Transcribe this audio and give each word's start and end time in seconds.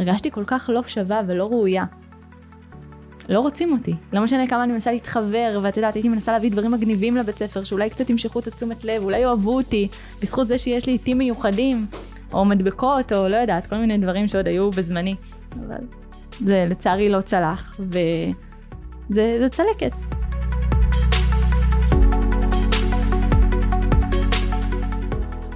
הרגשתי 0.00 0.30
כל 0.30 0.44
כך 0.46 0.70
לא 0.72 0.82
שווה 0.86 1.20
ולא 1.26 1.44
ראויה. 1.44 1.84
לא 3.28 3.40
רוצים 3.40 3.72
אותי. 3.72 3.94
לא 4.12 4.22
משנה 4.22 4.46
כמה 4.46 4.64
אני 4.64 4.72
מנסה 4.72 4.92
להתחבר, 4.92 5.60
ואת 5.62 5.76
יודעת, 5.76 5.94
הייתי 5.94 6.08
מנסה 6.08 6.32
להביא 6.32 6.50
דברים 6.50 6.70
מגניבים 6.70 7.16
לבית 7.16 7.38
ספר, 7.38 7.64
שאולי 7.64 7.90
קצת 7.90 8.10
ימשכו 8.10 8.38
את 8.38 8.46
התשומת 8.46 8.84
לב, 8.84 9.02
אולי 9.02 9.18
יאהבו 9.18 9.56
אותי, 9.56 9.88
בזכות 10.22 10.48
זה 10.48 10.58
שיש 10.58 10.86
לי 10.86 10.92
עיתים 10.92 11.18
מיוחדים, 11.18 11.86
או 12.32 12.44
מדבקות, 12.44 13.12
או 13.12 13.28
לא 13.28 13.36
יודעת, 13.36 13.66
כל 13.66 13.76
מיני 13.76 13.98
דברים 13.98 14.28
שעוד 14.28 14.48
היו 14.48 14.70
בזמני. 14.70 15.14
אבל 15.66 15.86
זה 16.44 16.66
לצערי 16.70 17.08
לא 17.08 17.20
צלח, 17.20 17.80
וזה 19.10 19.46
צלקת. 19.50 19.92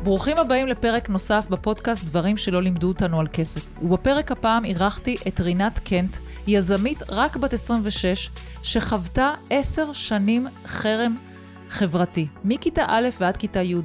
ברוכים 0.05 0.39
הבאים 0.39 0.67
לפרק 0.67 1.09
נוסף 1.09 1.47
בפודקאסט 1.51 2.05
דברים 2.05 2.37
שלא 2.37 2.63
לימדו 2.63 2.89
אותנו 2.89 3.21
על 3.21 3.27
כסף. 3.33 3.61
ובפרק 3.83 4.33
הפעם 4.33 4.65
אירחתי 4.65 5.17
את 5.29 5.41
רינת 5.41 5.79
קנט, 5.79 6.17
יזמית 6.47 7.03
רק 7.09 7.37
בת 7.37 7.53
26, 7.53 8.31
שחוותה 8.63 9.31
עשר 9.51 9.93
שנים 9.93 10.47
חרם 10.67 11.17
חברתי, 11.69 12.27
מכיתה 12.45 12.85
א' 12.89 13.09
ועד 13.21 13.37
כיתה 13.37 13.63
י'. 13.63 13.77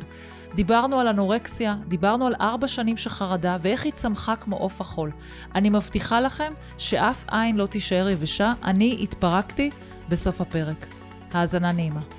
דיברנו 0.56 1.00
על 1.00 1.08
אנורקסיה, 1.08 1.76
דיברנו 1.88 2.28
על 2.28 2.36
ארבע 2.42 2.68
שנים 2.68 2.98
של 2.98 3.10
חרדה 3.10 3.58
ואיך 3.62 3.86
היא 3.86 3.94
צמחה 3.94 4.36
כמו 4.36 4.56
עוף 4.58 4.82
החול. 4.82 5.12
אני 5.56 5.70
מבטיחה 5.70 6.22
לכם 6.22 6.54
שאף 6.78 7.26
עין 7.32 7.58
לא 7.58 7.66
תישאר 7.66 8.10
יבשה, 8.10 8.54
אני 8.64 8.98
התפרקתי 9.02 9.70
בסוף 10.10 10.42
הפרק. 10.42 10.86
האזנה 11.34 11.72
נעימה. 11.72 12.19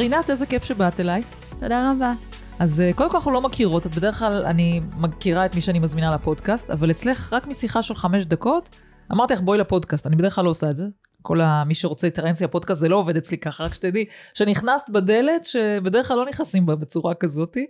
רינת, 0.00 0.30
איזה 0.30 0.46
כיף 0.46 0.64
שבאת 0.64 1.00
אליי. 1.00 1.22
תודה 1.60 1.92
רבה. 1.92 2.12
אז 2.58 2.80
אה, 2.80 2.92
קודם 2.92 3.10
כל 3.10 3.16
אנחנו 3.16 3.32
לא 3.32 3.40
מכירות, 3.40 3.86
את 3.86 3.94
בדרך 3.94 4.18
כלל 4.18 4.44
אני 4.46 4.80
מכירה 4.96 5.46
את 5.46 5.54
מי 5.54 5.60
שאני 5.60 5.78
מזמינה 5.78 6.14
לפודקאסט, 6.14 6.70
אבל 6.70 6.90
אצלך 6.90 7.32
רק 7.32 7.46
משיחה 7.46 7.82
של 7.82 7.94
חמש 7.94 8.24
דקות, 8.24 8.70
אמרתי 9.12 9.34
לך 9.34 9.40
בואי 9.40 9.58
לפודקאסט, 9.58 10.06
אני 10.06 10.16
בדרך 10.16 10.34
כלל 10.34 10.44
לא 10.44 10.50
עושה 10.50 10.70
את 10.70 10.76
זה. 10.76 10.84
כל 11.22 11.40
מי 11.66 11.74
שרוצה 11.74 12.06
אינטרנציה 12.06 12.48
פודקאסט 12.48 12.80
זה 12.80 12.88
לא 12.88 12.96
עובד 12.96 13.16
אצלי 13.16 13.38
ככה, 13.38 13.64
רק 13.64 13.74
שתדעי 13.74 14.04
שנכנסת 14.34 14.90
בדלת 14.90 15.44
שבדרך 15.44 16.08
כלל 16.08 16.16
לא 16.16 16.26
נכנסים 16.26 16.66
בה 16.66 16.76
בצורה 16.76 17.14
כזאתי. 17.14 17.66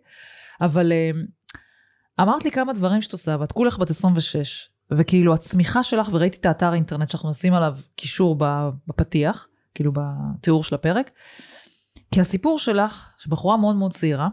אבל 0.60 0.92
אה, 0.92 1.10
אמרת 2.20 2.44
לי 2.44 2.50
כמה 2.50 2.72
דברים 2.72 3.02
שאת 3.02 3.12
עושה, 3.12 3.36
ואת 3.40 3.52
כולך 3.52 3.78
בת 3.78 3.90
26, 3.90 4.68
וכאילו 4.90 5.34
הצמיחה 5.34 5.82
שלך, 5.82 6.08
וראיתי 6.12 6.36
את 6.36 6.46
האתר 6.46 6.70
האינטרנט 6.72 7.10
שאנחנו 7.10 7.30
נשים 7.30 7.54
עליו 7.54 7.76
קישור 7.96 8.36
בפתיח, 8.88 9.48
כאילו 9.74 9.92
בתיאור 9.94 10.64
של 10.64 10.74
הפרק, 10.74 11.10
כי 12.14 12.20
הסיפור 12.20 12.58
שלך, 12.58 13.12
שבחורה 13.18 13.56
מאוד 13.56 13.76
מאוד 13.76 13.92
צעירה, 13.92 14.28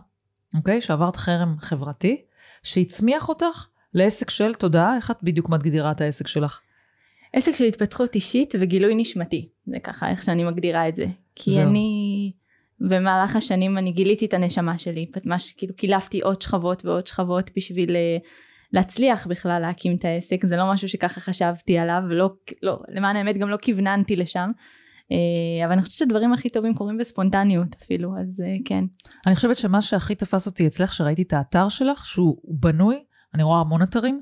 אוקיי? 0.56 0.82
שעברת 0.82 1.16
חרם 1.16 1.56
חברתי, 1.60 2.22
שהצמיח 2.64 3.30
אותך 3.30 3.68
לעסק 3.94 4.30
של 4.30 4.54
תודעה, 4.54 4.96
איך 4.96 5.12
את 5.12 5.18
בדיוק 5.24 5.50
מגדירה 5.50 5.92
את 5.92 6.02
העסק 6.02 6.28
שלך? 6.28 6.60
עסק 7.34 7.56
של 7.56 7.64
התפתחות 7.64 8.16
אישית 8.16 8.54
וגילוי 8.60 8.96
נשמתי, 8.96 9.50
זה 9.68 9.80
ככה 9.80 10.10
איך 10.10 10.24
שאני 10.24 10.44
מגדירה 10.44 10.88
את 10.88 10.96
זה. 10.96 11.06
כי 11.36 11.52
זהו. 11.52 11.70
אני, 11.70 12.32
במהלך 12.80 13.36
השנים 13.36 13.78
אני 13.78 13.92
גיליתי 13.92 14.26
את 14.26 14.34
הנשמה 14.34 14.78
שלי, 14.78 15.06
ממש 15.26 15.54
כאילו 15.58 15.76
קילפתי 15.76 16.22
עוד 16.22 16.42
שכבות 16.42 16.86
ועוד 16.86 17.08
שכבות 17.08 17.50
בשביל 17.56 17.96
אה, 17.96 18.18
להצליח 18.74 19.28
בכלל 19.28 19.62
להקים 19.62 19.96
את 19.96 20.06
העסק, 20.06 20.46
זה 20.46 20.58
לא 20.58 20.74
משהו 20.74 20.90
שככה 20.90 21.22
חשבתי 21.22 21.78
עליו, 21.78 22.02
ולא, 22.10 22.30
לא, 22.64 22.80
למען 22.90 23.16
האמת 23.16 23.38
גם 23.38 23.50
לא 23.50 23.58
כיווננתי 23.58 24.16
לשם. 24.16 24.52
אה, 25.12 25.66
אבל 25.66 25.72
אני 25.74 25.82
חושבת 25.82 25.98
שהדברים 25.98 26.34
הכי 26.34 26.50
טובים 26.50 26.74
קורים 26.74 26.98
בספונטניות 26.98 27.76
אפילו, 27.84 28.14
אז 28.22 28.44
אה, 28.46 28.56
כן. 28.66 28.86
אני 29.28 29.36
חושבת 29.36 29.58
שמה 29.58 29.82
שהכי 29.82 30.16
תפס 30.16 30.46
אותי 30.46 30.68
אצלך, 30.68 30.94
שראיתי 30.94 31.22
את 31.22 31.34
האתר 31.34 31.70
שלך, 31.70 32.06
שהוא 32.06 32.38
בנוי, 32.48 33.04
אני 33.34 33.44
רואה 33.44 33.60
המון 33.60 33.84
אתרים, 33.84 34.22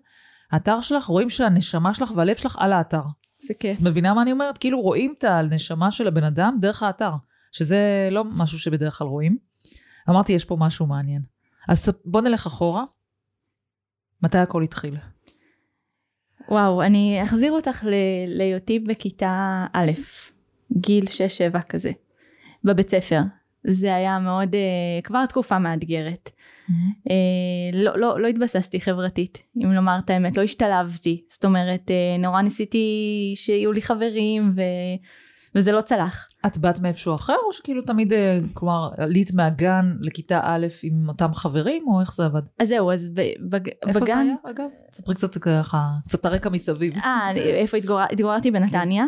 האתר 0.51 0.81
שלך, 0.81 1.05
רואים 1.05 1.29
שהנשמה 1.29 1.93
שלך 1.93 2.11
והלב 2.15 2.35
שלך 2.35 2.55
על 2.59 2.73
האתר. 2.73 3.01
זה 3.39 3.53
כיף. 3.53 3.79
מבינה 3.81 4.13
מה 4.13 4.21
אני 4.21 4.31
אומרת? 4.31 4.57
כאילו 4.57 4.81
רואים 4.81 5.13
את 5.17 5.23
הנשמה 5.23 5.91
של 5.91 6.07
הבן 6.07 6.23
אדם 6.23 6.57
דרך 6.61 6.83
האתר, 6.83 7.11
שזה 7.51 8.09
לא 8.11 8.23
משהו 8.25 8.59
שבדרך 8.59 8.97
כלל 8.97 9.07
רואים. 9.07 9.37
אמרתי, 10.09 10.33
יש 10.33 10.45
פה 10.45 10.55
משהו 10.59 10.85
מעניין. 10.85 11.21
אז 11.69 11.89
בוא 12.05 12.21
נלך 12.21 12.45
אחורה. 12.45 12.83
מתי 14.21 14.37
הכל 14.37 14.63
התחיל? 14.63 14.97
וואו, 16.49 16.81
אני 16.81 17.19
אחזיר 17.23 17.51
אותך 17.51 17.85
להיותי 18.27 18.79
בכיתה 18.79 19.65
א'. 19.73 19.91
גיל 20.71 21.05
6-7 21.53 21.61
כזה, 21.61 21.91
בבית 22.63 22.89
ספר. 22.89 23.21
זה 23.67 23.95
היה 23.95 24.19
מאוד, 24.19 24.53
uh, 24.53 25.01
כבר 25.03 25.25
תקופה 25.25 25.59
מאתגרת. 25.59 26.29
Mm-hmm. 26.29 26.71
Uh, 27.09 27.77
לא, 27.77 27.99
לא, 27.99 28.19
לא 28.19 28.27
התבססתי 28.27 28.81
חברתית, 28.81 29.43
אם 29.63 29.71
לומר 29.71 29.99
את 30.05 30.09
האמת, 30.09 30.37
לא 30.37 30.43
השתלבתי. 30.43 31.23
זאת 31.27 31.45
אומרת, 31.45 31.81
uh, 31.87 32.21
נורא 32.21 32.41
ניסיתי 32.41 33.33
שיהיו 33.35 33.71
לי 33.71 33.81
חברים, 33.81 34.53
ו... 34.55 34.61
וזה 35.55 35.71
לא 35.71 35.81
צלח. 35.81 36.27
את 36.45 36.57
באת 36.57 36.79
מאיפשהו 36.79 37.15
אחר, 37.15 37.35
או 37.47 37.53
שכאילו 37.53 37.81
תמיד, 37.81 38.13
uh, 38.13 38.15
כלומר, 38.53 38.89
עלית 38.97 39.33
מהגן 39.33 39.93
לכיתה 40.01 40.39
א' 40.43 40.67
עם 40.83 41.09
אותם 41.09 41.33
חברים, 41.33 41.87
או 41.87 42.01
איך 42.01 42.13
זה 42.13 42.25
עבד? 42.25 42.41
אז 42.59 42.67
זהו, 42.67 42.91
אז 42.91 43.09
בג... 43.09 43.23
איפה 43.23 43.49
בגן... 43.49 43.69
איפה 43.87 44.05
זה 44.05 44.17
היה, 44.17 44.35
אגב? 44.43 44.69
ספרי 44.91 45.15
קצת 45.15 45.37
ככה, 45.37 45.89
קצת 46.05 46.25
הרקע 46.25 46.49
מסביב. 46.49 46.93
אה, 46.97 47.31
איפה 47.35 47.77
התגור... 47.77 48.01
התגוררתי 48.01 48.51
בנתניה. 48.51 49.05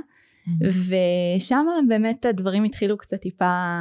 ושם 0.62 1.66
באמת 1.88 2.26
הדברים 2.26 2.64
התחילו 2.64 2.98
קצת 2.98 3.18
טיפה... 3.18 3.74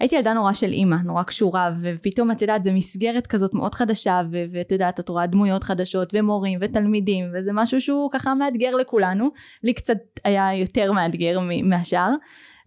הייתי 0.00 0.16
ילדה 0.16 0.34
נורא 0.34 0.52
של 0.52 0.72
אימא, 0.72 0.96
נורא 1.04 1.22
קשורה, 1.22 1.70
ופתאום 1.82 2.30
את 2.30 2.42
יודעת, 2.42 2.64
זו 2.64 2.72
מסגרת 2.72 3.26
כזאת 3.26 3.54
מאוד 3.54 3.74
חדשה, 3.74 4.22
ואת 4.52 4.72
יודעת, 4.72 5.00
את 5.00 5.08
רואה 5.08 5.26
דמויות 5.26 5.64
חדשות, 5.64 6.14
ומורים, 6.14 6.58
ותלמידים, 6.62 7.24
וזה 7.34 7.50
משהו 7.54 7.80
שהוא 7.80 8.10
ככה 8.12 8.34
מאתגר 8.34 8.74
לכולנו. 8.74 9.28
לי 9.62 9.72
קצת 9.72 9.98
היה 10.24 10.54
יותר 10.54 10.92
מאתגר 10.92 11.40
מהשאר. 11.64 12.10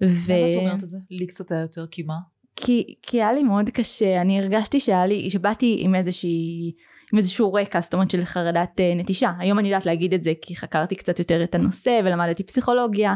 ו... 0.04 0.34
למה 0.34 0.58
את 0.58 0.58
אומרת 0.58 0.84
את 0.84 0.90
זה? 0.90 0.98
לי 1.12 1.28
קצת 1.28 1.52
היה 1.52 1.62
יותר, 1.62 1.86
כי 1.92 2.04
מה? 2.04 2.18
כי, 2.56 2.96
כי 3.02 3.22
היה 3.22 3.34
לי 3.34 3.44
מאוד 3.44 3.70
קשה, 3.70 4.22
אני 4.22 4.40
הרגשתי 4.40 4.80
שהיה 4.80 5.06
לי, 5.06 5.30
שבאתי 5.30 5.78
עם 5.80 5.96
איזושהי... 5.96 6.72
עם 7.14 7.18
איזשהו 7.18 7.54
רקע, 7.54 7.82
זאת 7.82 7.94
אומרת 7.94 8.12
של 8.12 8.26
חרדת 8.26 8.80
uh, 8.80 9.00
נטישה. 9.00 9.32
היום 9.40 9.60
אני 9.60 9.68
יודעת 9.68 9.86
להגיד 9.86 10.14
את 10.14 10.24
זה 10.24 10.34
כי 10.42 10.56
חקרתי 10.56 10.96
קצת 10.96 11.20
יותר 11.20 11.44
את 11.44 11.56
הנושא 11.56 12.00
ולמדתי 12.06 12.44
פסיכולוגיה, 12.44 13.14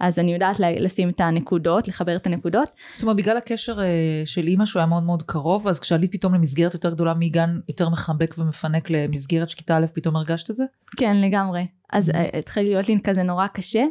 אז 0.00 0.18
אני 0.18 0.32
יודעת 0.32 0.56
לשים 0.60 1.08
את 1.08 1.20
הנקודות, 1.20 1.88
לחבר 1.88 2.16
את 2.16 2.26
הנקודות. 2.26 2.68
זאת 2.90 3.02
אומרת 3.02 3.16
בגלל 3.16 3.36
הקשר 3.36 3.78
uh, 3.78 3.82
של 4.24 4.46
אימא 4.46 4.66
שהוא 4.66 4.80
היה 4.80 4.86
מאוד 4.86 5.02
מאוד 5.02 5.22
קרוב, 5.22 5.68
אז 5.68 5.80
כשעלית 5.80 6.12
פתאום 6.12 6.34
למסגרת 6.34 6.74
יותר 6.74 6.90
גדולה 6.90 7.14
מגן 7.14 7.60
יותר 7.68 7.88
מחבק 7.88 8.34
ומפנק 8.38 8.90
למסגרת 8.90 9.50
של 9.50 9.56
כיתה 9.56 9.76
א', 9.76 9.86
פתאום 9.92 10.16
הרגשת 10.16 10.50
את 10.50 10.56
זה? 10.56 10.64
כן, 10.96 11.16
לגמרי. 11.16 11.66
אז 11.92 12.08
mm-hmm. 12.08 12.36
התחיל 12.38 12.62
להיות 12.62 12.88
לי 12.88 12.98
כזה 13.04 13.22
נורא 13.22 13.46
קשה. 13.46 13.84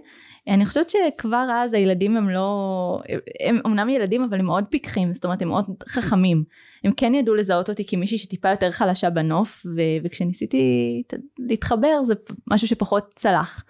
אני 0.48 0.66
חושבת 0.66 0.90
שכבר 0.90 1.48
אז 1.54 1.74
הילדים 1.74 2.18
הם 2.18 2.30
לא, 2.30 3.00
הם 3.48 3.60
אמנם 3.66 3.90
ילדים 3.90 4.24
אבל 4.24 4.40
הם 4.40 4.46
מאוד 4.46 4.66
פיקחים, 4.70 5.14
זאת 5.14 5.26
אומרת 5.26 5.42
הם 5.42 5.48
מאוד 5.48 5.66
חכמים. 5.88 6.44
הם 6.84 6.92
כן 6.98 7.14
ידעו 7.14 7.36
לזהות 7.36 7.70
אותי 7.70 7.86
כמישהי 7.88 8.18
שטיפה 8.18 8.50
יותר 8.50 8.72
חלשה 8.72 9.10
בנוף, 9.10 9.66
ו- 9.76 10.04
וכשניסיתי 10.04 11.04
להתחבר 11.40 12.04
זה 12.04 12.14
משהו 12.52 12.68
שפחות 12.68 13.14
צלח. 13.16 13.64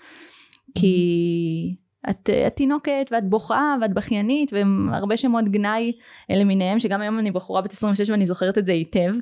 כי 0.76 1.76
את, 2.10 2.30
את 2.48 2.56
תינוקת 2.56 3.10
ואת 3.12 3.30
בוכה 3.30 3.76
ואת 3.82 3.94
בכיינית 3.94 4.52
והרבה 4.54 5.18
שמות 5.18 5.50
גנאי 5.50 5.92
למיניהם 6.30 6.80
שגם 6.80 7.02
היום 7.02 7.20
אני 7.20 7.32
בחורה 7.32 7.62
בת 7.62 7.72
26 7.72 8.10
ואני 8.10 8.26
זוכרת 8.26 8.58
את 8.58 8.66
זה 8.66 8.72
היטב 8.72 9.14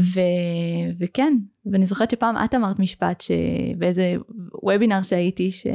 ו, 0.00 0.20
וכן 1.00 1.34
ואני 1.72 1.86
זוכרת 1.86 2.10
שפעם 2.10 2.36
את 2.44 2.54
אמרת 2.54 2.78
משפט 2.78 3.20
שבאיזה 3.20 4.14
וובינר 4.62 5.02
שהייתי 5.02 5.50
ש... 5.50 5.66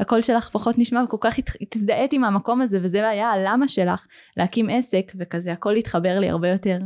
הקול 0.00 0.22
שלך 0.22 0.48
פחות 0.48 0.78
נשמע 0.78 1.02
וכל 1.04 1.16
כך 1.20 1.34
התזדהית 1.60 2.12
עם 2.12 2.24
המקום 2.24 2.60
הזה 2.60 2.78
וזה 2.82 3.08
היה 3.08 3.30
הלמה 3.30 3.68
שלך 3.68 4.06
להקים 4.36 4.70
עסק 4.70 5.12
וכזה 5.18 5.52
הכל 5.52 5.76
התחבר 5.76 6.18
לי 6.18 6.30
הרבה 6.30 6.48
יותר. 6.48 6.78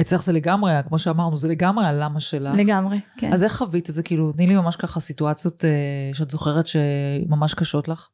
אצלך 0.00 0.22
זה 0.22 0.32
לגמרי, 0.32 0.72
כמו 0.88 0.98
שאמרנו, 0.98 1.36
זה 1.36 1.48
לגמרי 1.48 1.86
הלמה 1.86 2.20
שלך. 2.20 2.54
לגמרי, 2.54 3.00
כן. 3.16 3.32
אז 3.32 3.44
איך 3.44 3.56
חווית 3.56 3.90
את 3.90 3.94
זה? 3.94 4.02
כאילו, 4.02 4.32
תני 4.32 4.46
לי 4.46 4.54
ממש 4.54 4.76
ככה 4.76 5.00
סיטואציות 5.00 5.64
אה, 5.64 5.70
שאת 6.14 6.30
זוכרת 6.30 6.66
שממש 6.66 7.54
קשות 7.54 7.88
לך. 7.88 8.08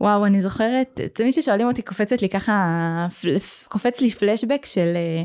וואו, 0.00 0.26
אני 0.26 0.42
זוכרת, 0.42 1.00
תמיד 1.12 1.32
ששואלים 1.32 1.66
אותי 1.66 1.82
קופצת 1.82 2.22
לי 2.22 2.28
ככה, 2.28 3.06
קופץ 3.68 4.00
לי 4.00 4.10
פלשבק 4.10 4.66
של 4.66 4.92
אה, 4.96 5.22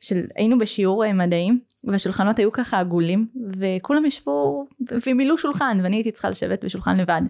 של 0.00 0.24
היינו 0.36 0.58
בשיעור 0.58 1.04
אה, 1.04 1.12
מדעים 1.12 1.60
והשולחנות 1.84 2.38
היו 2.38 2.52
ככה 2.52 2.78
עגולים 2.78 3.26
וכולם 3.58 4.04
ישבו 4.06 4.66
ומילאו 5.06 5.38
שולחן 5.38 5.80
ואני 5.82 5.96
הייתי 5.96 6.12
צריכה 6.12 6.30
לשבת 6.30 6.64
בשולחן 6.64 6.96
לבד. 6.96 7.22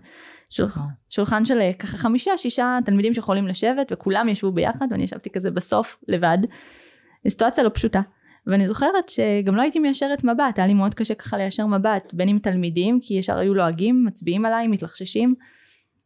שול, 0.51 0.69
שולחן 1.11 1.45
של 1.45 1.61
אה, 1.61 1.73
ככה 1.73 1.97
חמישה 1.97 2.31
שישה 2.37 2.79
תלמידים 2.85 3.15
שיכולים 3.15 3.49
לשבת 3.49 3.93
וכולם 3.93 4.29
ישבו 4.29 4.53
ביחד 4.53 4.87
ואני 4.91 5.03
ישבתי 5.03 5.31
כזה 5.31 5.51
בסוף 5.51 5.99
לבד. 6.09 6.39
סיטואציה 7.29 7.65
לא 7.65 7.71
פשוטה. 7.75 8.01
ואני 8.47 8.69
זוכרת 8.69 9.09
שגם 9.09 9.57
לא 9.57 9.63
הייתי 9.63 9.79
מיישרת 9.79 10.25
מבט, 10.25 10.59
היה 10.59 10.67
לי 10.67 10.75
מאוד 10.75 10.95
קשה 10.95 11.15
ככה 11.15 11.37
ליישר 11.37 11.67
מבט, 11.67 12.15
בין 12.15 12.29
עם 12.29 12.39
תלמידים, 12.39 13.01
כי 13.03 13.15
ישר 13.15 13.39
היו 13.39 13.55
לועגים, 13.55 14.05
מצביעים 14.05 14.45
עליי, 14.45 14.69
מתלחששים, 14.69 15.35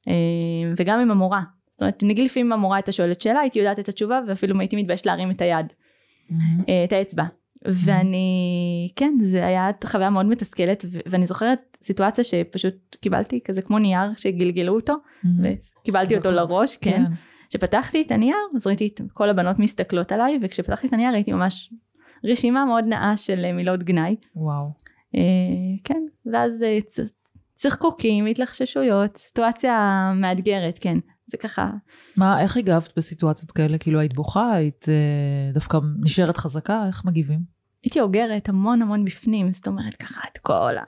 אה, 0.09 0.15
וגם 0.77 1.01
עם 1.01 1.11
המורה. 1.11 1.43
זאת 1.71 1.83
אומרת, 1.83 2.03
נגיד 2.03 2.25
לפעמים 2.25 2.53
המורה 2.53 2.77
הייתה 2.77 2.93
שואלת 2.93 3.21
שאלה, 3.21 3.41
הייתי 3.41 3.59
יודעת 3.59 3.79
את 3.79 3.89
התשובה, 3.89 4.21
ואפילו 4.29 4.61
הייתי 4.61 4.77
מתביישת 4.77 5.07
להרים 5.07 5.31
את 5.31 5.41
היד, 5.41 5.67
אה, 6.69 6.85
את 6.85 6.93
האצבע. 6.93 7.25
ואני, 7.67 8.88
כן, 8.97 9.15
זה 9.21 9.47
היה 9.47 9.71
חוויה 9.85 10.11
מאוד 10.11 10.26
מתסכלת, 10.26 10.85
ו- 10.91 10.99
ואני 11.06 11.26
זוכרת 11.26 11.76
סיטואציה 11.82 12.25
שפשוט 12.25 12.97
קיבלתי 13.00 13.41
כזה 13.44 13.62
כמו 13.62 13.79
נייר 13.79 14.15
שגלגלו 14.17 14.75
אותו, 14.75 14.94
וקיבלתי 15.43 16.17
אותו 16.17 16.31
לראש, 16.31 16.76
כן. 16.76 17.03
כשפתחתי 17.50 18.03
את 18.03 18.11
הנייר, 18.11 18.37
אז 18.56 18.67
ראיתי 18.67 18.87
את 18.87 19.00
כל 19.12 19.31
הבנות 19.31 19.59
מסתכלות 19.59 20.12
עליי, 20.12 20.38
וכשפתחתי 20.43 20.87
את 20.87 20.93
הנייר 20.93 21.12
ראיתי 21.12 21.32
ממש 21.32 21.73
רשימה 22.25 22.65
מאוד 22.65 22.87
נאה 22.87 23.17
של 23.17 23.44
אה, 23.44 23.53
מילות 23.53 23.82
גנאי. 23.82 24.17
וואו. 24.37 24.70
אה, 25.17 25.20
כן, 25.85 26.03
ואז 26.32 26.62
אה, 26.62 26.79
צחקוקים, 27.55 28.27
התלחששויות, 28.27 29.17
סיטואציה 29.17 30.12
מאתגרת, 30.17 30.79
כן. 30.81 30.99
זה 31.26 31.37
ככה, 31.37 31.71
מה, 32.17 32.41
איך 32.41 32.56
הגבת 32.56 32.93
בסיטואציות 32.97 33.53
כאלה? 33.53 33.79
כאילו 33.79 34.00
היית 34.00 34.15
בוכה, 34.15 34.53
היית 34.53 34.87
אה, 34.88 35.53
דווקא 35.55 35.79
נשארת 36.00 36.37
חזקה? 36.37 36.85
איך 36.87 37.05
מגיבים? 37.05 37.41
הייתי 37.82 38.00
אוגרת 38.00 38.49
המון 38.49 38.82
המון 38.82 39.05
בפנים, 39.05 39.53
זאת 39.53 39.67
אומרת 39.67 39.97
ככה 39.97 40.21
את 40.32 40.38
כל 40.38 40.76
ה... 40.79 40.82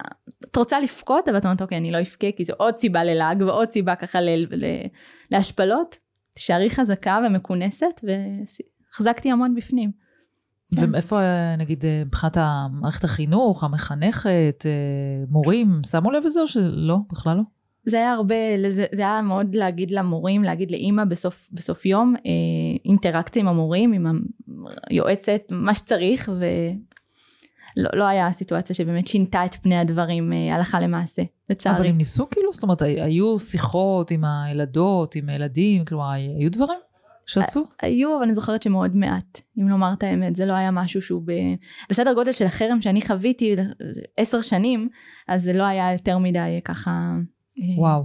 את 0.51 0.57
רוצה 0.57 0.81
לבכות, 0.81 1.29
אבל 1.29 1.39
את 1.39 1.45
אומרת 1.45 1.63
אוקיי, 1.63 1.79
אני 1.79 1.91
לא 1.91 2.01
אבכה, 2.01 2.27
כי 2.37 2.45
זו 2.45 2.53
עוד 2.57 2.77
סיבה 2.77 3.05
ללעג 3.05 3.43
ועוד 3.43 3.71
סיבה 3.71 3.95
ככה 3.95 4.21
ל... 4.21 4.29
ל... 4.51 4.65
להשפלות. 5.31 5.99
תישארי 6.33 6.71
חזקה 6.71 7.19
ומכונסת, 7.27 8.01
והחזקתי 8.05 9.31
המון 9.31 9.55
בפנים. 9.55 9.91
כן. 10.77 10.95
ואיפה, 10.95 11.21
נגיד, 11.59 11.85
אה, 11.85 12.03
מבחינת 12.07 12.37
מערכת 12.73 13.05
החינוך, 13.05 13.65
המחנכת, 13.65 14.63
אה, 14.67 15.25
מורים, 15.29 15.81
שמו 15.91 16.11
לב 16.11 16.23
לזה 16.27 16.41
או 16.41 16.49
שלא? 16.49 16.99
בכלל 17.13 17.37
לא? 17.37 17.43
זה 17.87 17.97
היה 17.97 18.13
הרבה, 18.13 18.35
זה, 18.69 18.87
זה 18.93 19.03
היה 19.03 19.23
מאוד 19.23 19.55
להגיד 19.55 19.91
למורים, 19.91 20.43
להגיד 20.43 20.71
לאימא 20.71 21.05
בסוף, 21.05 21.49
בסוף 21.53 21.87
יום, 21.87 22.15
אה, 22.27 22.31
אינטראקציה 22.85 23.43
עם 23.43 23.49
המורים, 23.49 23.93
עם 23.93 24.23
היועצת, 24.91 25.43
מה 25.51 25.75
שצריך, 25.75 26.31
ולא 26.39 27.91
לא 27.95 28.05
היה 28.05 28.33
סיטואציה 28.33 28.77
שבאמת 28.77 29.07
שינתה 29.07 29.45
את 29.45 29.55
פני 29.55 29.79
הדברים 29.79 30.33
אה, 30.33 30.55
הלכה 30.55 30.81
למעשה, 30.81 31.23
לצערי. 31.51 31.77
אבל 31.77 31.87
הם 31.87 31.97
ניסו 31.97 32.31
כאילו? 32.31 32.53
זאת 32.53 32.63
אומרת, 32.63 32.83
היו 32.83 33.39
שיחות 33.39 34.11
עם 34.11 34.25
הילדות, 34.25 35.15
עם 35.15 35.29
הילדים, 35.29 35.85
כלומר, 35.85 36.11
היו 36.11 36.51
דברים 36.51 36.79
שעשו? 37.27 37.65
היו, 37.83 38.17
אבל 38.17 38.23
אני 38.23 38.35
זוכרת 38.35 38.63
שמאוד 38.63 38.97
מעט, 38.97 39.41
אם 39.59 39.69
לומר 39.69 39.93
את 39.99 40.03
האמת, 40.03 40.37
זה 40.37 40.47
לא 40.47 40.53
היה 40.53 40.71
משהו 40.71 41.03
שהוא 41.03 41.23
ב... 41.25 41.33
בסדר 41.91 42.15
גודל 42.15 42.33
של 42.33 42.47
החרם 42.47 42.81
שאני 42.81 43.01
חוויתי 43.03 43.57
עשר 44.17 44.41
שנים, 44.41 44.89
אז 45.29 45.43
זה 45.43 45.53
לא 45.53 45.63
היה 45.63 45.93
יותר 45.93 46.19
מדי 46.19 46.61
ככה... 46.65 47.13
אה, 47.59 47.81
וואו. 47.81 48.05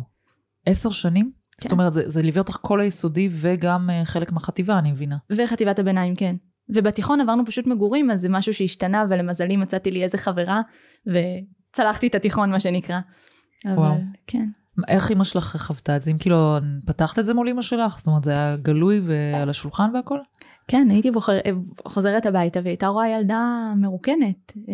עשר 0.65 0.89
שנים? 0.89 1.31
כן. 1.57 1.63
זאת 1.63 1.71
אומרת, 1.71 1.93
זה, 1.93 2.09
זה 2.09 2.21
ליווה 2.21 2.41
אותך 2.41 2.57
כל 2.61 2.81
היסודי 2.81 3.29
וגם 3.31 3.89
אה, 3.89 4.05
חלק 4.05 4.31
מהחטיבה, 4.31 4.79
אני 4.79 4.91
מבינה. 4.91 5.17
וחטיבת 5.31 5.79
הביניים, 5.79 6.15
כן. 6.15 6.35
ובתיכון 6.69 7.21
עברנו 7.21 7.45
פשוט 7.45 7.67
מגורים, 7.67 8.11
אז 8.11 8.21
זה 8.21 8.29
משהו 8.29 8.53
שהשתנה, 8.53 9.03
ולמזלי 9.09 9.57
מצאתי 9.57 9.91
לי 9.91 10.03
איזה 10.03 10.17
חברה, 10.17 10.61
וצלחתי 11.07 12.07
את 12.07 12.15
התיכון, 12.15 12.51
מה 12.51 12.59
שנקרא. 12.59 12.99
אבל, 13.65 13.77
וואו. 13.77 13.95
כן. 14.27 14.49
איך 14.87 15.09
אימא 15.09 15.23
שלך 15.23 15.57
חוותה 15.57 15.95
את 15.95 16.01
זה? 16.01 16.11
אם 16.11 16.17
כאילו, 16.17 16.57
פתחת 16.85 17.19
את 17.19 17.25
זה 17.25 17.33
מול 17.33 17.47
אימא 17.47 17.61
שלך? 17.61 17.97
זאת 17.97 18.07
אומרת, 18.07 18.23
זה 18.23 18.31
היה 18.31 18.57
גלוי 18.57 19.01
ועל 19.05 19.49
השולחן 19.49 19.91
והכל? 19.93 20.17
כן, 20.67 20.87
הייתי 20.89 21.11
בוחר, 21.11 21.37
חוזרת 21.87 22.25
הביתה 22.25 22.59
והיא 22.59 22.69
הייתה 22.69 22.87
רואה 22.87 23.09
ילדה 23.09 23.73
מרוקנת, 23.77 24.53
אה, 24.69 24.73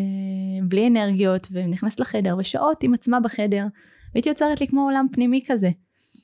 בלי 0.68 0.88
אנרגיות, 0.88 1.48
ונכנסת 1.52 2.00
לחדר, 2.00 2.36
ושעות 2.40 2.84
עם 2.84 2.94
עצמה 2.94 3.20
בחדר, 3.20 3.66
והייתי 4.14 4.30
יוצרת 4.30 4.62
לי 4.62 4.68
כמו 4.68 4.82
עולם 4.82 5.08
פנימי 5.12 5.42
כזה, 5.48 5.70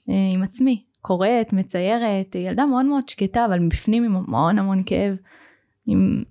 אה, 0.09 0.29
עם 0.33 0.43
עצמי, 0.43 0.83
קוראת, 1.01 1.53
מציירת, 1.53 2.35
ילדה 2.35 2.65
מאוד 2.65 2.85
מאוד 2.85 3.09
שקטה, 3.09 3.45
אבל 3.45 3.67
בפנים 3.67 4.03
עם 4.03 4.15
המון 4.15 4.59
המון 4.59 4.83
כאב. 4.85 5.15
עם... 5.85 6.23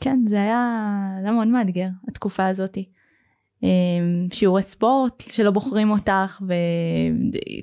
כן, 0.00 0.18
זה 0.26 0.42
היה, 0.42 0.80
זה 1.20 1.24
היה 1.24 1.32
מאוד 1.32 1.48
מאתגר, 1.48 1.88
התקופה 2.08 2.46
הזאתי. 2.46 2.84
אה, 3.64 3.68
שיעורי 4.32 4.62
ספורט 4.62 5.22
שלא 5.28 5.50
בוחרים 5.50 5.90
אותך, 5.90 6.42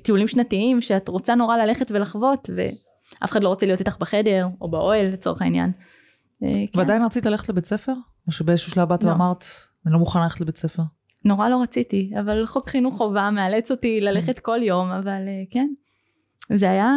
וטיולים 0.00 0.28
שנתיים 0.28 0.80
שאת 0.80 1.08
רוצה 1.08 1.34
נורא 1.34 1.56
ללכת 1.56 1.90
ולחוות, 1.90 2.50
ואף 2.56 3.30
אחד 3.30 3.42
לא 3.42 3.48
רוצה 3.48 3.66
להיות 3.66 3.80
איתך 3.80 3.96
בחדר, 4.00 4.48
או 4.60 4.70
באוהל 4.70 5.06
לצורך 5.06 5.42
העניין. 5.42 5.72
אה, 6.42 6.48
כן. 6.72 6.78
ועדיין 6.78 7.04
רצית 7.04 7.26
ללכת 7.26 7.48
לבית 7.48 7.64
ספר? 7.64 7.94
או 8.26 8.32
שבאיזשהו 8.32 8.72
שלב 8.72 8.88
באת 8.88 9.04
לא. 9.04 9.10
ואמרת, 9.10 9.44
אני 9.86 9.92
לא 9.92 9.98
מוכנה 9.98 10.22
ללכת 10.22 10.40
לבית 10.40 10.56
ספר? 10.56 10.82
נורא 11.26 11.48
לא 11.48 11.62
רציתי, 11.62 12.10
אבל 12.20 12.46
חוק 12.46 12.68
חינוך 12.68 12.96
חובה 12.96 13.30
מאלץ 13.30 13.70
אותי 13.70 14.00
ללכת 14.00 14.38
כל 14.38 14.58
יום, 14.62 14.90
אבל 14.90 15.28
אה, 15.28 15.42
כן. 15.50 15.68
זה 16.52 16.70
היה, 16.70 16.92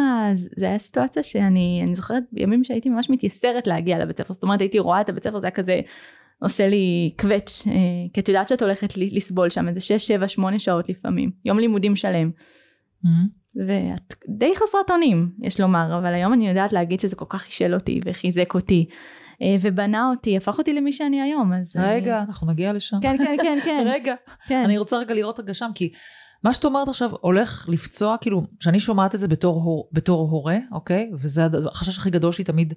זה 0.56 0.66
היה 0.66 0.78
סיטואציה 0.78 1.22
שאני 1.22 1.80
אני 1.86 1.94
זוכרת 1.94 2.22
בימים 2.32 2.64
שהייתי 2.64 2.88
ממש 2.88 3.10
מתייסרת 3.10 3.66
להגיע 3.66 3.98
לבית 3.98 4.18
ספר, 4.18 4.32
זאת 4.32 4.42
אומרת 4.42 4.60
הייתי 4.60 4.78
רואה 4.78 5.00
את 5.00 5.08
הבית 5.08 5.24
ספר, 5.24 5.40
זה 5.40 5.46
היה 5.46 5.50
כזה 5.50 5.80
עושה 6.42 6.68
לי 6.68 7.10
קווץ', 7.20 7.66
אה, 7.66 7.72
כי 8.12 8.20
את 8.20 8.28
יודעת 8.28 8.48
שאת 8.48 8.62
הולכת 8.62 8.96
לסבול 8.96 9.50
שם 9.50 9.68
איזה 9.68 9.80
6, 9.80 9.92
7, 10.06 10.28
8 10.28 10.58
שעות 10.58 10.88
לפעמים, 10.88 11.30
יום 11.44 11.58
לימודים 11.58 11.96
שלם. 11.96 12.30
ואת 13.66 14.14
די 14.28 14.52
חסרת 14.56 14.90
אונים, 14.90 15.30
יש 15.42 15.60
לומר, 15.60 15.98
אבל 15.98 16.14
היום 16.14 16.32
אני 16.32 16.48
יודעת 16.48 16.72
להגיד 16.72 17.00
שזה 17.00 17.16
כל 17.16 17.24
כך 17.28 17.42
חישל 17.42 17.74
אותי 17.74 18.00
וחיזק 18.04 18.54
אותי, 18.54 18.86
ובנה 19.60 20.08
אותי, 20.10 20.36
הפך 20.36 20.58
אותי 20.58 20.74
למי 20.74 20.92
שאני 20.92 21.20
היום, 21.20 21.52
אז... 21.52 21.76
אה, 21.76 21.90
רגע, 21.94 22.22
אנחנו 22.28 22.46
נגיע 22.46 22.72
לשם. 22.72 22.96
כן, 23.02 23.16
כן, 23.18 23.36
כן, 23.42 23.58
כן. 23.64 23.84
רגע, 23.86 24.14
כן. 24.46 24.62
אני 24.64 24.78
רוצה 24.78 24.98
רגע 24.98 25.14
לראות 25.14 25.40
רגע 25.40 25.54
שם, 25.54 25.70
כי 25.74 25.92
מה 26.44 26.52
שאת 26.52 26.64
אומרת 26.64 26.88
עכשיו 26.88 27.10
הולך 27.20 27.66
לפצוע, 27.68 28.16
כאילו, 28.20 28.42
כשאני 28.60 28.80
שומעת 28.80 29.14
את 29.14 29.20
זה 29.20 29.28
בתור, 29.28 29.62
הור- 29.62 29.88
בתור 29.92 30.20
הורה, 30.30 30.58
אוקיי? 30.72 31.10
וזה 31.14 31.46
החשש 31.70 31.98
הכי 31.98 32.10
גדול 32.10 32.32
שלי 32.32 32.44
תמיד, 32.44 32.74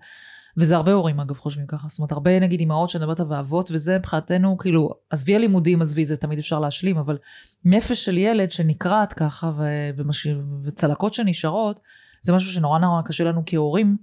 וזה 0.58 0.76
הרבה 0.76 0.92
הורים 0.94 1.20
אגב 1.20 1.38
חושבים 1.38 1.68
ככה, 1.68 1.88
זאת 1.90 2.00
אומרת, 2.00 2.12
הרבה 2.12 2.40
נגיד 2.40 2.60
אימהות 2.60 2.90
שאני 2.90 3.02
מדברת 3.06 3.20
ואבות, 3.30 3.70
וזה 3.74 3.98
מבחינתנו, 3.98 4.58
כאילו, 4.58 4.90
עזבי 5.10 5.36
הלימודים, 5.36 5.82
עזבי, 5.82 6.06
זה 6.06 6.18
תמיד 6.18 6.40
אפשר 6.40 6.60
להשלים, 6.60 6.98
אבל 6.98 7.18
נפש 7.66 8.06
של 8.06 8.18
ילד 8.18 8.52
שנקרעת 8.52 9.14
ככה, 9.14 9.52
ו- 9.58 9.90
ומש... 9.98 10.28
וצלקות 10.64 11.14
שנשארות, 11.14 11.80
זה 12.22 12.34
משהו 12.34 12.52
שנורא 12.54 12.80
נורא 12.80 13.02
קשה 13.02 13.24
לנו 13.24 13.44
כהורים. 13.46 13.98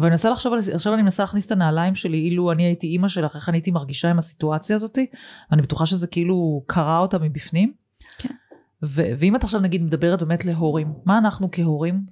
ואני 0.00 0.10
מנסה 0.10 0.30
לחשוב 0.30 0.52
על 0.52 0.60
זה, 0.60 0.74
עכשיו 0.74 0.94
אני 0.94 1.02
מנסה 1.02 1.22
להכניס 1.22 1.46
את 1.46 1.52
הנעליים 1.52 1.94
שלי, 1.94 2.18
אילו 2.18 2.52
אני 2.52 2.64
הייתי 2.64 2.86
אימא 2.86 3.08
שלך, 3.08 3.36
איך 3.36 3.48
אני 3.48 3.56
הייתי 3.56 3.70
מרגישה 3.70 4.10
עם 4.10 4.18
הסיטואציה 4.18 4.76
הזאתי, 4.76 5.06
אני 5.52 5.62
בטוחה 5.62 5.86
שזה 5.86 6.06
כאילו 6.06 6.62
קרע 6.66 6.98
אותה 6.98 7.18
מבפנים. 7.18 7.72
כן. 8.18 8.34
ו- 8.82 9.10
ואם 9.18 9.36
את 9.36 9.44
עכשיו 9.44 9.60
נגיד 9.60 9.82
מדברת 9.82 10.22
באמת 10.22 10.44
להורים, 10.44 10.92
מה 11.04 11.18
אנחנו 11.18 11.48
כהורים? 11.52 12.02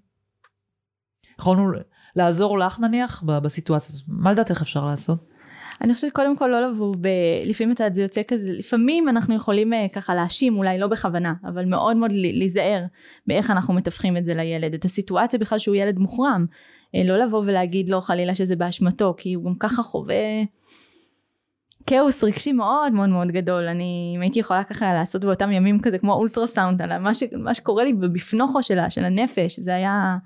יכולנו 1.40 1.73
לעזור 2.16 2.59
לך 2.59 2.80
נניח 2.80 3.23
בסיטואציה 3.23 3.95
הזאת, 3.95 4.04
מה 4.09 4.33
לדעתך 4.33 4.62
אפשר 4.62 4.87
לעשות? 4.87 5.28
אני 5.80 5.95
חושבת 5.95 6.12
קודם 6.12 6.37
כל 6.37 6.47
לא 6.47 6.61
לבוא 6.61 6.95
ב... 7.00 7.09
לפעמים 7.45 7.73
את 7.73 7.80
יודעת 7.80 7.95
זה 7.95 8.02
יוצא 8.02 8.23
כזה, 8.28 8.52
לפעמים 8.52 9.09
אנחנו 9.09 9.35
יכולים 9.35 9.73
אה, 9.73 9.87
ככה 9.92 10.14
להאשים, 10.14 10.57
אולי 10.57 10.78
לא 10.78 10.87
בכוונה, 10.87 11.35
אבל 11.45 11.64
מאוד 11.64 11.97
מאוד 11.97 12.11
להיזהר 12.12 12.85
באיך 13.26 13.50
אנחנו 13.50 13.75
מתווכים 13.75 14.16
את 14.16 14.25
זה 14.25 14.35
לילד, 14.35 14.75
את 14.75 14.85
הסיטואציה 14.85 15.38
בכלל 15.38 15.59
שהוא 15.59 15.76
ילד 15.76 15.99
מוחרם. 15.99 16.47
אה, 16.95 17.02
לא 17.04 17.18
לבוא 17.18 17.38
ולהגיד 17.38 17.88
לו 17.88 18.00
חלילה 18.00 18.35
שזה 18.35 18.57
באשמתו, 18.57 19.14
כי 19.16 19.35
הוא 19.35 19.45
גם 19.45 19.54
ככה 19.54 19.83
חווה 19.83 20.16
כאוס 21.87 22.25
רגשי 22.25 22.52
מאוד 22.52 22.92
מאוד 22.92 23.09
מאוד 23.09 23.28
גדול. 23.28 23.68
אני, 23.68 24.12
אם 24.16 24.21
הייתי 24.21 24.38
יכולה 24.38 24.64
ככה 24.64 24.92
לעשות 24.92 25.25
באותם 25.25 25.52
ימים 25.52 25.80
כזה 25.80 25.99
כמו 25.99 26.12
אולטרסאונד, 26.12 26.83
על 26.83 26.99
מה, 26.99 27.14
ש, 27.14 27.23
מה 27.33 27.54
שקורה 27.54 27.85
לי 27.85 27.92
בבפנוכו 27.92 28.62
שלה, 28.62 28.90
של 28.90 29.04
הנפש, 29.04 29.61
זה 29.61 29.75
היה... 29.75 30.16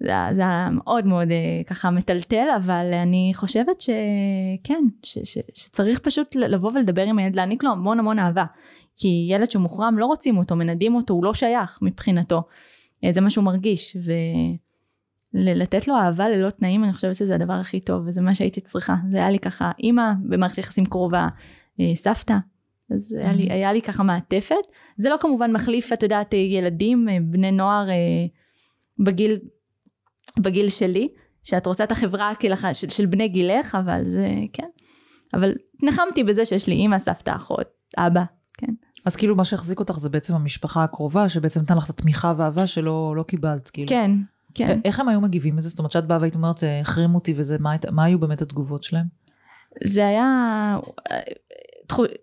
זה, 0.00 0.12
זה 0.34 0.40
היה 0.40 0.68
מאוד 0.72 1.06
מאוד 1.06 1.30
אה, 1.30 1.64
ככה 1.66 1.90
מטלטל, 1.90 2.46
אבל 2.56 2.90
אני 2.94 3.32
חושבת 3.34 3.80
שכן, 3.80 4.84
ש, 5.02 5.18
ש, 5.24 5.38
שצריך 5.54 5.98
פשוט 5.98 6.34
לבוא 6.34 6.72
ולדבר 6.72 7.02
עם 7.02 7.18
הילד, 7.18 7.36
להעניק 7.36 7.64
לו 7.64 7.70
המון 7.70 7.98
המון 7.98 8.18
אהבה. 8.18 8.44
כי 8.96 9.26
ילד 9.30 9.50
שהוא 9.50 9.62
מוחרם 9.62 9.98
לא 9.98 10.06
רוצים 10.06 10.38
אותו, 10.38 10.56
מנדים 10.56 10.94
אותו, 10.94 11.14
הוא 11.14 11.24
לא 11.24 11.34
שייך 11.34 11.78
מבחינתו. 11.82 12.42
אה, 13.04 13.12
זה 13.12 13.20
מה 13.20 13.30
שהוא 13.30 13.44
מרגיש, 13.44 13.96
ולתת 15.34 15.88
לו 15.88 15.96
אהבה 15.96 16.28
ללא 16.28 16.50
תנאים, 16.50 16.84
אני 16.84 16.92
חושבת 16.92 17.16
שזה 17.16 17.34
הדבר 17.34 17.52
הכי 17.52 17.80
טוב, 17.80 18.02
וזה 18.06 18.20
מה 18.20 18.34
שהייתי 18.34 18.60
צריכה. 18.60 18.94
זה 19.10 19.16
היה 19.16 19.30
לי 19.30 19.38
ככה, 19.38 19.70
אימא 19.78 20.12
במערכת 20.28 20.58
יחסים 20.58 20.86
קרובה, 20.86 21.28
אה, 21.80 21.92
סבתא. 21.94 22.34
אז 22.94 23.12
היה 23.12 23.32
לי, 23.32 23.52
היה 23.52 23.72
לי 23.72 23.82
ככה 23.82 24.02
מעטפת. 24.02 24.64
זה 24.96 25.08
לא 25.08 25.16
כמובן 25.20 25.52
מחליף, 25.52 25.92
את 25.92 26.02
יודעת, 26.02 26.34
אה, 26.34 26.38
ילדים, 26.38 27.08
אה, 27.08 27.16
בני 27.22 27.52
נוער 27.52 27.90
אה, 27.90 28.26
בגיל 28.98 29.38
בגיל 30.38 30.68
שלי, 30.68 31.08
שאת 31.44 31.66
רוצה 31.66 31.84
את 31.84 31.92
החברה 31.92 32.34
כלך, 32.34 32.66
של, 32.72 32.88
של 32.88 33.06
בני 33.06 33.28
גילך, 33.28 33.74
אבל 33.74 34.02
זה, 34.08 34.28
כן. 34.52 34.68
אבל 35.34 35.52
נחמתי 35.82 36.24
בזה 36.24 36.44
שיש 36.44 36.66
לי 36.66 36.74
אימא, 36.74 36.98
סבתא, 36.98 37.36
אחות, 37.36 37.66
אבא, 37.98 38.24
כן. 38.58 38.72
אז 39.04 39.16
כאילו 39.16 39.36
מה 39.36 39.44
שהחזיק 39.44 39.80
אותך 39.80 39.98
זה 39.98 40.08
בעצם 40.08 40.34
המשפחה 40.34 40.84
הקרובה, 40.84 41.28
שבעצם 41.28 41.60
נתן 41.60 41.76
לך 41.76 41.84
את 41.84 41.90
התמיכה 41.90 42.34
והאהבה 42.36 42.66
שלא 42.66 43.16
לא 43.16 43.22
קיבלת, 43.22 43.70
כאילו. 43.70 43.88
כן, 43.88 44.10
כן. 44.54 44.80
איך 44.84 45.00
הם 45.00 45.08
היו 45.08 45.20
מגיבים 45.20 45.56
לזה? 45.56 45.68
זאת 45.68 45.78
אומרת 45.78 45.92
שאת 45.92 46.06
באה 46.06 46.18
והיית 46.20 46.34
אומרת, 46.34 46.64
"אה, 46.64 46.80
החרימו 46.80 47.18
אותי 47.18 47.34
וזה, 47.36 47.56
מה, 47.60 47.76
מה 47.90 48.04
היו 48.04 48.18
באמת 48.18 48.42
התגובות 48.42 48.84
שלהם? 48.84 49.06
זה 49.84 50.06
היה, 50.06 50.76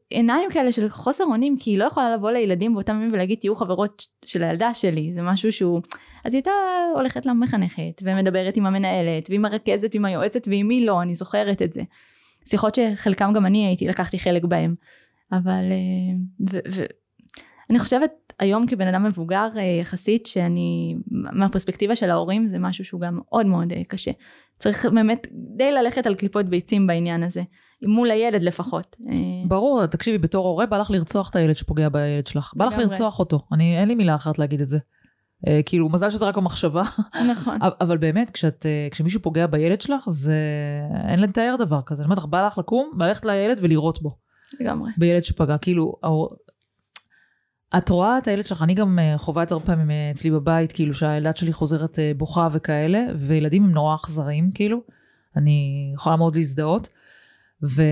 עיניים 0.10 0.50
כאלה 0.52 0.72
של 0.72 0.90
חוסר 0.90 1.24
אונים, 1.24 1.58
כי 1.60 1.70
היא 1.70 1.78
לא 1.78 1.84
יכולה 1.84 2.14
לבוא 2.16 2.32
לילדים 2.32 2.74
באותם 2.74 2.96
ימים 2.96 3.14
ולהגיד 3.14 3.40
תהיו 3.40 3.56
חברות 3.56 4.06
של 4.26 4.44
הילדה 4.44 4.74
שלי, 4.74 5.12
זה 5.16 5.22
משהו 5.22 5.52
שהוא... 5.52 5.82
אז 6.26 6.34
היא 6.34 6.40
הייתה 6.40 6.52
הולכת 6.96 7.26
למחנכת, 7.26 8.02
ומדברת 8.04 8.58
עם 8.58 8.66
המנהלת, 8.66 9.30
ועם 9.30 9.46
הרכזת, 9.46 9.90
ועם 9.94 10.06
היועצת, 10.06 10.48
ועם 10.48 10.68
מי 10.68 10.86
לא, 10.86 11.02
אני 11.02 11.16
זוכרת 11.16 11.62
את 11.62 11.74
זה. 11.74 11.82
שיחות 12.46 12.76
שחלקם 12.76 13.34
גם 13.36 13.46
אני 13.46 13.66
הייתי, 13.66 13.88
לקחתי 13.88 14.20
חלק 14.20 14.44
בהם. 14.44 14.76
אבל... 15.32 15.64
ואני 16.40 17.80
חושבת 17.80 18.29
היום 18.40 18.68
כבן 18.68 18.88
אדם 18.88 19.04
מבוגר 19.04 19.48
אה, 19.58 19.62
יחסית, 19.82 20.26
שאני, 20.26 20.96
מהפרספקטיבה 21.12 21.96
של 21.96 22.10
ההורים, 22.10 22.48
זה 22.48 22.60
משהו 22.60 22.86
שהוא 22.86 23.02
גם 23.02 23.20
מאוד 23.22 23.46
מאוד 23.46 23.74
אה, 23.74 23.84
קשה. 23.88 24.12
צריך 24.60 24.86
באמת 24.94 25.28
די 25.32 25.72
ללכת 25.72 26.08
על 26.08 26.16
קליפות 26.16 26.46
ביצים 26.46 26.88
בעניין 26.88 27.24
הזה. 27.24 27.44
מול 27.84 28.12
הילד 28.12 28.42
לפחות. 28.42 28.96
אה, 29.14 29.14
ברור, 29.48 29.86
תקשיבי, 29.86 30.18
בתור 30.18 30.48
הורה 30.48 30.66
בא 30.66 30.78
לך 30.78 30.92
לרצוח 30.92 31.30
את 31.30 31.36
הילד 31.36 31.56
שפוגע 31.56 31.90
בילד 31.90 32.28
שלך. 32.28 32.54
בא 32.56 32.66
לך 32.66 32.78
לרצוח 32.78 33.20
אותו. 33.20 33.40
אני, 33.52 33.80
אין 33.80 33.88
לי 33.88 33.96
מילה 33.96 34.16
אחרת 34.16 34.40
להגיד 34.40 34.62
את 34.62 34.68
זה. 34.68 34.78
כאילו, 35.66 35.90
מזל 35.90 36.10
שזה 36.10 36.26
רק 36.26 36.38
המחשבה. 36.38 36.84
נכון. 37.30 37.58
אבל 37.82 37.98
באמת, 37.98 38.30
כשאת, 38.30 38.66
כשמישהו 38.92 39.22
פוגע 39.22 39.48
בילד 39.48 39.82
שלך, 39.82 40.10
זה... 40.10 40.36
אין 41.08 41.20
לתאר 41.20 41.56
דבר 41.60 41.82
כזה. 41.86 42.04
אני 42.04 42.06
אומרת 42.06 42.18
לך, 42.18 42.26
בא 42.26 42.46
לך 42.46 42.58
לקום, 42.58 42.92
ללכת 43.00 43.26
לילד 43.26 43.58
ולירות 43.62 44.02
בו. 44.02 44.18
לגמרי. 44.60 44.92
בילד 44.98 45.24
שפגע. 45.24 45.58
כאילו, 45.58 45.94
את 47.78 47.90
רואה 47.90 48.18
את 48.18 48.28
הילד 48.28 48.46
שלך, 48.46 48.62
אני 48.62 48.74
גם 48.74 49.00
אה, 49.00 49.18
חווה 49.18 49.44
את 49.44 49.50
זה 49.50 49.56
הרבה 49.56 49.66
פעמים 49.66 49.92
אה, 49.92 50.12
אצלי 50.12 50.32
בבית, 50.32 50.72
כאילו 50.72 50.94
שהילדת 50.94 51.38
שלי 51.38 51.54
חוזרת 51.54 52.00
אה, 52.00 52.12
בוכה 52.18 52.48
וכאלה, 52.52 53.06
וילדים 53.16 53.64
הם 53.64 53.72
נורא 53.72 53.96
אכזריים, 53.96 54.52
כאילו. 54.54 54.82
אני 55.36 55.92
יכולה 55.96 56.16
מאוד 56.16 56.36
להזדהות. 56.36 56.90
ו... 57.64 57.84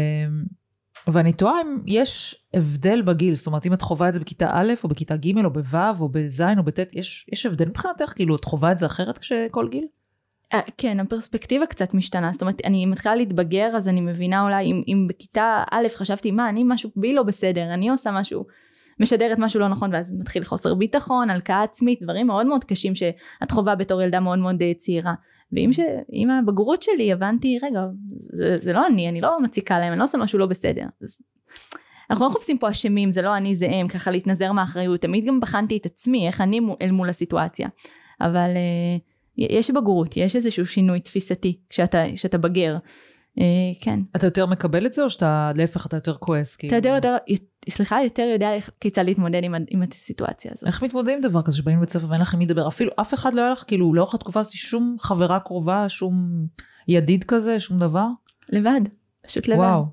ואני 1.07 1.33
תוהה 1.33 1.61
אם 1.61 1.77
יש 1.85 2.43
הבדל 2.53 3.01
בגיל, 3.01 3.35
זאת 3.35 3.47
אומרת, 3.47 3.65
אם 3.65 3.73
את 3.73 3.81
חווה 3.81 4.07
את 4.07 4.13
זה 4.13 4.19
בכיתה 4.19 4.49
א', 4.51 4.73
או 4.83 4.89
בכיתה 4.89 5.15
ג', 5.15 5.37
או 5.45 5.49
בו', 5.49 5.77
או 5.99 6.09
בז', 6.09 6.41
או 6.57 6.63
בט', 6.63 6.79
יש, 6.93 7.29
יש 7.33 7.45
הבדל 7.45 7.65
מבחינתך? 7.65 8.13
כאילו, 8.15 8.35
את 8.35 8.43
חווה 8.43 8.71
את 8.71 8.79
זה 8.79 8.85
אחרת 8.85 9.17
כשכל 9.17 9.67
גיל? 9.71 9.85
כן, 10.77 10.99
הפרספקטיבה 10.99 11.65
קצת 11.65 11.93
משתנה, 11.93 12.31
זאת 12.31 12.41
אומרת, 12.41 12.61
אני 12.65 12.85
מתחילה 12.85 13.15
להתבגר, 13.15 13.67
אז 13.77 13.87
אני 13.87 14.01
מבינה 14.01 14.41
אולי, 14.41 14.65
אם, 14.65 14.83
אם 14.87 15.07
בכיתה 15.09 15.63
א' 15.71 15.87
חשבתי, 15.95 16.31
מה, 16.31 16.49
אני 16.49 16.63
משהו 16.65 16.89
בי 16.95 17.13
לא 17.13 17.23
בסדר, 17.23 17.73
אני 17.73 17.89
עושה 17.89 18.11
משהו 18.11 18.45
משדרת 18.99 19.39
משהו 19.39 19.59
לא 19.59 19.67
נכון 19.67 19.93
ואז 19.93 20.13
מתחיל 20.19 20.43
חוסר 20.43 20.73
ביטחון, 20.73 21.29
הלקאה 21.29 21.63
עצמית, 21.63 21.99
דברים 22.01 22.27
מאוד 22.27 22.47
מאוד 22.47 22.63
קשים 22.63 22.95
שאת 22.95 23.51
חווה 23.51 23.75
בתור 23.75 24.01
ילדה 24.01 24.19
מאוד 24.19 24.39
מאוד 24.39 24.61
אה, 24.61 24.73
צעירה. 24.77 25.13
ועם 25.51 25.73
ש... 25.73 25.79
הבגרות 26.39 26.83
שלי 26.83 27.11
הבנתי, 27.11 27.57
רגע, 27.63 27.79
זה, 28.17 28.57
זה 28.57 28.73
לא 28.73 28.87
אני, 28.87 29.09
אני 29.09 29.21
לא 29.21 29.41
מציקה 29.41 29.79
להם, 29.79 29.91
אני 29.91 29.99
לא 29.99 30.03
עושה 30.03 30.17
משהו 30.17 30.39
לא 30.39 30.45
בסדר. 30.45 30.85
אז... 31.03 31.17
אנחנו 32.09 32.25
לא 32.25 32.31
מחפשים 32.31 32.57
פה 32.57 32.69
אשמים, 32.69 33.11
זה 33.11 33.21
לא 33.21 33.37
אני 33.37 33.55
זה 33.55 33.67
הם, 33.71 33.87
ככה 33.87 34.11
להתנזר 34.11 34.51
מהאחריות, 34.51 35.01
תמיד 35.01 35.25
גם 35.25 35.39
בחנתי 35.39 35.77
את 35.77 35.85
עצמי, 35.85 36.27
איך 36.27 36.41
אני 36.41 36.59
אל 36.81 36.91
מול 36.91 37.09
הסיטואציה. 37.09 37.67
אבל 38.21 38.49
uh, 38.53 39.01
יש 39.37 39.71
בגרות, 39.71 40.17
יש 40.17 40.35
איזשהו 40.35 40.65
שינוי 40.65 40.99
תפיסתי 40.99 41.59
כשאתה, 41.69 42.03
כשאתה 42.15 42.37
בגר. 42.37 42.77
Uh, 43.37 43.39
כן. 43.81 43.99
אתה 44.15 44.27
יותר 44.27 44.45
מקבל 44.45 44.85
את 44.85 44.93
זה, 44.93 45.03
או 45.03 45.09
שאתה, 45.09 45.51
להפך, 45.55 45.85
אתה 45.85 45.97
יותר 45.97 46.17
כועס? 46.17 46.55
אתה 46.55 46.59
כאילו? 46.59 46.75
יותר, 46.75 46.89
יותר, 46.89 47.17
סליחה, 47.69 47.97
יותר 48.03 48.29
יודע 48.33 48.49
כיצד 48.81 49.05
להתמודד 49.05 49.43
עם, 49.43 49.55
עם 49.69 49.83
הסיטואציה 49.91 50.51
הזאת. 50.53 50.67
איך 50.67 50.83
מתמודדים 50.83 51.13
עם 51.13 51.21
דבר 51.21 51.41
כזה 51.41 51.57
שבאים 51.57 51.77
לבית 51.77 51.89
ספר 51.89 52.05
ואין 52.09 52.21
לכם 52.21 52.37
מי 52.37 52.45
לדבר? 52.45 52.67
אפילו 52.67 52.91
אף 53.01 53.13
אחד 53.13 53.33
לא 53.33 53.41
היה 53.41 53.51
לך, 53.51 53.63
כאילו, 53.67 53.93
לאורך 53.93 54.15
התקופה 54.15 54.39
הזאת 54.39 54.53
שום 54.53 54.95
חברה 54.99 55.39
קרובה, 55.39 55.89
שום 55.89 56.45
ידיד 56.87 57.23
כזה, 57.23 57.59
שום 57.59 57.79
דבר? 57.79 58.07
לבד, 58.49 58.81
פשוט 59.21 59.47
לבד. 59.47 59.59
וואו. 59.59 59.85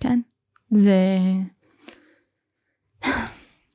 כן. 0.00 0.20
זה... 0.70 1.18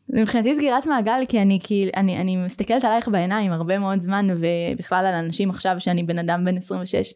זה 0.07 0.21
מבחינתי 0.21 0.55
סגירת 0.55 0.85
מעגל 0.85 1.19
כי 1.27 1.41
אני 1.41 1.59
כי 1.63 1.89
אני, 1.95 2.21
אני 2.21 2.37
מסתכלת 2.37 2.83
עלייך 2.83 3.07
בעיניים 3.07 3.51
הרבה 3.51 3.79
מאוד 3.79 4.01
זמן 4.01 4.27
ובכלל 4.39 5.05
על 5.05 5.13
אנשים 5.13 5.49
עכשיו 5.49 5.75
שאני 5.79 6.03
בן 6.03 6.19
אדם 6.19 6.45
בן 6.45 6.57
26 6.57 7.13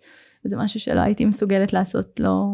וזה 0.48 0.58
משהו 0.58 0.80
שלא 0.80 1.02
הייתי 1.02 1.26
מסוגלת 1.26 1.74
לעשות 1.74 2.20
לא 2.20 2.46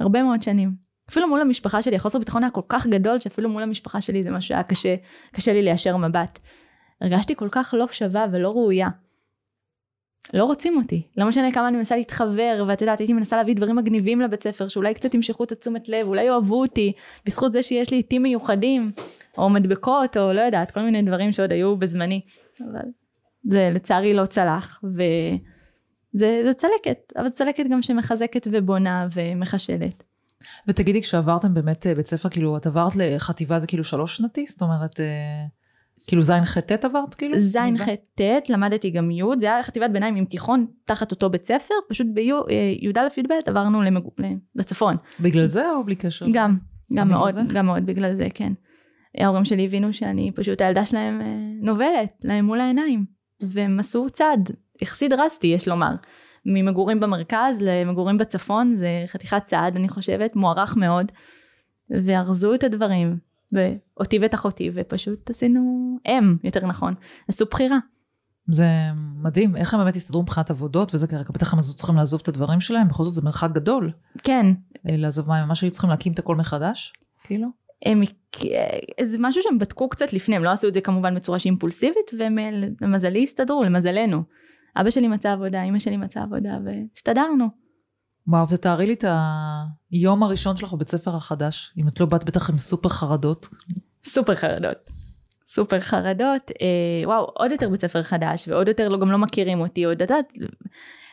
הרבה 0.00 0.22
מאוד 0.22 0.42
שנים. 0.42 0.74
אפילו 1.10 1.28
מול 1.28 1.40
המשפחה 1.40 1.82
שלי, 1.82 1.96
החוסר 1.96 2.18
ביטחון 2.18 2.44
היה 2.44 2.50
כל 2.50 2.60
כך 2.68 2.86
גדול, 2.86 3.18
שאפילו 3.18 3.48
מול 3.48 3.62
המשפחה 3.62 4.00
שלי 4.00 4.22
זה 4.22 4.30
משהו 4.30 4.48
שהיה 4.48 4.62
קשה, 4.62 4.94
קשה 5.32 5.52
לי 5.52 5.62
ליישר 5.62 5.96
מבט. 5.96 6.38
הרגשתי 7.00 7.36
כל 7.36 7.48
כך 7.50 7.74
לא 7.78 7.86
שווה 7.90 8.26
ולא 8.32 8.48
ראויה. 8.48 8.88
לא 10.34 10.44
רוצים 10.44 10.76
אותי. 10.76 11.02
לא 11.16 11.28
משנה 11.28 11.52
כמה 11.52 11.68
אני 11.68 11.76
מנסה 11.76 11.96
להתחבר, 11.96 12.64
ואת 12.68 12.80
יודעת, 12.80 12.98
הייתי 12.98 13.12
מנסה 13.12 13.36
להביא 13.36 13.54
דברים 13.54 13.76
מגניבים 13.76 14.20
לבית 14.20 14.42
ספר, 14.42 14.68
שאולי 14.68 14.94
קצת 14.94 15.14
ימשכו 15.14 15.44
את 15.44 15.52
התשומת 15.52 15.88
לב, 15.88 16.06
אולי 16.06 16.24
יאהבו 16.24 16.60
אותי, 16.60 16.92
בזכות 17.26 17.52
זה 17.52 17.62
שיש 17.62 17.90
לי 17.90 17.96
עיתים 17.96 18.22
מיוחדים, 18.22 18.92
או 19.38 19.50
מדבקות, 19.50 20.16
או 20.16 20.32
לא 20.32 20.40
יודעת, 20.40 20.70
כל 20.70 20.80
מיני 20.80 21.02
דברים 21.02 21.32
שעוד 21.32 21.52
היו 21.52 21.76
בזמני. 21.76 22.20
אבל 22.60 22.88
זה 23.44 23.70
לצערי 23.74 24.14
לא 24.14 24.26
צלח, 24.26 24.80
וזה 26.14 26.52
צלקת, 26.56 27.12
אבל 27.16 27.28
צלקת 27.28 27.64
גם 27.70 27.82
שמחזקת 27.82 28.48
ובונה 28.52 29.08
ומחשלת. 29.12 30.04
ותגידי, 30.68 31.02
כשעברתם 31.02 31.54
באמת 31.54 31.86
אה, 31.86 31.94
בית 31.94 32.06
ספר, 32.06 32.28
כאילו, 32.28 32.56
את 32.56 32.66
עברת 32.66 32.92
לחטיבה 32.96 33.58
זה 33.58 33.66
כאילו 33.66 33.84
שלוש 33.84 34.16
שנתי? 34.16 34.46
זאת 34.48 34.62
אומרת, 34.62 35.00
אה, 35.00 35.06
כאילו 36.06 36.22
זין 36.22 36.44
ח' 36.44 36.58
ט' 36.58 36.84
עברת 36.84 37.14
כאילו? 37.14 37.38
זין 37.38 37.78
ח' 37.78 37.88
ט', 38.14 38.50
למדתי 38.50 38.90
גם 38.90 39.10
י', 39.10 39.22
זה 39.38 39.46
היה 39.46 39.62
חטיבת 39.62 39.90
ביניים 39.90 40.16
עם 40.16 40.24
תיכון 40.24 40.66
תחת 40.84 41.10
אותו 41.10 41.30
בית 41.30 41.46
ספר, 41.46 41.74
פשוט 41.88 42.06
בי"א 42.14 42.98
י"ב 43.16 43.32
עברנו 43.46 43.82
למג... 43.82 44.02
לצפון. 44.54 44.96
בגלל 45.20 45.46
זה 45.46 45.70
או 45.70 45.84
בלי 45.84 45.94
קשר? 45.94 46.26
גם, 46.32 46.58
גם 46.94 47.08
מאוד, 47.08 47.30
זה? 47.30 47.40
גם 47.54 47.66
מאוד 47.66 47.86
בגלל 47.86 48.14
זה, 48.14 48.26
כן. 48.34 48.52
ההורים 49.18 49.44
שלי 49.44 49.64
הבינו 49.64 49.92
שאני 49.92 50.30
פשוט 50.34 50.60
הילדה 50.60 50.86
שלהם 50.86 51.20
אה, 51.20 51.26
נובלת 51.60 52.24
להם 52.24 52.44
מול 52.44 52.60
העיניים, 52.60 53.04
והם 53.40 53.80
עשו 53.80 54.06
צעד 54.10 54.50
יחסית 54.80 55.10
דרסטי, 55.10 55.46
יש 55.46 55.68
לומר. 55.68 55.94
ממגורים 56.46 57.00
במרכז 57.00 57.56
למגורים 57.60 58.18
בצפון, 58.18 58.74
זה 58.76 59.04
חתיכת 59.06 59.44
צעד 59.44 59.76
אני 59.76 59.88
חושבת, 59.88 60.36
מוערך 60.36 60.76
מאוד, 60.76 61.12
וארזו 61.90 62.54
את 62.54 62.64
הדברים, 62.64 63.18
ואותי 63.52 64.18
ואת 64.18 64.34
אחותי, 64.34 64.70
ופשוט 64.74 65.30
עשינו, 65.30 65.60
הם 66.06 66.36
יותר 66.44 66.66
נכון, 66.66 66.94
עשו 67.28 67.44
בחירה. 67.50 67.76
זה 68.48 68.66
מדהים, 69.22 69.56
איך 69.56 69.74
הם 69.74 69.80
באמת 69.80 69.96
הסתדרו 69.96 70.22
מבחינת 70.22 70.50
עבודות 70.50 70.94
וזה 70.94 71.06
כרגע, 71.06 71.30
בטח 71.30 71.54
הם 71.54 71.60
צריכים 71.60 71.96
לעזוב 71.96 72.20
את 72.22 72.28
הדברים 72.28 72.60
שלהם, 72.60 72.88
בכל 72.88 73.04
זאת 73.04 73.14
זה 73.14 73.22
מרחק 73.22 73.50
גדול. 73.52 73.90
כן. 74.22 74.46
אה, 74.88 74.96
לעזוב 74.96 75.28
מה, 75.28 75.38
הם 75.38 75.48
ממש 75.48 75.62
היו 75.62 75.70
צריכים 75.70 75.90
להקים 75.90 76.12
את 76.12 76.18
הכל 76.18 76.36
מחדש, 76.36 76.92
כאילו? 77.24 77.48
הם, 77.86 78.02
זה 79.02 79.16
משהו 79.20 79.42
שהם 79.42 79.58
בדקו 79.58 79.88
קצת 79.88 80.12
לפני, 80.12 80.36
הם 80.36 80.44
לא 80.44 80.50
עשו 80.50 80.68
את 80.68 80.74
זה 80.74 80.80
כמובן 80.80 81.14
בצורה 81.14 81.38
שהיא 81.38 81.50
אימפולסיבית, 81.50 82.10
והם 82.18 82.38
למזלי 82.80 83.24
הסתדרו, 83.24 83.62
למזלנו. 83.62 84.22
אבא 84.76 84.90
שלי 84.90 85.08
מצא 85.08 85.32
עבודה, 85.32 85.62
אמא 85.62 85.78
שלי 85.78 85.96
מצאה 85.96 86.22
עבודה, 86.22 86.58
והסתדרנו. 86.64 87.46
וואו, 88.26 88.46
תתארי 88.46 88.86
לי 88.86 88.92
את 88.92 89.04
היום 89.90 90.22
הראשון 90.22 90.56
שלך 90.56 90.72
בבית 90.72 90.88
ספר 90.88 91.16
החדש, 91.16 91.74
אם 91.78 91.88
את 91.88 92.00
לא 92.00 92.06
באת 92.06 92.24
בטח 92.24 92.50
עם 92.50 92.58
סופר 92.58 92.88
חרדות. 92.88 93.48
סופר 94.04 94.34
חרדות. 94.34 94.90
סופר 95.46 95.80
חרדות, 95.80 96.50
אה, 96.60 97.06
וואו, 97.06 97.24
עוד 97.24 97.50
יותר 97.52 97.68
בית 97.68 97.80
ספר 97.80 98.02
חדש, 98.02 98.48
ועוד 98.48 98.68
יותר 98.68 98.88
לא, 98.88 98.98
גם 98.98 99.12
לא 99.12 99.18
מכירים 99.18 99.60
אותי, 99.60 99.84
עוד 99.84 100.00
יודעת, 100.00 100.32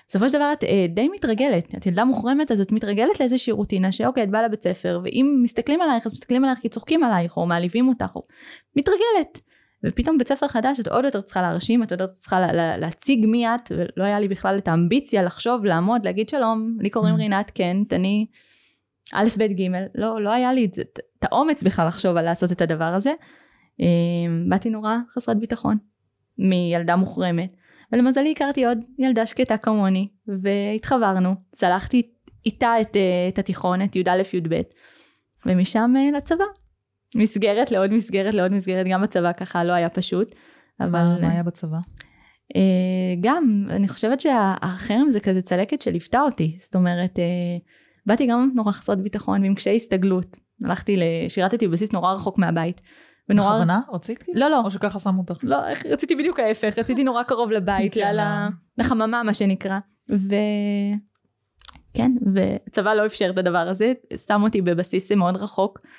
בסופו 0.09 0.29
של 0.29 0.33
דבר 0.35 0.53
את 0.53 0.63
אה, 0.63 0.85
די 0.89 1.07
מתרגלת, 1.07 1.75
את 1.75 1.85
ילדה 1.85 2.05
מוחרמת 2.05 2.51
אז 2.51 2.61
את 2.61 2.71
מתרגלת 2.71 3.19
לאיזושהי 3.19 3.53
רוטינה 3.53 3.91
שאוקיי 3.91 4.23
את 4.23 4.29
באה 4.29 4.43
לבית 4.43 4.63
ספר 4.63 4.99
ואם 5.03 5.39
מסתכלים 5.43 5.81
עלייך 5.81 6.05
אז 6.05 6.13
מסתכלים 6.13 6.43
עלייך 6.43 6.59
כי 6.59 6.69
צוחקים 6.69 7.03
עלייך 7.03 7.37
או 7.37 7.45
מעליבים 7.45 7.87
אותך 7.87 8.15
או 8.15 8.23
מתרגלת 8.75 9.41
ופתאום 9.83 10.17
בית 10.17 10.27
ספר 10.27 10.47
חדש 10.47 10.79
את 10.79 10.87
עוד 10.87 11.05
יותר 11.05 11.21
צריכה 11.21 11.41
להרשים, 11.41 11.83
את 11.83 11.91
עוד 11.91 12.01
יותר 12.01 12.13
צריכה 12.13 12.39
לה, 12.39 12.53
לה, 12.53 12.77
להציג 12.77 13.25
מי 13.25 13.47
את, 13.47 13.71
ולא 13.71 14.03
היה 14.03 14.19
לי 14.19 14.27
בכלל 14.27 14.57
את 14.57 14.67
האמביציה 14.67 15.23
לחשוב, 15.23 15.65
לעמוד, 15.65 16.05
להגיד 16.05 16.29
שלום, 16.29 16.77
לי 16.79 16.89
קוראים 16.89 17.15
mm. 17.15 17.17
רינת 17.17 17.51
קנט, 17.51 17.93
אני 17.93 18.25
א', 19.13 19.27
ב', 19.37 19.43
ג', 19.43 19.67
לא, 19.95 20.21
לא 20.21 20.33
היה 20.33 20.53
לי 20.53 20.65
את, 20.65 20.79
את 21.19 21.23
האומץ 21.23 21.63
בכלל 21.63 21.87
לחשוב 21.87 22.17
על 22.17 22.25
לעשות 22.25 22.51
את 22.51 22.61
הדבר 22.61 22.83
הזה. 22.83 23.13
אמ, 23.79 24.45
באתי 24.49 24.69
נורא 24.69 24.97
חסרת 25.13 25.39
ביטחון, 25.39 25.77
מילדה 26.37 26.95
מוחרמת, 26.95 27.55
ולמזלי 27.91 28.31
הכרתי 28.31 28.65
עוד 28.65 28.77
ילדה 28.99 29.25
שקטה 29.25 29.57
כמוני, 29.57 30.07
והתחברנו, 30.27 31.35
צלחתי 31.51 32.11
איתה 32.45 32.81
את, 32.81 32.95
אה, 32.95 33.27
את 33.29 33.39
התיכון, 33.39 33.81
את 33.81 33.95
י"א 33.95 34.21
י"ב, 34.33 34.61
ומשם 35.45 35.93
אה, 35.97 36.17
לצבא. 36.17 36.43
מסגרת 37.15 37.71
לעוד 37.71 37.93
מסגרת 37.93 38.33
לעוד 38.33 38.51
מסגרת, 38.51 38.87
גם 38.89 39.01
בצבא 39.01 39.31
ככה 39.31 39.63
לא 39.63 39.73
היה 39.73 39.89
פשוט. 39.89 40.31
אבל... 40.79 40.89
מה, 40.89 41.17
מה 41.21 41.31
היה 41.31 41.43
בצבא? 41.43 41.77
אה, 42.55 43.15
גם, 43.21 43.67
אני 43.69 43.87
חושבת 43.87 44.21
שהחרם 44.21 45.09
זה 45.09 45.19
כזה 45.19 45.41
צלקת 45.41 45.81
שליוותה 45.81 46.21
אותי, 46.21 46.57
זאת 46.61 46.75
אומרת, 46.75 47.19
אה, 47.19 47.57
באתי 48.05 48.27
גם 48.27 48.51
נורא 48.55 48.71
חסרת 48.71 49.01
ביטחון 49.01 49.41
ועם 49.43 49.55
קשיי 49.55 49.75
הסתגלות. 49.75 50.37
הלכתי, 50.65 50.95
שירתתי 51.27 51.67
בבסיס 51.67 51.93
נורא 51.93 52.13
רחוק 52.13 52.37
מהבית. 52.37 52.81
ונורא... 53.29 53.49
בכוונה? 53.49 53.81
רצית? 53.93 54.23
לא, 54.33 54.49
לא. 54.49 54.61
או 54.63 54.71
שככה 54.71 54.99
שמו 54.99 55.21
אותך? 55.21 55.37
לא, 55.43 55.57
רציתי 55.89 56.15
בדיוק 56.15 56.39
ההפך, 56.39 56.79
רציתי 56.79 57.03
נורא 57.03 57.23
קרוב 57.23 57.51
לבית, 57.51 57.93
כן, 57.93 58.15
לחממה 58.77 59.23
מה 59.23 59.33
שנקרא. 59.33 59.79
ו... 60.11 60.35
כן, 61.93 62.11
והצבא 62.33 62.93
לא 62.93 63.05
אפשר 63.05 63.29
את 63.29 63.37
הדבר 63.37 63.69
הזה, 63.69 63.93
שם 64.27 64.41
אותי 64.43 64.61
בבסיס 64.61 65.11
מאוד 65.11 65.35
רחוק, 65.37 65.79
אה, 65.83 65.89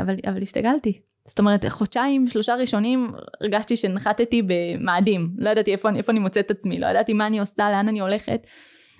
אבל, 0.00 0.14
אבל 0.26 0.42
הסתגלתי. 0.42 1.00
זאת 1.24 1.38
אומרת, 1.38 1.64
חודשיים, 1.68 2.28
שלושה 2.28 2.54
ראשונים, 2.54 3.10
הרגשתי 3.40 3.76
שנחתתי 3.76 4.42
במאדים. 4.46 5.30
לא 5.38 5.50
ידעתי 5.50 5.72
איפה, 5.72 5.88
איפה 5.96 6.12
אני 6.12 6.18
מוצאת 6.18 6.46
את 6.46 6.50
עצמי, 6.50 6.80
לא 6.80 6.86
ידעתי 6.86 7.12
מה 7.12 7.26
אני 7.26 7.38
עושה, 7.40 7.70
לאן 7.70 7.88
אני 7.88 8.00
הולכת. 8.00 8.46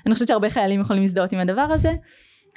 אני 0.06 0.14
חושבת 0.14 0.28
שהרבה 0.28 0.50
חיילים 0.50 0.80
יכולים 0.80 1.02
להזדהות 1.02 1.32
עם 1.32 1.38
הדבר 1.38 1.66
הזה, 1.70 1.92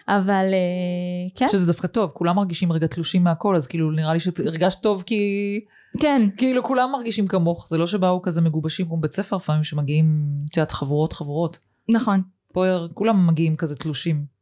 אבל 0.07 0.45
אה, 0.53 1.29
כן. 1.35 1.47
שזה 1.47 1.67
דווקא 1.67 1.87
טוב, 1.87 2.11
כולם 2.13 2.35
מרגישים 2.35 2.71
רגע 2.71 2.87
תלושים 2.87 3.23
מהכל, 3.23 3.55
אז 3.55 3.67
כאילו 3.67 3.91
נראה 3.91 4.13
לי 4.13 4.19
שהרגשת 4.19 4.81
טוב 4.81 5.03
כי... 5.05 5.59
כן. 5.99 6.21
כאילו 6.37 6.63
כולם 6.63 6.91
מרגישים 6.91 7.27
כמוך, 7.27 7.67
זה 7.69 7.77
לא 7.77 7.87
שבאו 7.87 8.21
כזה 8.21 8.41
מגובשים 8.41 8.85
כמו 8.85 8.97
בית 8.97 9.11
ספר 9.11 9.35
לפעמים 9.35 9.63
שמגיעים, 9.63 10.25
את 10.51 10.57
יודעת, 10.57 10.71
חבורות 10.71 11.13
חבורות. 11.13 11.57
נכון. 11.89 12.21
פה 12.53 12.65
כולם 12.93 13.27
מגיעים 13.27 13.55
כזה 13.55 13.75
תלושים. 13.75 14.32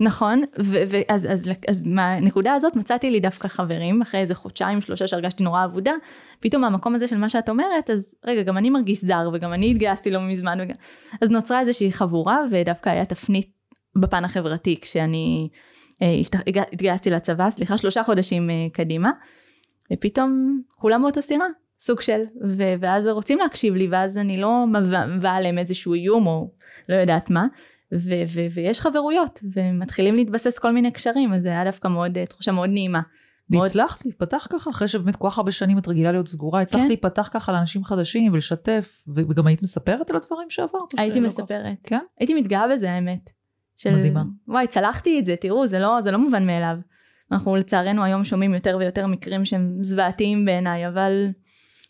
נכון, 0.00 0.42
ואז 0.56 1.26
אז, 1.30 1.50
אז 1.68 1.86
מהנקודה 1.86 2.54
הזאת 2.54 2.76
מצאתי 2.76 3.10
לי 3.10 3.20
דווקא 3.20 3.48
חברים, 3.48 4.02
אחרי 4.02 4.20
איזה 4.20 4.34
חודשיים 4.34 4.80
שלושה 4.80 5.06
שהרגשתי 5.06 5.44
נורא 5.44 5.64
אבודה, 5.64 5.92
פתאום 6.40 6.62
מהמקום 6.62 6.94
הזה 6.94 7.08
של 7.08 7.16
מה 7.16 7.28
שאת 7.28 7.48
אומרת, 7.48 7.90
אז 7.90 8.14
רגע, 8.26 8.42
גם 8.42 8.58
אני 8.58 8.70
מרגיש 8.70 9.04
זר, 9.04 9.30
וגם 9.32 9.52
אני 9.52 9.70
התגייסתי 9.70 10.10
לא 10.10 10.20
מזמן, 10.20 10.58
וגם... 10.60 10.74
אז 11.20 11.30
נוצרה 11.30 11.60
איזושהי 11.60 11.92
חבורה, 11.92 12.38
ודווקא 12.50 12.90
היה 12.90 13.04
תפנית 13.04 13.50
בפן 13.96 14.24
החברתי, 14.24 14.80
כשאני 14.80 15.48
אה, 16.02 16.20
התגייסתי 16.72 17.10
לצבא, 17.10 17.50
סליחה, 17.50 17.78
שלושה 17.78 18.02
חודשים 18.02 18.50
אה, 18.50 18.66
קדימה, 18.72 19.10
ופתאום 19.92 20.60
כולם 20.76 21.02
באותה 21.02 21.22
סירה, 21.22 21.46
סוג 21.80 22.00
של, 22.00 22.20
ו- 22.58 22.74
ואז 22.80 23.06
רוצים 23.06 23.38
להקשיב 23.38 23.74
לי, 23.74 23.88
ואז 23.90 24.18
אני 24.18 24.36
לא 24.36 24.64
מביאה 25.08 25.36
עליהם 25.36 25.58
איזשהו 25.58 25.94
איום, 25.94 26.26
או 26.26 26.50
לא 26.88 26.94
יודעת 26.94 27.30
מה. 27.30 27.46
ו- 27.94 28.24
ו- 28.28 28.46
ויש 28.54 28.80
חברויות, 28.80 29.40
ומתחילים 29.54 30.14
להתבסס 30.14 30.58
כל 30.58 30.72
מיני 30.72 30.90
קשרים, 30.90 31.34
אז 31.34 31.42
זה 31.42 31.48
היה 31.48 31.64
דווקא 31.64 31.88
מאוד, 31.88 32.18
אה, 32.18 32.26
תחושה 32.26 32.52
מאוד 32.52 32.70
נעימה. 32.70 33.00
והצלחת 33.50 34.04
להיפתח 34.04 34.46
ככה, 34.50 34.70
אחרי 34.70 34.88
שבאמת 34.88 35.16
כל 35.16 35.28
כך 35.30 35.38
הרבה 35.38 35.50
שנים 35.50 35.78
את 35.78 35.88
רגילה 35.88 36.12
להיות 36.12 36.28
סגורה, 36.28 36.60
הצלחת 36.60 36.82
כן. 36.82 36.88
להיפתח 36.88 37.28
ככה 37.32 37.52
לאנשים 37.52 37.84
חדשים 37.84 38.32
ולשתף, 38.32 39.04
וגם 39.14 39.46
היית 39.46 39.62
מספרת 39.62 40.10
על 40.10 40.16
הדברים 40.16 40.50
שעברת? 40.50 40.82
הייתי 40.96 41.20
מספרת. 41.20 41.76
כן? 41.82 41.98
הייתי 42.18 42.34
מתגאה 42.34 42.68
בזה 42.68 42.92
האמת. 42.92 43.30
של... 43.76 43.96
מדהימה. 43.96 44.22
וואי, 44.48 44.66
צלחתי 44.66 45.18
את 45.18 45.26
זה, 45.26 45.36
תראו, 45.36 45.66
זה 45.66 45.78
לא, 45.78 46.00
זה 46.00 46.10
לא 46.10 46.18
מובן 46.18 46.46
מאליו. 46.46 46.76
אנחנו 47.32 47.56
לצערנו 47.56 48.04
היום 48.04 48.24
שומעים 48.24 48.54
יותר 48.54 48.76
ויותר 48.80 49.06
מקרים 49.06 49.44
שהם 49.44 49.76
זוועתיים 49.80 50.44
בעיניי, 50.44 50.88
אבל 50.88 51.28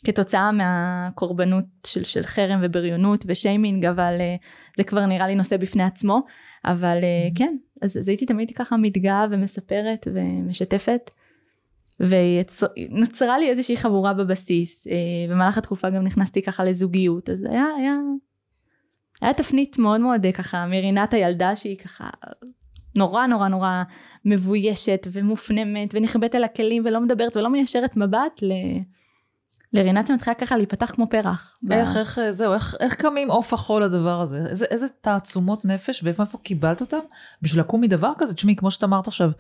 כתוצאה 0.04 0.52
מהקורבנות 0.52 1.64
של, 1.86 2.04
של 2.04 2.22
חרם 2.22 2.60
ובריונות 2.62 3.24
ושיימינג, 3.28 3.86
אבל 3.86 4.18
uh, 4.18 4.44
זה 4.76 4.84
כבר 4.84 5.06
נראה 5.06 5.26
לי 5.26 5.34
נושא 5.34 5.56
בפני 5.56 5.82
עצמו, 5.82 6.22
אבל 6.64 6.98
uh, 7.00 7.38
כן, 7.38 7.56
אז, 7.82 7.96
אז 7.96 8.08
הייתי 8.08 8.26
תמיד 8.26 8.50
ככה 8.54 8.76
מתגאה 8.76 9.26
ומספרת 9.30 10.08
ומשתפת, 10.14 11.10
ונוצרה 12.00 13.38
לי 13.38 13.50
איזושהי 13.50 13.76
חבורה 13.76 14.14
בבסיס, 14.14 14.86
uh, 14.86 14.90
במהלך 15.30 15.58
התקופה 15.58 15.90
גם 15.90 16.04
נכנסתי 16.04 16.42
ככה 16.42 16.64
לזוגיות, 16.64 17.30
אז 17.30 17.44
היה, 17.50 17.66
היה, 17.78 17.94
היה 19.20 19.34
תפנית 19.34 19.78
מאוד 19.78 20.00
מאוד 20.00 20.26
ככה 20.34 20.66
מרינת 20.66 21.14
הילדה 21.14 21.56
שהיא 21.56 21.78
ככה 21.78 22.08
נורא 22.94 23.26
נורא 23.26 23.48
נורא 23.48 23.82
מבוישת 24.24 25.06
ומופנמת 25.12 25.94
ונחבאת 25.94 26.34
על 26.34 26.44
הכלים 26.44 26.82
ולא 26.86 27.00
מדברת 27.00 27.36
ולא 27.36 27.50
מיישרת 27.50 27.96
מבט 27.96 28.42
ל... 28.42 28.52
לרינת 29.74 30.06
שמתחילה 30.06 30.34
ככה 30.34 30.56
להיפתח 30.56 30.90
כמו 30.94 31.06
פרח. 31.10 31.58
איך, 31.70 31.96
איך, 31.96 32.18
זהו, 32.30 32.52
איך, 32.52 32.76
איך 32.80 32.94
קמים 32.94 33.30
עוף 33.30 33.52
החול 33.52 33.84
לדבר 33.84 34.20
הזה? 34.20 34.46
איזה, 34.50 34.66
איזה 34.70 34.86
תעצומות 35.00 35.64
נפש 35.64 36.02
ואיפה 36.02 36.38
קיבלת 36.42 36.80
אותם 36.80 36.98
בשביל 37.42 37.60
לקום 37.60 37.80
מדבר 37.80 38.12
כזה? 38.18 38.34
תשמעי, 38.34 38.56
כמו 38.56 38.70
שאת 38.70 38.84
אמרת 38.84 39.06
עכשיו, 39.06 39.30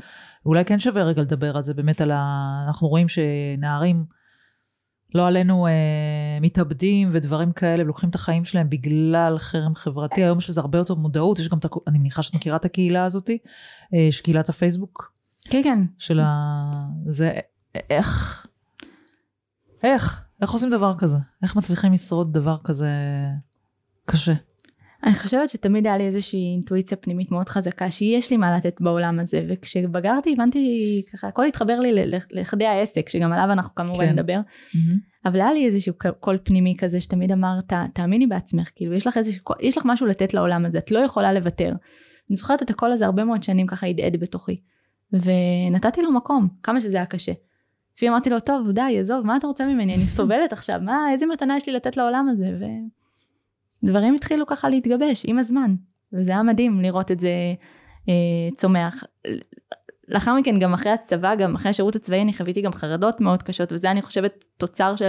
אולי 0.46 0.64
כן 0.64 0.78
שווה 0.78 1.02
רגע 1.02 1.22
לדבר 1.22 1.56
על 1.56 1.62
זה, 1.62 1.74
באמת 1.74 2.00
על 2.00 2.10
ה... 2.10 2.64
אנחנו 2.66 2.88
רואים 2.88 3.06
שנערים, 3.08 4.04
לא 5.14 5.26
עלינו, 5.26 5.66
אה, 5.66 5.72
מתאבדים 6.40 7.10
ודברים 7.12 7.52
כאלה, 7.52 7.82
ולוקחים 7.82 8.10
את 8.10 8.14
החיים 8.14 8.44
שלהם 8.44 8.70
בגלל 8.70 9.38
חרם 9.38 9.74
חברתי. 9.74 10.22
היום 10.22 10.38
יש 10.38 10.50
לזה 10.50 10.60
הרבה 10.60 10.78
יותר 10.78 10.94
מודעות, 10.94 11.38
יש 11.38 11.48
גם, 11.48 11.58
את, 11.58 11.66
אני 11.86 11.98
מניחה 11.98 12.22
שאת 12.22 12.34
מכירה 12.34 12.56
את 12.56 12.64
הקהילה 12.64 13.04
הזאת, 13.04 13.30
אה, 13.30 13.98
יש 13.98 14.20
קהילת 14.20 14.48
הפייסבוק. 14.48 15.12
כן, 15.50 15.60
כן. 15.62 15.78
של 15.98 16.20
ה... 16.20 16.70
זה, 17.06 17.32
איך... 17.90 18.46
איך? 19.82 20.23
איך 20.44 20.52
עושים 20.52 20.70
דבר 20.70 20.94
כזה? 20.98 21.16
איך 21.42 21.56
מצליחים 21.56 21.92
לשרוד 21.92 22.32
דבר 22.32 22.56
כזה 22.64 22.88
קשה? 24.06 24.32
אני 25.04 25.14
חושבת 25.14 25.48
שתמיד 25.48 25.86
היה 25.86 25.96
לי 25.96 26.06
איזושהי 26.06 26.52
אינטואיציה 26.52 26.96
פנימית 26.96 27.30
מאוד 27.30 27.48
חזקה 27.48 27.90
שיש 27.90 28.30
לי 28.30 28.36
מה 28.36 28.56
לתת 28.56 28.80
בעולם 28.80 29.20
הזה 29.20 29.46
וכשבגרתי 29.48 30.32
הבנתי 30.32 31.02
ככה 31.12 31.28
הכל 31.28 31.46
התחבר 31.46 31.80
לי 31.80 32.10
לכדי 32.30 32.66
העסק 32.66 33.08
שגם 33.08 33.32
עליו 33.32 33.52
אנחנו 33.52 33.74
כמובן 33.74 34.06
כן. 34.06 34.12
נדבר 34.12 34.40
mm-hmm. 34.40 35.28
אבל 35.28 35.40
היה 35.40 35.52
לי 35.52 35.66
איזשהו 35.66 35.94
קול 36.20 36.38
פנימי 36.42 36.76
כזה 36.78 37.00
שתמיד 37.00 37.32
אמר 37.32 37.58
תאמיני 37.94 38.26
בעצמך 38.26 38.70
כאילו 38.74 38.94
יש 38.94 39.06
לך 39.06 39.16
איזשהו 39.16 39.44
יש 39.60 39.78
לך 39.78 39.84
משהו 39.86 40.06
לתת 40.06 40.34
לעולם 40.34 40.66
הזה 40.66 40.78
את 40.78 40.90
לא 40.90 40.98
יכולה 40.98 41.32
לוותר. 41.32 41.72
אני 42.30 42.36
זוכרת 42.36 42.62
את 42.62 42.70
הקול 42.70 42.92
הזה 42.92 43.06
הרבה 43.06 43.24
מאוד 43.24 43.42
שנים 43.42 43.66
ככה 43.66 43.86
הדהד 43.86 44.16
בתוכי 44.20 44.60
ונתתי 45.12 46.02
לו 46.02 46.12
מקום 46.12 46.48
כמה 46.62 46.80
שזה 46.80 46.96
היה 46.96 47.06
קשה. 47.06 47.32
לפעמים 47.96 48.12
אמרתי 48.12 48.30
לו, 48.30 48.40
טוב, 48.40 48.70
די, 48.70 48.98
עזוב, 49.00 49.26
מה 49.26 49.36
אתה 49.36 49.46
רוצה 49.46 49.66
ממני? 49.66 49.94
אני 49.94 50.02
סובלת 50.02 50.52
עכשיו, 50.52 50.80
מה, 50.82 51.06
איזה 51.12 51.26
מתנה 51.26 51.56
יש 51.56 51.66
לי 51.66 51.72
לתת 51.72 51.96
לעולם 51.96 52.28
הזה? 52.28 52.50
ודברים 53.82 54.14
התחילו 54.14 54.46
ככה 54.46 54.68
להתגבש 54.68 55.22
עם 55.26 55.38
הזמן, 55.38 55.74
וזה 56.12 56.30
היה 56.30 56.42
מדהים 56.42 56.80
לראות 56.80 57.10
את 57.10 57.20
זה 57.20 57.54
אה, 58.08 58.14
צומח. 58.56 59.04
לאחר 60.08 60.34
מכן, 60.34 60.58
גם 60.58 60.74
אחרי 60.74 60.92
הצבא, 60.92 61.34
גם 61.34 61.54
אחרי 61.54 61.70
השירות 61.70 61.96
הצבאי, 61.96 62.22
אני 62.22 62.32
חוויתי 62.32 62.60
גם 62.60 62.72
חרדות 62.72 63.20
מאוד 63.20 63.42
קשות, 63.42 63.72
וזה 63.72 63.90
אני 63.90 64.02
חושבת 64.02 64.44
תוצר 64.56 64.96
של 64.96 65.08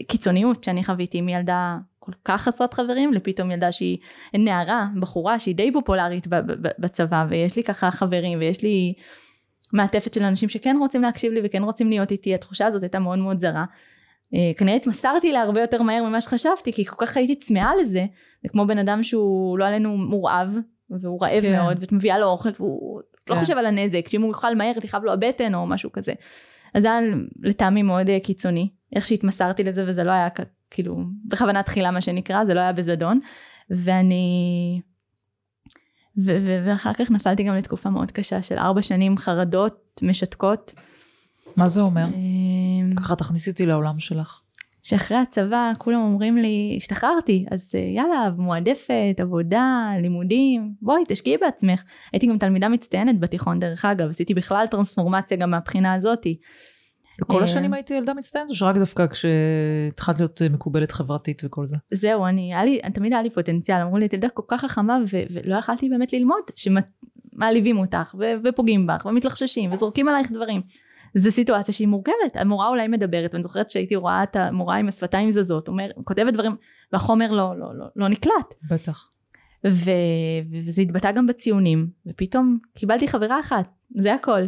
הקיצוניות 0.00 0.64
שאני 0.64 0.84
חוויתי 0.84 1.20
מילדה 1.20 1.78
כל 1.98 2.12
כך 2.24 2.42
חסרת 2.42 2.74
חברים, 2.74 3.12
לפתאום 3.12 3.50
ילדה 3.50 3.72
שהיא 3.72 3.98
נערה, 4.34 4.86
בחורה 5.00 5.38
שהיא 5.38 5.54
די 5.54 5.72
פופולרית 5.72 6.26
בצבא, 6.78 7.26
ויש 7.28 7.56
לי 7.56 7.64
ככה 7.64 7.90
חברים, 7.90 8.38
ויש 8.38 8.62
לי... 8.62 8.94
מעטפת 9.72 10.14
של 10.14 10.22
אנשים 10.22 10.48
שכן 10.48 10.76
רוצים 10.80 11.02
להקשיב 11.02 11.32
לי 11.32 11.40
וכן 11.44 11.62
רוצים 11.62 11.90
להיות 11.90 12.10
איתי, 12.10 12.34
התחושה 12.34 12.66
הזאת 12.66 12.82
הייתה 12.82 12.98
מאוד 12.98 13.18
מאוד 13.18 13.40
זרה. 13.40 13.64
Uh, 14.34 14.58
כנראה 14.58 14.76
התמסרתי 14.76 15.32
לה 15.32 15.42
הרבה 15.42 15.60
יותר 15.60 15.82
מהר 15.82 16.02
ממה 16.02 16.20
שחשבתי, 16.20 16.72
כי 16.72 16.84
כל 16.84 17.06
כך 17.06 17.16
הייתי 17.16 17.36
צמאה 17.36 17.70
לזה, 17.82 18.06
זה 18.42 18.48
כמו 18.48 18.66
בן 18.66 18.78
אדם 18.78 19.02
שהוא 19.02 19.58
לא 19.58 19.66
עלינו 19.66 19.96
מורעב, 19.96 20.56
והוא 20.90 21.18
רעב 21.22 21.42
כן. 21.42 21.56
מאוד, 21.56 21.76
ואת 21.80 21.92
מביאה 21.92 22.18
לו 22.18 22.26
אוכל, 22.26 22.48
והוא 22.56 23.00
לא 23.00 23.02
כן. 23.26 23.34
לא 23.34 23.40
חושב 23.40 23.58
על 23.58 23.66
הנזק, 23.66 24.08
שאם 24.08 24.22
הוא 24.22 24.30
יאכל 24.30 24.54
מהר 24.54 24.72
תכאב 24.72 25.04
לו 25.04 25.12
הבטן 25.12 25.54
או 25.54 25.66
משהו 25.66 25.92
כזה. 25.92 26.12
אז 26.74 26.82
זה 26.82 26.92
היה 26.92 27.00
לטעמי 27.42 27.82
מאוד 27.82 28.06
uh, 28.08 28.24
קיצוני, 28.24 28.68
איך 28.96 29.06
שהתמסרתי 29.06 29.64
לזה 29.64 29.84
וזה 29.86 30.04
לא 30.04 30.12
היה 30.12 30.28
כאילו 30.70 30.96
בכוונה 31.24 31.62
תחילה 31.62 31.90
מה 31.90 32.00
שנקרא, 32.00 32.44
זה 32.44 32.54
לא 32.54 32.60
היה 32.60 32.72
בזדון, 32.72 33.20
ואני 33.70 34.80
ואחר 36.16 36.92
כך 36.92 37.10
נפלתי 37.10 37.42
גם 37.42 37.54
לתקופה 37.54 37.90
מאוד 37.90 38.10
קשה 38.10 38.42
של 38.42 38.58
ארבע 38.58 38.82
שנים 38.82 39.18
חרדות 39.18 40.00
משתקות. 40.02 40.74
מה 41.56 41.68
זה 41.68 41.80
אומר? 41.80 42.04
אמ, 42.04 42.94
ככה 42.96 43.16
תכניסי 43.16 43.50
אותי 43.50 43.66
לעולם 43.66 43.98
שלך. 43.98 44.40
שאחרי 44.82 45.18
הצבא 45.18 45.72
כולם 45.78 46.00
אומרים 46.00 46.36
לי, 46.36 46.74
השתחררתי, 46.76 47.46
אז 47.50 47.72
אה, 47.74 47.80
יאללה, 47.80 48.30
מועדפת, 48.36 49.16
עבודה, 49.18 49.90
לימודים, 50.02 50.74
בואי 50.82 51.02
תשקיעי 51.08 51.36
בעצמך. 51.36 51.82
הייתי 52.12 52.26
גם 52.26 52.38
תלמידה 52.38 52.68
מצטיינת 52.68 53.20
בתיכון 53.20 53.58
דרך 53.58 53.84
אגב, 53.84 54.08
עשיתי 54.08 54.34
בכלל 54.34 54.66
טרנספורמציה 54.70 55.36
גם 55.36 55.50
מהבחינה 55.50 55.94
הזאתי. 55.94 56.38
כל 57.26 57.38
אה, 57.38 57.44
השנים 57.44 57.74
הייתי 57.74 57.94
ילדה 57.94 58.14
מצטיינת, 58.14 58.50
או 58.50 58.54
שרק 58.54 58.76
דווקא 58.76 59.06
כשהתחלת 59.06 60.18
להיות 60.18 60.42
מקובלת 60.50 60.92
חברתית 60.92 61.42
וכל 61.44 61.66
זה? 61.66 61.76
זהו, 61.90 62.26
אני, 62.26 62.54
היה 62.54 62.64
לי, 62.64 62.80
תמיד 62.94 63.12
היה 63.12 63.22
לי 63.22 63.30
פוטנציאל, 63.30 63.80
אמרו 63.80 63.98
לי, 63.98 64.06
את 64.06 64.12
ילדה 64.12 64.28
כל 64.28 64.42
כך 64.48 64.60
חכמה, 64.60 64.98
ולא 65.12 65.56
יכלתי 65.56 65.88
באמת 65.88 66.12
ללמוד, 66.12 66.42
שמעליבים 66.56 67.78
אותך, 67.78 68.14
ופוגעים 68.44 68.86
בך, 68.86 69.06
ומתלחששים, 69.06 69.72
וזורקים 69.72 70.08
עלייך 70.08 70.32
דברים. 70.32 70.60
זו 71.14 71.30
סיטואציה 71.30 71.74
שהיא 71.74 71.88
מורכבת, 71.88 72.34
המורה 72.34 72.68
אולי 72.68 72.88
מדברת, 72.88 73.34
ואני 73.34 73.42
זוכרת 73.42 73.70
שהייתי 73.70 73.96
רואה 73.96 74.22
את 74.22 74.36
המורה 74.36 74.76
עם 74.76 74.88
השפתיים 74.88 75.30
זזות, 75.30 75.68
אומר, 75.68 75.90
כותבת 76.04 76.32
דברים, 76.32 76.52
והחומר 76.92 77.30
לא, 77.30 77.58
לא, 77.58 77.78
לא, 77.78 77.86
לא 77.96 78.08
נקלט. 78.08 78.54
בטח. 78.70 79.10
ו... 79.66 79.90
וזה 80.52 80.82
התבטא 80.82 81.12
גם 81.12 81.26
בציונים, 81.26 81.90
ופתאום 82.06 82.58
קיבלתי 82.74 83.08
חברה 83.08 83.40
אחת, 83.40 83.68
זה 83.96 84.14
הכל. 84.14 84.42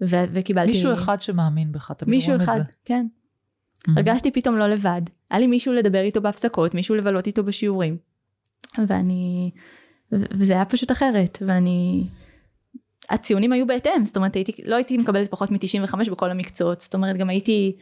ו- 0.00 0.24
וקיבלתי... 0.32 0.72
מישהו 0.72 0.92
אחד 0.92 1.22
שמאמין 1.22 1.72
בך, 1.72 1.92
תמיד 1.92 2.22
רואים 2.22 2.40
את 2.40 2.40
זה. 2.40 2.52
מישהו 2.52 2.62
אחד, 2.62 2.70
כן. 2.84 3.06
Mm-hmm. 3.06 3.92
הרגשתי 3.96 4.30
פתאום 4.30 4.56
לא 4.56 4.66
לבד. 4.66 5.02
היה 5.30 5.40
לי 5.40 5.46
מישהו 5.46 5.72
לדבר 5.72 6.00
איתו 6.00 6.20
בהפסקות, 6.20 6.74
מישהו 6.74 6.94
לבלות 6.94 7.26
איתו 7.26 7.44
בשיעורים. 7.44 7.96
ואני... 8.88 9.50
וזה 10.12 10.52
היה 10.52 10.64
פשוט 10.64 10.92
אחרת, 10.92 11.38
ואני... 11.46 12.04
הציונים 13.10 13.52
היו 13.52 13.66
בהתאם, 13.66 14.04
זאת 14.04 14.16
אומרת, 14.16 14.34
הייתי, 14.34 14.52
לא 14.64 14.76
הייתי 14.76 14.98
מקבלת 14.98 15.30
פחות 15.30 15.50
מ-95 15.50 16.10
בכל 16.10 16.30
המקצועות, 16.30 16.80
זאת 16.80 16.94
אומרת, 16.94 17.16
גם 17.16 17.28
הייתי... 17.28 17.76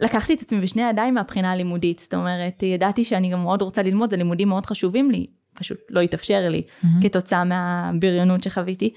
לקחתי 0.00 0.34
את 0.34 0.40
עצמי 0.40 0.60
בשני 0.60 0.82
ידיים 0.82 1.14
מהבחינה 1.14 1.52
הלימודית, 1.52 1.98
זאת 1.98 2.14
אומרת, 2.14 2.62
ידעתי 2.62 3.04
שאני 3.04 3.30
גם 3.30 3.42
מאוד 3.42 3.62
רוצה 3.62 3.82
ללמוד, 3.82 4.14
הלימודים 4.14 4.48
מאוד 4.48 4.66
חשובים 4.66 5.10
לי, 5.10 5.26
פשוט 5.54 5.78
לא 5.90 6.00
התאפשר 6.00 6.48
לי 6.48 6.62
מהמם. 6.82 7.02
כתוצאה 7.02 7.44
מהבריונות 7.44 8.42
שחוויתי. 8.42 8.94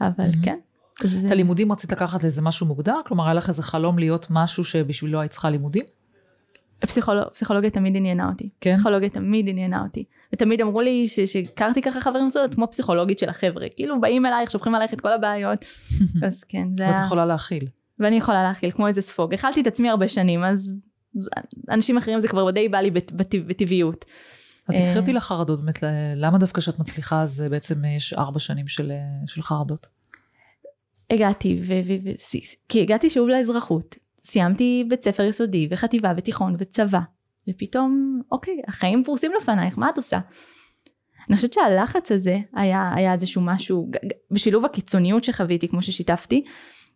אבל 0.00 0.14
מהמם. 0.18 0.42
כן. 0.42 0.58
את 1.04 1.08
זה... 1.10 1.28
הלימודים 1.30 1.72
רצית 1.72 1.92
לקחת 1.92 2.22
לאיזה 2.22 2.42
משהו 2.42 2.66
מוגדר? 2.66 2.94
כלומר, 3.06 3.24
היה 3.24 3.34
לך 3.34 3.48
איזה 3.48 3.62
חלום 3.62 3.98
להיות 3.98 4.26
משהו 4.30 4.64
שבשבילו 4.64 5.20
היית 5.20 5.30
צריכה 5.32 5.50
לימודים? 5.50 5.84
פסיכולוג, 6.80 7.24
פסיכולוגיה 7.32 7.70
תמיד 7.70 7.96
עניינה 7.96 8.28
אותי. 8.28 8.48
כן? 8.60 8.72
פסיכולוגיה 8.74 9.08
תמיד 9.08 9.48
עניינה 9.48 9.82
אותי. 9.82 10.04
ותמיד 10.32 10.60
אמרו 10.60 10.80
לי 10.80 11.06
ש- 11.06 11.20
שהכרתי 11.20 11.82
ככה 11.82 12.00
חברים 12.00 12.26
מסוימת 12.26 12.54
כמו 12.54 12.66
פסיכולוגית 12.70 13.18
של 13.18 13.28
החבר'ה. 13.28 13.66
כאילו 13.76 14.00
באים 14.00 14.26
אלייך, 14.26 14.50
שופכים 14.50 14.74
עלייך 14.74 14.94
את 14.94 15.00
כל 15.00 15.12
הבעיות. 15.12 15.64
אז 16.26 16.44
כן, 16.44 16.68
זה 16.78 16.84
ואת 16.86 16.94
היה... 16.96 17.04
יכולה 17.04 17.26
להכיל. 17.26 17.66
ואני 17.98 18.16
יכולה 18.16 18.42
להכיל 18.42 18.70
כמו 18.70 18.86
איזה 18.86 19.02
ספוג. 19.02 19.34
אכלתי 19.34 19.60
את 19.60 19.66
עצמי 19.66 19.90
הרבה 19.90 20.08
שנים, 20.08 20.44
אז 20.44 20.72
אנשים 21.70 21.96
אחרים 21.96 22.20
זה 22.20 22.28
כבר 22.28 22.50
די 22.50 22.68
בא 22.68 22.78
לי 22.78 22.90
בט- 22.90 23.12
בט- 23.12 23.34
בטבעיות. 23.46 24.04
אז 24.68 24.74
אה. 24.74 24.86
תקחי 24.86 24.98
אותי 24.98 25.12
לחרדות, 25.12 25.60
באמת, 25.60 25.78
למה 26.16 26.38
דווקא 26.38 26.60
כשאת 26.60 26.78
מצליחה 26.78 27.22
אז 27.22 27.42
אה, 27.42 27.48
בעצם 27.48 27.84
אה, 27.84 27.90
יש 27.90 28.12
ארבע 28.12 28.38
שנים 28.38 28.68
של, 28.68 28.90
אה, 28.90 29.26
של 29.26 29.42
חרדות? 29.42 29.86
הגעתי, 31.10 31.60
ו- 31.62 31.80
ו- 31.86 32.04
ו- 32.04 32.38
כי 32.68 32.82
הגעתי 32.82 33.10
שוב 33.10 33.28
לאזרחות. 33.28 33.96
סיימתי 34.24 34.84
בית 34.88 35.02
ספר 35.02 35.22
יסודי 35.22 35.68
וחטיבה 35.70 36.12
ותיכון 36.16 36.56
וצבא. 36.58 37.00
ופתאום, 37.48 38.20
אוקיי, 38.32 38.54
החיים 38.68 39.04
פרוסים 39.04 39.32
לפנייך, 39.40 39.78
מה 39.78 39.90
את 39.90 39.96
עושה? 39.96 40.18
אני 41.28 41.36
חושבת 41.36 41.52
שהלחץ 41.52 42.12
הזה 42.12 42.38
היה, 42.54 42.92
היה 42.94 43.12
איזשהו 43.12 43.42
משהו, 43.42 43.90
בשילוב 44.30 44.64
הקיצוניות 44.64 45.24
שחוויתי, 45.24 45.68
כמו 45.68 45.82
ששיתפתי, 45.82 46.44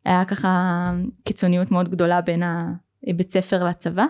היה 0.05 0.25
ככה 0.25 0.93
קיצוניות 1.25 1.71
מאוד 1.71 1.89
גדולה 1.89 2.21
בין 2.21 2.43
הבית 3.09 3.31
ספר 3.31 3.65
לצבא. 3.65 4.05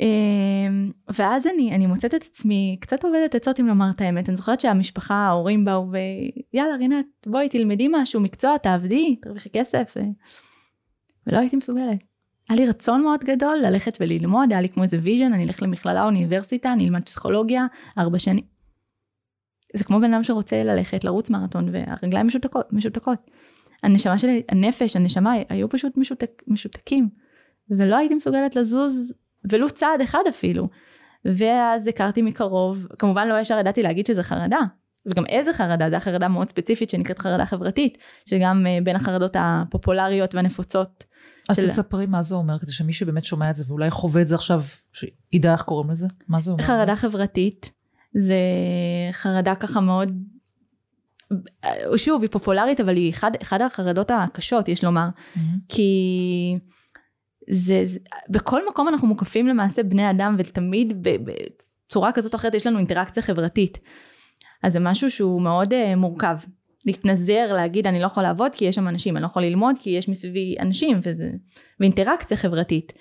אמ, 0.00 0.86
ואז 1.14 1.46
אני, 1.46 1.74
אני 1.74 1.86
מוצאת 1.86 2.14
את 2.14 2.22
עצמי 2.22 2.76
קצת 2.80 3.04
אובדת 3.04 3.34
עצות 3.34 3.60
אם 3.60 3.66
לומר 3.66 3.90
את 3.96 4.00
האמת. 4.00 4.28
אני 4.28 4.36
זוכרת 4.36 4.60
שהמשפחה, 4.60 5.14
ההורים 5.14 5.64
באו 5.64 5.86
ויאללה 5.90 6.76
רינת 6.76 7.06
בואי 7.26 7.48
תלמדי 7.48 7.88
משהו, 7.92 8.20
מקצוע, 8.20 8.58
תעבדי, 8.58 9.16
תרוויחי 9.22 9.50
כסף. 9.50 9.96
ולא 11.26 11.38
הייתי 11.38 11.56
מסוגלת. 11.56 11.98
היה 12.48 12.58
לי 12.58 12.66
רצון 12.66 13.02
מאוד 13.02 13.24
גדול 13.24 13.58
ללכת 13.62 13.96
וללמוד, 14.00 14.52
היה 14.52 14.60
לי 14.60 14.68
כמו 14.68 14.82
איזה 14.82 14.98
vision, 15.02 15.32
אני 15.32 15.44
אלך 15.44 15.62
למכללה, 15.62 16.04
אוניברסיטה, 16.04 16.72
אני 16.72 16.84
אלמד 16.84 17.02
פסיכולוגיה, 17.02 17.66
ארבע 17.98 18.18
שנים. 18.18 18.44
זה 19.76 19.84
כמו 19.84 20.00
בן 20.00 20.14
אדם 20.14 20.22
שרוצה 20.24 20.64
ללכת, 20.64 21.04
לרוץ 21.04 21.30
מרתון, 21.30 21.68
והרגליים 21.72 22.26
משותקות. 22.26 22.72
משותקות. 22.72 23.30
הנשמה 23.82 24.18
שלי, 24.18 24.42
הנפש, 24.48 24.96
הנשמה, 24.96 25.32
היו 25.48 25.68
פשוט 25.68 25.96
משותק, 25.96 26.42
משותקים. 26.48 27.08
ולא 27.70 27.96
הייתי 27.96 28.14
מסוגלת 28.14 28.56
לזוז 28.56 29.12
ולו 29.50 29.70
צעד 29.70 30.00
אחד 30.00 30.20
אפילו. 30.28 30.68
ואז 31.24 31.86
הכרתי 31.86 32.22
מקרוב, 32.22 32.86
כמובן 32.98 33.28
לא 33.28 33.40
ישר 33.40 33.58
ידעתי 33.58 33.82
להגיד 33.82 34.06
שזה 34.06 34.22
חרדה, 34.22 34.58
וגם 35.06 35.26
איזה 35.26 35.52
חרדה, 35.52 35.90
זו 35.90 35.96
חרדה 36.00 36.28
מאוד 36.28 36.48
ספציפית 36.48 36.90
שנקראת 36.90 37.18
חרדה 37.18 37.46
חברתית, 37.46 37.98
שגם 38.28 38.66
אה, 38.66 38.78
בין 38.84 38.96
החרדות 38.96 39.36
הפופולריות 39.38 40.34
והנפוצות. 40.34 41.04
אז 41.48 41.56
של- 41.56 41.68
תספרי 41.68 42.06
מה 42.06 42.22
זה 42.22 42.34
אומר, 42.34 42.58
כדי 42.58 42.72
שמי 42.72 42.92
שבאמת 42.92 43.24
שומע 43.24 43.50
את 43.50 43.56
זה 43.56 43.64
ואולי 43.68 43.90
חווה 43.90 44.22
את 44.22 44.28
זה 44.28 44.34
עכשיו, 44.34 44.62
שידע 44.92 45.52
איך 45.52 45.62
קוראים 45.62 45.90
לזה? 45.90 46.06
מה 46.28 46.40
זה 46.40 46.50
אומר? 46.50 46.62
חרדה 46.62 46.96
חברתית, 46.96 47.72
זה 48.14 48.36
חרדה 49.12 49.54
ככה 49.54 49.80
מאוד, 49.80 50.08
אה, 51.64 51.70
שוב, 51.98 52.22
היא 52.22 52.30
פופולרית, 52.30 52.80
אבל 52.80 52.96
היא 52.96 53.10
אחד, 53.10 53.30
אחד 53.42 53.62
החרדות 53.62 54.10
הקשות, 54.10 54.68
יש 54.68 54.84
לומר. 54.84 55.00
מהמם. 55.36 55.58
כי 55.68 56.58
זה, 57.50 57.80
זה, 57.84 57.98
בכל 58.28 58.68
מקום 58.68 58.88
אנחנו 58.88 59.08
מוקפים 59.08 59.46
למעשה 59.46 59.82
בני 59.82 60.10
אדם 60.10 60.34
ותמיד 60.38 60.92
בצורה 61.02 62.12
כזאת 62.12 62.34
או 62.34 62.38
אחרת 62.38 62.54
יש 62.54 62.66
לנו 62.66 62.78
אינטראקציה 62.78 63.22
חברתית. 63.22 63.78
אז 64.62 64.72
זה 64.72 64.80
משהו 64.80 65.10
שהוא 65.10 65.42
מאוד 65.42 65.72
uh, 65.72 65.96
מורכב. 65.96 66.36
להתנזר, 66.86 67.52
להגיד 67.52 67.86
אני 67.86 68.00
לא 68.00 68.06
יכול 68.06 68.22
לעבוד 68.22 68.54
כי 68.54 68.64
יש 68.64 68.74
שם 68.74 68.88
אנשים, 68.88 69.16
אני 69.16 69.22
לא 69.22 69.26
יכול 69.26 69.42
ללמוד 69.42 69.76
כי 69.80 69.90
יש 69.90 70.08
מסביבי 70.08 70.56
אנשים, 70.60 71.00
וזה, 71.02 71.30
ואינטראקציה 71.80 72.36
חברתית. 72.36 72.92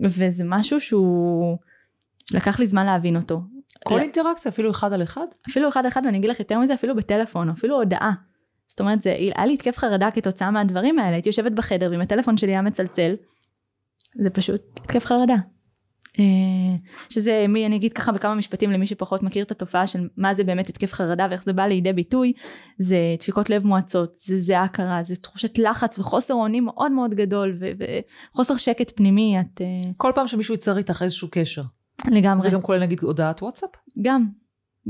וזה 0.00 0.44
משהו 0.46 0.80
שהוא, 0.80 1.58
לקח 2.32 2.60
לי 2.60 2.66
זמן 2.66 2.86
להבין 2.86 3.16
אותו. 3.16 3.40
כל 3.84 3.94
לא- 3.94 4.00
אינטראקציה, 4.00 4.50
אפילו 4.52 4.70
אחד 4.70 4.92
על 4.92 5.02
אחד? 5.02 5.26
אפילו 5.50 5.68
אחד 5.68 5.86
אחד, 5.86 6.02
ואני 6.04 6.18
אגיד 6.18 6.30
לך 6.30 6.38
יותר 6.38 6.58
מזה, 6.58 6.74
אפילו 6.74 6.96
בטלפון, 6.96 7.50
אפילו 7.50 7.76
הודעה. 7.76 8.12
זאת 8.68 8.80
אומרת, 8.80 9.02
זה, 9.02 9.12
היה 9.12 9.46
לי 9.46 9.54
התקף 9.54 9.78
חרדה 9.78 10.10
כתוצאה 10.10 10.50
מהדברים 10.50 10.98
האלה, 10.98 11.16
הייתי 11.16 11.28
יושבת 11.28 11.52
בחדר 11.52 11.88
ואם 11.92 12.00
הטלפון 12.00 12.36
שלי 12.36 12.52
היה 12.52 12.62
מצלצל, 12.62 13.14
זה 14.14 14.30
פשוט 14.30 14.60
התקף 14.76 15.04
חרדה. 15.04 15.36
אה, 16.18 16.76
שזה, 17.08 17.46
מי, 17.48 17.66
אני 17.66 17.76
אגיד 17.76 17.92
ככה 17.92 18.12
בכמה 18.12 18.34
משפטים 18.34 18.70
למי 18.70 18.86
שפחות 18.86 19.22
מכיר 19.22 19.44
את 19.44 19.50
התופעה 19.50 19.86
של 19.86 20.08
מה 20.16 20.34
זה 20.34 20.44
באמת 20.44 20.68
התקף 20.68 20.92
חרדה 20.92 21.26
ואיך 21.30 21.44
זה 21.44 21.52
בא 21.52 21.62
לידי 21.62 21.92
ביטוי, 21.92 22.32
זה 22.78 22.96
דפיקות 23.18 23.50
לב 23.50 23.66
מואצות, 23.66 24.18
זה 24.18 24.38
זיעה 24.38 24.68
קרה, 24.68 25.02
זה 25.02 25.16
תחושת 25.16 25.58
לחץ 25.58 25.98
וחוסר 25.98 26.34
אונים 26.34 26.64
מאוד 26.64 26.92
מאוד 26.92 27.14
גדול, 27.14 27.58
וחוסר 28.32 28.56
שקט 28.56 28.92
פנימי, 28.96 29.40
את 29.40 29.60
אה, 29.60 29.90
כל 29.96 30.12
פעם 30.14 30.26
שמישהו 30.26 30.54
ייצר 30.54 30.78
איתך 30.78 31.02
איזשהו 31.02 31.28
קשר. 31.30 31.62
לגמרי, 32.10 32.42
זה 32.42 32.50
גם 32.50 32.62
כולל 32.62 32.80
נגיד 32.80 33.00
הודעת 33.02 33.42
וואטסאפ? 33.42 33.70
גם, 34.02 34.26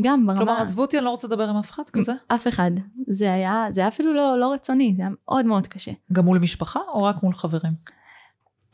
גם 0.02 0.26
ברמה, 0.26 0.38
כלומר, 0.38 0.60
עזבו 0.60 0.82
אותי, 0.82 0.98
אני 0.98 1.04
לא 1.04 1.10
רוצה 1.10 1.26
לדבר 1.26 1.48
עם 1.48 1.56
אף 1.56 1.70
אחד 1.70 1.82
כזה? 1.92 2.12
אף 2.28 2.48
אחד. 2.48 2.70
זה 3.08 3.32
היה, 3.32 3.66
זה 3.70 3.80
היה 3.80 3.88
אפילו 3.88 4.14
לא, 4.14 4.38
לא 4.40 4.52
רצוני, 4.52 4.94
זה 4.96 5.02
היה 5.02 5.10
מאוד 5.24 5.46
מאוד 5.46 5.66
קשה. 5.66 5.92
גם 6.12 6.24
מול 6.24 6.38
משפחה 6.38 6.80
או 6.94 7.02
רק 7.02 7.22
מול 7.22 7.34
חברים? 7.34 7.72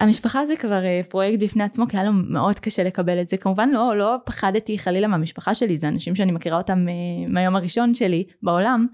המשפחה 0.01 0.47
זה 0.47 0.57
כבר 0.57 0.85
אה, 0.85 1.01
פרויקט 1.09 1.43
בפני 1.43 1.65
עצמו, 1.65 1.87
כי 1.87 1.97
היה 1.97 2.05
לו 2.05 2.13
מאוד 2.13 2.59
קשה 2.59 2.83
לקבל 2.83 3.21
את 3.21 3.29
זה. 3.29 3.37
כמובן 3.37 3.71
לא, 3.71 3.97
לא 3.97 4.17
פחדתי 4.25 4.79
חלילה 4.79 5.09
מהמשפחה 5.09 5.55
שלי, 5.55 5.79
זה 5.79 5.89
אנשים 5.89 6.15
שאני 6.15 6.33
מכירה 6.33 6.57
אותם 6.57 6.85
אה, 6.89 7.29
מהיום 7.29 7.57
הראשון 7.57 7.95
שלי 7.95 8.25
בעולם, 8.43 8.87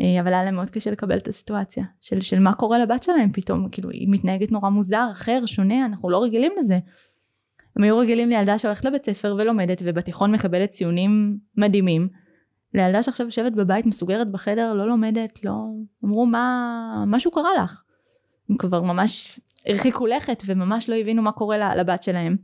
אה, 0.00 0.20
אבל 0.20 0.32
היה 0.32 0.44
להם 0.44 0.54
מאוד 0.54 0.70
קשה 0.70 0.90
לקבל 0.90 1.18
את 1.18 1.28
הסיטואציה 1.28 1.84
של, 2.00 2.20
של 2.20 2.38
מה 2.38 2.54
קורה 2.54 2.78
לבת 2.78 3.02
שלהם 3.02 3.30
פתאום, 3.32 3.68
כאילו 3.68 3.90
היא 3.90 4.06
מתנהגת 4.10 4.52
נורא 4.52 4.68
מוזר, 4.68 5.08
אחר, 5.12 5.46
שונה, 5.46 5.86
אנחנו 5.86 6.10
לא 6.10 6.22
רגילים 6.22 6.52
לזה. 6.58 6.78
הם 7.76 7.84
היו 7.84 7.98
רגילים 7.98 8.28
לילדה 8.28 8.58
שהולכת 8.58 8.84
לבית 8.84 9.02
ספר 9.02 9.36
ולומדת 9.38 9.82
ובתיכון 9.84 10.32
מקבלת 10.32 10.70
ציונים 10.70 11.38
מדהימים. 11.56 12.08
לילדה 12.74 13.02
שעכשיו 13.02 13.26
יושבת 13.26 13.52
בבית 13.52 13.86
מסוגרת 13.86 14.30
בחדר, 14.30 14.74
לא 14.74 14.88
לומדת, 14.88 15.44
לא... 15.44 15.52
אמרו 16.04 16.26
מה... 16.26 17.04
משהו 17.06 17.30
קרה 17.30 17.50
לך. 17.64 17.82
הם 18.50 18.56
כבר 18.56 18.82
ממש 18.82 19.40
הרחיקו 19.68 20.06
לכת 20.06 20.42
וממש 20.46 20.88
לא 20.88 20.94
הבינו 20.94 21.22
מה 21.22 21.32
קורה 21.32 21.74
לבת 21.74 22.02
שלהם. 22.02 22.36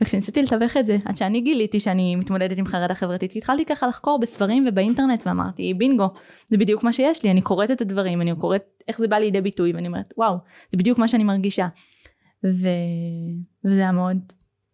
וכשניסיתי 0.00 0.42
לתווך 0.42 0.76
את 0.76 0.86
זה, 0.86 0.98
עד 1.04 1.16
שאני 1.16 1.40
גיליתי 1.40 1.80
שאני 1.80 2.16
מתמודדת 2.16 2.58
עם 2.58 2.66
חרדה 2.66 2.94
חברתית, 2.94 3.36
התחלתי 3.36 3.64
ככה 3.64 3.86
לחקור 3.86 4.18
בספרים 4.20 4.64
ובאינטרנט 4.68 5.26
ואמרתי 5.26 5.74
בינגו, 5.74 6.10
זה 6.50 6.56
בדיוק 6.56 6.84
מה 6.84 6.92
שיש 6.92 7.22
לי, 7.22 7.30
אני 7.30 7.42
קוראת 7.42 7.70
את 7.70 7.80
הדברים, 7.80 8.22
אני 8.22 8.34
קוראת 8.36 8.82
איך 8.88 8.98
זה 8.98 9.08
בא 9.08 9.16
לידי 9.16 9.40
ביטוי 9.40 9.72
ואני 9.72 9.88
אומרת 9.88 10.12
וואו, 10.16 10.36
זה 10.70 10.78
בדיוק 10.78 10.98
מה 10.98 11.08
שאני 11.08 11.24
מרגישה. 11.24 11.68
ו... 12.44 12.68
וזה 13.64 13.80
היה 13.80 13.92
מאוד, 13.92 14.16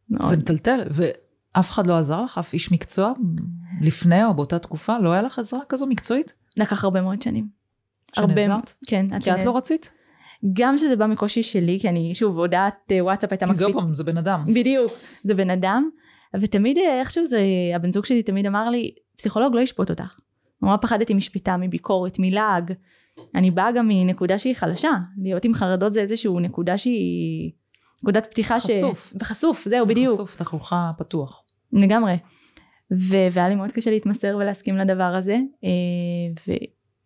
מאוד. 0.08 0.30
זה 0.30 0.36
מטלטל, 0.36 0.80
ואף 0.90 1.70
אחד 1.70 1.86
לא 1.86 1.98
עזר 1.98 2.22
לך? 2.22 2.38
אף 2.38 2.52
איש 2.52 2.72
מקצוע? 2.72 3.12
לפני 3.80 4.24
או 4.24 4.34
באותה 4.34 4.58
תקופה? 4.58 4.98
לא 4.98 5.12
היה 5.12 5.22
לך 5.22 5.38
עזרה 5.38 5.60
כזו 5.68 5.86
מקצועית? 5.86 6.32
לקח 6.56 6.84
הרבה 6.84 7.00
מאוד 7.00 7.22
שנים. 7.22 7.48
הרבה, 8.16 8.34
שנעזרת? 8.34 8.74
כן, 8.86 9.06
עד 9.12 9.22
כי 9.22 9.32
את 9.32 9.44
לא 9.44 9.56
רצית? 9.56 9.90
גם 10.52 10.78
שזה 10.78 10.96
בא 10.96 11.06
מקושי 11.06 11.42
שלי, 11.42 11.78
כי 11.80 11.88
אני, 11.88 12.14
שוב, 12.14 12.38
הודעת 12.38 12.92
אה, 12.92 13.04
וואטסאפ 13.04 13.32
הייתה 13.32 13.46
כי 13.46 13.54
זה 13.54 13.64
עוד. 13.64 13.74
פעם, 13.74 13.94
זה 13.94 14.04
בן 14.04 14.16
אדם. 14.16 14.44
בדיוק, 14.54 14.92
זה 15.22 15.34
בן 15.34 15.50
אדם, 15.50 15.88
ותמיד 16.40 16.78
אה, 16.78 17.00
איכשהו 17.00 17.26
זה, 17.26 17.40
הבן 17.74 17.92
זוג 17.92 18.04
שלי 18.04 18.22
תמיד 18.22 18.46
אמר 18.46 18.70
לי, 18.70 18.94
פסיכולוג 19.16 19.54
לא 19.54 19.60
ישפוט 19.60 19.90
אותך. 19.90 20.14
נורא 20.62 20.76
פחדתי 20.76 21.14
משפיטה, 21.14 21.56
מביקורת, 21.56 22.16
מלעג. 22.18 22.72
אני 23.34 23.50
באה 23.50 23.72
גם 23.72 23.88
מנקודה 23.88 24.38
שהיא 24.38 24.56
חלשה. 24.56 24.90
להיות 25.22 25.44
עם 25.44 25.54
חרדות 25.54 25.92
זה 25.92 26.00
איזשהו 26.00 26.40
נקודה 26.40 26.78
שהיא... 26.78 27.50
נקודת 28.02 28.26
פתיחה 28.26 28.60
ש... 28.60 28.64
חשוף. 28.64 29.12
וחשוף, 29.20 29.68
זהו, 29.68 29.86
בדיוק. 29.86 30.14
חשוף, 30.14 30.36
תחלוך 30.36 30.72
פתוח. 30.98 31.42
לגמרי. 31.72 32.16
ו- 32.92 33.28
והיה 33.32 33.48
לי 33.48 33.54
מאוד 33.54 33.72
קשה 33.72 33.90
להתמסר 33.90 34.36
ולהסכים 34.40 34.76
לדבר 34.76 35.04
הזה. 35.04 35.38
אה, 35.64 36.54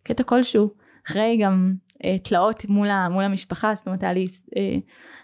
וקטע 0.02 0.22
כלשהו, 0.22 0.66
אחרי 1.06 1.38
גם 1.42 1.74
תלאות 2.22 2.64
מול, 2.68 2.88
ה- 2.88 3.08
מול 3.08 3.24
המשפחה, 3.24 3.74
זאת 3.76 3.86
אומרת 3.86 4.02
היה 4.02 4.12
לי 4.12 4.24
אה, 4.56 4.76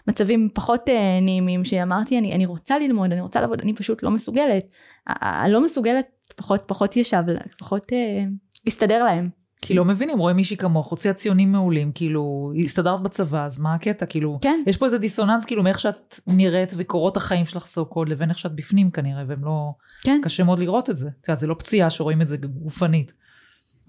מצבים 0.07 0.49
פחות 0.53 0.89
אה, 0.89 1.19
נעימים 1.21 1.65
שאמרתי 1.65 2.17
אני, 2.17 2.35
אני 2.35 2.45
רוצה 2.45 2.79
ללמוד, 2.79 3.11
אני 3.11 3.21
רוצה 3.21 3.41
לעבוד, 3.41 3.61
אני 3.61 3.73
פשוט 3.73 4.03
לא 4.03 4.11
מסוגלת. 4.11 4.71
הלא 5.07 5.63
מסוגלת 5.63 6.05
פחות, 6.35 6.63
פחות 6.67 6.95
ישב, 6.95 7.23
פחות 7.59 7.93
אה, 7.93 8.23
הסתדר 8.67 9.03
להם. 9.03 9.29
כי 9.61 9.73
לא 9.73 9.85
מבינים, 9.85 10.19
רואה 10.19 10.33
מישהי 10.33 10.57
כמוך, 10.57 10.87
הוציאה 10.87 11.13
ציונים 11.13 11.51
מעולים, 11.51 11.91
כאילו, 11.91 12.53
הסתדרת 12.63 13.01
בצבא, 13.01 13.45
אז 13.45 13.59
מה 13.59 13.73
הקטע? 13.73 14.05
כאילו, 14.05 14.39
כן. 14.41 14.63
יש 14.67 14.77
פה 14.77 14.85
איזה 14.85 14.97
דיסוננס, 14.97 15.45
כאילו, 15.45 15.63
מאיך 15.63 15.79
שאת 15.79 16.19
נראית 16.27 16.73
וקורות 16.77 17.17
החיים 17.17 17.45
שלך 17.45 17.65
סו 17.65 17.85
קוד, 17.85 18.09
לבין 18.09 18.29
איך 18.29 18.37
שאת 18.37 18.55
בפנים 18.55 18.91
כנראה, 18.91 19.23
והם 19.27 19.45
לא... 19.45 19.71
כן. 20.03 20.21
קשה 20.23 20.43
מאוד 20.43 20.59
לראות 20.59 20.89
את 20.89 20.97
זה. 20.97 21.07
את 21.21 21.27
יודעת, 21.27 21.39
זה 21.39 21.47
לא 21.47 21.53
פציעה 21.59 21.89
שרואים 21.89 22.21
את 22.21 22.27
זה 22.27 22.37
גופנית. 22.37 23.13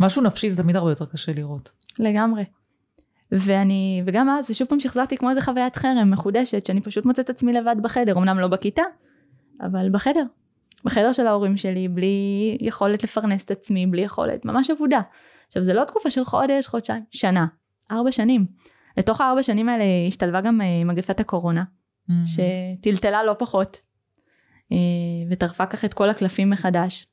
משהו 0.00 0.22
נפשי 0.22 0.50
זה 0.50 0.62
תמיד 0.62 0.76
הרבה 0.76 0.90
יותר 0.90 1.06
קשה 1.06 1.32
לראות. 1.32 1.70
לגמרי. 1.98 2.44
ואני, 3.32 4.02
וגם 4.06 4.28
אז, 4.28 4.50
ושוב 4.50 4.68
פעם 4.68 4.80
שחזרתי 4.80 5.16
כמו 5.16 5.30
איזה 5.30 5.40
חוויית 5.40 5.76
חרם 5.76 6.10
מחודשת, 6.10 6.66
שאני 6.66 6.80
פשוט 6.80 7.06
מוצאת 7.06 7.30
עצמי 7.30 7.52
לבד 7.52 7.76
בחדר, 7.82 8.18
אמנם 8.18 8.38
לא 8.38 8.48
בכיתה, 8.48 8.82
אבל 9.60 9.90
בחדר. 9.90 10.24
בחדר 10.84 11.12
של 11.12 11.26
ההורים 11.26 11.56
שלי, 11.56 11.88
בלי 11.88 12.58
יכולת 12.60 13.04
לפרנס 13.04 13.44
את 13.44 13.50
עצמי, 13.50 13.86
בלי 13.86 14.02
יכולת, 14.02 14.44
ממש 14.44 14.70
עבודה. 14.70 15.00
עכשיו 15.48 15.64
זה 15.64 15.74
לא 15.74 15.84
תקופה 15.84 16.10
של 16.10 16.24
חודש, 16.24 16.66
חודשיים, 16.66 17.02
שנה, 17.10 17.46
ארבע 17.90 18.12
שנים. 18.12 18.46
לתוך 18.96 19.20
הארבע 19.20 19.42
שנים 19.42 19.68
האלה 19.68 19.84
השתלבה 20.08 20.40
גם 20.40 20.60
אה, 20.60 20.84
מגפת 20.84 21.20
הקורונה, 21.20 21.64
Mm. 22.10 22.12
שטלטלה 22.26 23.24
לא 23.24 23.36
פחות, 23.38 23.80
אה, 24.72 24.76
וטרפה 25.30 25.66
כך 25.66 25.84
את 25.84 25.94
כל 25.94 26.10
הקלפים 26.10 26.50
מחדש. 26.50 27.06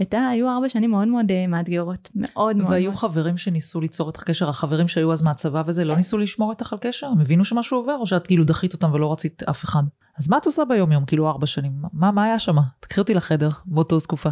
הייתה, 0.00 0.28
היו 0.28 0.48
ארבע 0.48 0.68
שנים 0.68 0.90
מאוד 0.90 1.08
מאוד 1.08 1.30
אה, 1.30 1.46
מאתגרות, 1.46 2.08
מאוד 2.14 2.56
מאוד. 2.56 2.70
והיו 2.70 2.90
מאוד. 2.90 3.00
חברים 3.00 3.36
שניסו 3.36 3.80
ליצור 3.80 4.08
איתך 4.08 4.22
קשר, 4.22 4.48
החברים 4.48 4.88
שהיו 4.88 5.12
אז 5.12 5.22
מהצבא 5.22 5.62
וזה, 5.66 5.84
לא 5.84 5.96
ניסו 5.96 6.18
לשמור 6.18 6.50
איתך 6.50 6.72
על 6.72 6.78
קשר? 6.78 7.06
הם 7.06 7.20
הבינו 7.20 7.44
שמשהו 7.44 7.78
עובר, 7.78 7.96
או 7.96 8.06
שאת 8.06 8.26
כאילו 8.26 8.44
דחית 8.44 8.72
אותם 8.72 8.92
ולא 8.92 9.12
רצית 9.12 9.42
אף 9.42 9.64
אחד? 9.64 9.82
אז 10.18 10.30
מה 10.30 10.38
את 10.38 10.46
עושה 10.46 10.64
ביום 10.64 10.92
יום, 10.92 11.04
כאילו 11.04 11.28
ארבע 11.28 11.46
שנים? 11.46 11.72
מה, 11.92 12.10
מה 12.10 12.24
היה 12.24 12.38
שם? 12.38 12.56
תקחי 12.80 13.00
אותי 13.00 13.14
לחדר 13.14 13.48
באותו 13.66 14.00
תקופה. 14.00 14.30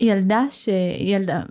ילדה 0.00 0.42
ש... 0.50 0.68
ילדה, 0.98 1.42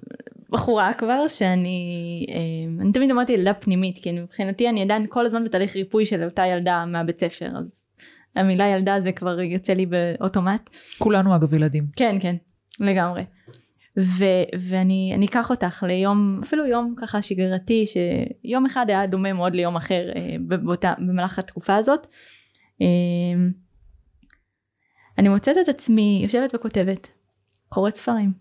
בחורה 0.52 0.93
כבר 0.93 1.28
שאני, 1.28 2.26
אה, 2.30 2.82
אני 2.82 2.91
תמיד 2.91 3.12
אמרתי 3.12 3.34
ילדה 3.34 3.54
פנימית, 3.54 4.00
כי 4.04 4.12
מבחינתי 4.12 4.69
אני 4.69 4.82
עדיין 4.82 5.06
כל 5.10 5.26
הזמן 5.26 5.43
בתהליך 5.43 5.76
ריפוי 5.76 6.06
של 6.06 6.24
אותה 6.24 6.46
ילדה 6.46 6.86
מהבית 6.86 7.19
ספר, 7.19 7.50
אז 7.58 7.84
המילה 8.36 8.67
ילדה 8.67 9.02
זה 9.02 9.12
כבר 9.12 9.41
יוצא 9.41 9.74
לי 9.74 9.86
באוטומט. 9.86 10.69
כולנו 10.98 11.36
אגב 11.36 11.54
ילדים. 11.54 11.84
כן, 11.96 12.17
כן, 12.19 12.36
לגמרי. 12.80 13.24
ו- 14.00 14.58
ואני 14.60 15.12
אני 15.16 15.26
אקח 15.26 15.50
אותך 15.50 15.84
ליום, 15.88 16.40
אפילו 16.44 16.66
יום 16.66 16.96
ככה 17.02 17.22
שגרתי, 17.22 17.86
שיום 17.86 18.66
אחד 18.66 18.86
היה 18.90 19.06
דומה 19.06 19.34
מאוד 19.34 19.56
ליום 19.56 19.76
אחר 19.76 20.10
אה, 20.16 20.36
באותה, 20.58 20.94
במהלך 20.98 21.40
התקופה 21.40 21.76
הזאת. 21.76 22.08
אה, 22.82 22.88
אני 25.18 25.30
מוצאת 25.30 25.58
את 25.62 25.68
עצמי 25.70 26.20
יושבת 26.24 26.56
וכותבת, 26.56 27.08
קוראת 27.70 27.96
ספרים. 27.96 28.34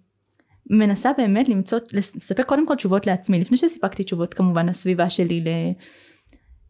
מנסה 0.71 1.11
באמת 1.19 1.49
למצוא, 1.49 1.79
לספק 1.93 2.47
קודם 2.47 2.67
כל 2.67 2.75
תשובות 2.75 3.07
לעצמי, 3.07 3.41
לפני 3.41 3.57
שסיפקתי 3.57 4.05
תשובות 4.05 4.35
כמובן 4.35 4.69
לסביבה 4.69 5.11
שלי, 5.11 5.41
ל... 5.41 5.49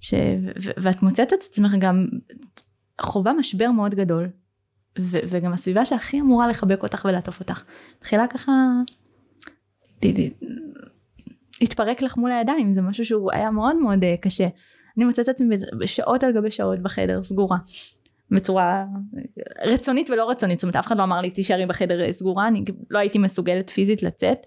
ש... 0.01 0.15
ו- 0.63 0.71
ואת 0.77 1.03
מוצאת 1.03 1.33
את 1.33 1.43
עצמך 1.49 1.73
גם 1.79 2.07
חווה 3.01 3.33
משבר 3.33 3.71
מאוד 3.71 3.95
גדול, 3.95 4.29
ו- 4.99 5.19
וגם 5.29 5.53
הסביבה 5.53 5.85
שהכי 5.85 6.21
אמורה 6.21 6.49
לחבק 6.49 6.83
אותך 6.83 7.05
ולעטוף 7.09 7.41
אותך, 7.41 7.65
מתחילה 7.99 8.27
ככה 8.27 8.53
להתפרק 11.61 12.03
לך 12.03 12.17
מול 12.17 12.31
הידיים, 12.31 12.73
זה 12.73 12.83
משהו 12.83 13.05
שהוא 13.05 13.31
היה 13.33 13.51
מאוד 13.51 13.77
מאוד 13.77 14.05
אה, 14.05 14.15
קשה. 14.21 14.47
אני 14.97 15.05
מוצאת 15.05 15.25
את 15.25 15.29
עצמי 15.29 15.57
בשעות 15.79 16.25
על 16.25 16.33
גבי 16.33 16.51
שעות 16.51 16.79
בחדר, 16.83 17.23
סגורה. 17.23 17.57
בצורה 18.31 18.83
רצונית 19.67 20.11
ולא 20.11 20.31
רצונית, 20.31 20.59
זאת 20.59 20.65
אומרת 20.65 20.77
אף 20.77 20.87
אחד 20.87 20.97
לא 20.97 21.03
אמר 21.03 21.21
לי 21.21 21.31
תישארי 21.31 21.67
בחדר 21.67 22.05
אה, 22.05 22.13
סגורה, 22.13 22.49
אני 22.49 22.65
לא 22.91 22.99
הייתי 22.99 23.19
מסוגלת 23.19 23.71
פיזית 23.71 24.03
לצאת, 24.03 24.47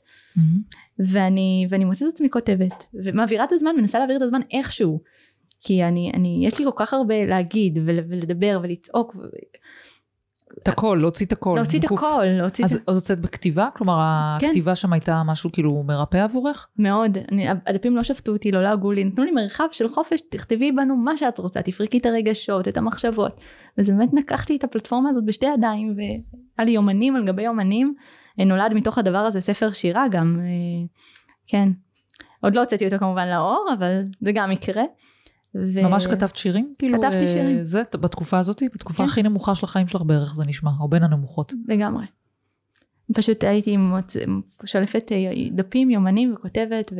ואני, 0.99 1.67
ואני 1.69 1.85
מוצאת 1.85 2.07
את 2.09 2.13
עצמי 2.13 2.29
כותבת, 2.29 2.85
ומעבירה 2.93 3.43
את 3.43 3.51
הזמן, 3.51 3.71
מנסה 3.77 3.97
להעביר 3.99 4.17
את 4.17 4.21
הזמן 4.21 4.41
איכשהו, 4.51 5.01
כי 5.61 5.83
אני, 5.83 6.11
אני, 6.13 6.41
יש 6.47 6.59
לי 6.59 6.65
כל 6.65 6.71
כך 6.75 6.93
הרבה 6.93 7.25
להגיד 7.25 7.77
ול, 7.85 7.99
ולדבר 8.09 8.59
ולצעוק, 8.63 9.15
ו- 9.15 9.19
את 10.63 10.67
הכל, 10.67 10.97
להוציא 11.01 11.25
את 11.25 11.31
הכל. 11.31 11.53
להוציא 11.55 11.79
את. 11.79 11.85
הכל, 11.85 12.25
להוציא 12.25 12.65
את 12.65 12.69
אז 12.69 12.79
אז 12.87 12.95
הוצאת 12.95 13.19
בכתיבה? 13.19 13.69
כלומר, 13.77 13.99
כן. 14.39 14.47
הכתיבה 14.47 14.75
שם 14.75 14.93
הייתה 14.93 15.21
משהו 15.25 15.51
כאילו 15.51 15.83
מרפא 15.83 16.17
עבורך? 16.17 16.67
מאוד, 16.77 17.17
הדפים 17.67 17.95
לא 17.95 18.03
שפטו 18.03 18.31
אותי, 18.31 18.51
לא 18.51 18.63
לעגו 18.63 18.91
לי, 18.91 19.03
נתנו 19.03 19.23
לי 19.23 19.31
מרחב 19.31 19.67
של 19.71 19.87
חופש, 19.87 20.21
תכתבי 20.21 20.71
בנו 20.71 20.95
מה 20.95 21.17
שאת 21.17 21.39
רוצה, 21.39 21.61
תפרקי 21.61 21.97
את 21.97 22.05
הרגשות, 22.05 22.67
את 22.67 22.77
המחשבות. 22.77 23.39
וזה 23.77 23.93
באמת 23.93 24.09
לקחתי 24.13 24.55
את 24.55 24.63
הפלטפורמה 24.63 25.09
הזאת 25.09 25.25
בשתי 25.25 25.45
ידיים, 25.45 25.95
והיה 25.97 26.65
לי 26.65 26.71
יומנים 26.71 27.15
על 27.15 27.25
גבי 27.25 27.43
יומנים, 27.43 27.95
נולד 28.37 28.73
מתוך 28.73 28.97
הדבר 28.97 29.17
הזה 29.17 29.41
ספר 29.41 29.71
שירה 29.71 30.07
גם, 30.11 30.39
אה, 30.41 30.85
כן. 31.47 31.69
עוד 32.41 32.55
לא 32.55 32.61
הוצאתי 32.61 32.85
אותו 32.85 32.97
כמובן 32.97 33.27
לאור, 33.27 33.67
אבל 33.77 34.01
זה 34.21 34.31
גם 34.33 34.51
יקרה. 34.51 34.83
ו... 35.55 35.83
ממש 35.83 36.07
כתבת 36.07 36.35
שירים? 36.35 36.73
כאילו, 36.77 36.97
כתבתי 36.97 37.23
אה, 37.23 37.27
שירים. 37.27 37.63
זה, 37.63 37.83
בתקופה 37.99 38.39
הזאת? 38.39 38.63
בתקופה 38.73 39.03
כן. 39.03 39.09
הכי 39.09 39.23
נמוכה 39.23 39.55
של 39.55 39.65
החיים 39.65 39.87
שלך 39.87 40.01
בערך 40.01 40.35
זה 40.35 40.45
נשמע, 40.45 40.71
או 40.79 40.87
בין 40.87 41.03
הנמוכות. 41.03 41.53
לגמרי. 41.67 42.05
פשוט 43.13 43.43
הייתי 43.43 43.77
מוצ... 43.77 44.17
שולפת 44.65 45.11
אה, 45.11 45.31
דפים, 45.51 45.89
יומנים 45.89 46.33
וכותבת 46.33 46.93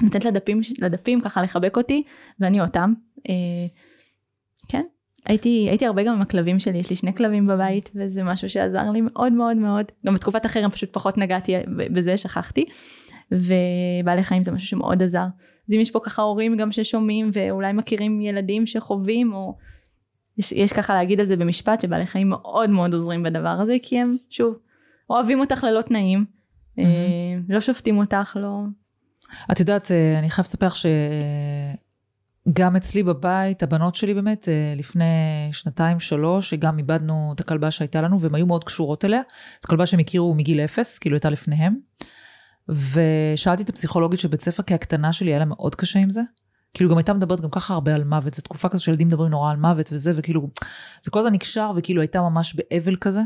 ונותנת 0.00 0.24
לדפים, 0.24 0.60
לדפים 0.78 1.20
ככה 1.20 1.42
לחבק 1.42 1.76
אותי 1.76 2.02
ואני 2.40 2.60
אותם. 2.60 2.92
אה, 3.28 3.34
כן. 4.68 4.82
הייתי, 5.26 5.66
הייתי 5.68 5.86
הרבה 5.86 6.02
גם 6.02 6.14
עם 6.14 6.22
הכלבים 6.22 6.58
שלי, 6.58 6.78
יש 6.78 6.90
לי 6.90 6.96
שני 6.96 7.14
כלבים 7.14 7.46
בבית 7.46 7.90
וזה 7.94 8.22
משהו 8.22 8.48
שעזר 8.48 8.90
לי 8.90 9.00
מאוד 9.00 9.32
מאוד 9.32 9.56
מאוד. 9.56 9.86
גם 10.06 10.14
בתקופת 10.14 10.44
החרם 10.44 10.70
פשוט 10.70 10.92
פחות 10.92 11.18
נגעתי 11.18 11.54
בזה, 11.66 12.16
שכחתי. 12.16 12.64
ובעלי 13.30 14.22
חיים 14.22 14.42
זה 14.42 14.52
משהו 14.52 14.68
שמאוד 14.68 15.02
עזר. 15.02 15.26
אז 15.68 15.74
אם 15.74 15.80
יש 15.80 15.90
פה 15.90 16.00
ככה 16.02 16.22
הורים 16.22 16.56
גם 16.56 16.72
ששומעים 16.72 17.30
ואולי 17.32 17.72
מכירים 17.72 18.20
ילדים 18.20 18.66
שחווים 18.66 19.32
או 19.32 19.56
יש, 20.38 20.52
יש 20.52 20.72
ככה 20.72 20.94
להגיד 20.94 21.20
על 21.20 21.26
זה 21.26 21.36
במשפט 21.36 21.80
שבעלי 21.80 22.06
חיים 22.06 22.28
מאוד 22.28 22.70
מאוד 22.70 22.92
עוזרים 22.92 23.22
בדבר 23.22 23.56
הזה 23.60 23.76
כי 23.82 24.00
הם 24.00 24.16
שוב 24.30 24.58
אוהבים 25.10 25.40
אותך 25.40 25.64
ללא 25.64 25.82
תנאים 25.82 26.24
אה, 26.78 26.84
לא 27.48 27.60
שופטים 27.60 27.98
אותך 27.98 28.36
לא 28.40 28.60
את 29.52 29.60
יודעת, 29.60 29.90
אה, 29.90 30.18
אני 30.18 30.30
חייב 30.30 30.44
לספר 30.44 30.68
שגם 32.48 32.76
אצלי 32.76 33.02
בבית, 33.02 33.62
הבנות 33.62 33.94
שלי 33.94 34.14
באמת, 34.14 34.48
אה, 34.48 34.74
לפני 34.76 35.04
שנתיים, 35.52 36.00
שלוש, 36.00 36.50
שגם 36.50 36.78
איבדנו 36.78 37.32
את 37.34 37.40
הכלבה 37.40 37.70
שהייתה 37.70 38.02
לנו, 38.02 38.20
והן 38.20 38.34
היו 38.34 38.46
מאוד 38.46 38.64
קשורות 38.64 39.04
אליה. 39.04 39.20
זו 39.62 39.68
כלבה 39.68 39.86
שהם 39.86 40.00
הכירו 40.00 40.34
מגיל 40.34 40.60
אפס, 40.60 40.98
כאילו 40.98 41.16
הייתה 41.16 41.30
לפניהם. 41.30 41.76
ושאלתי 42.68 43.62
את 43.62 43.68
הפסיכולוגית 43.68 44.20
של 44.20 44.28
בית 44.28 44.40
ספר, 44.40 44.62
כי 44.62 44.74
הקטנה 44.74 45.12
שלי 45.12 45.30
היה 45.30 45.38
לה 45.38 45.44
מאוד 45.44 45.74
קשה 45.74 45.98
עם 45.98 46.10
זה. 46.10 46.22
כאילו 46.74 46.90
גם 46.90 46.96
הייתה 46.96 47.12
מדברת 47.14 47.40
גם 47.40 47.50
ככה 47.50 47.74
הרבה 47.74 47.94
על 47.94 48.04
מוות, 48.04 48.34
זו 48.34 48.42
תקופה 48.42 48.68
כזו 48.68 48.84
שילדים 48.84 49.08
מדברים 49.08 49.30
נורא 49.30 49.50
על 49.50 49.56
מוות 49.56 49.92
וזה, 49.92 50.12
וכאילו, 50.16 50.48
זה 51.02 51.10
כל 51.10 51.18
הזמן 51.18 51.32
נקשר, 51.32 51.70
וכאילו 51.76 52.00
הייתה 52.00 52.20
ממש 52.20 52.54
באבל 52.54 52.96
כזה. 52.96 53.20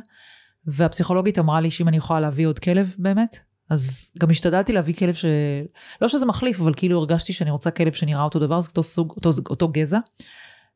והפסיכולוגית 0.67 1.39
אמרה 1.39 1.61
לי 1.61 1.71
שאם 1.71 1.89
אני 1.89 1.97
יכולה 1.97 2.21
להביא 2.21 2.47
עוד 2.47 2.59
כלב 2.59 2.95
באמת, 2.99 3.39
אז 3.71 4.11
גם 4.19 4.31
השתדלתי 4.31 4.73
להביא 4.73 4.95
כלב 4.95 5.15
ש... 5.15 5.25
לא 6.01 6.09
שזה 6.09 6.27
מחליף, 6.27 6.61
אבל 6.61 6.75
כאילו 6.77 6.99
הרגשתי 6.99 7.33
שאני 7.33 7.51
רוצה 7.51 7.71
כלב 7.71 7.93
שנראה 7.93 8.23
אותו 8.23 8.39
דבר, 8.39 8.61
זה 8.61 8.69
אותו 8.69 8.83
סוג, 8.83 9.11
אותו, 9.17 9.31
אותו 9.51 9.69
גזע. 9.69 9.99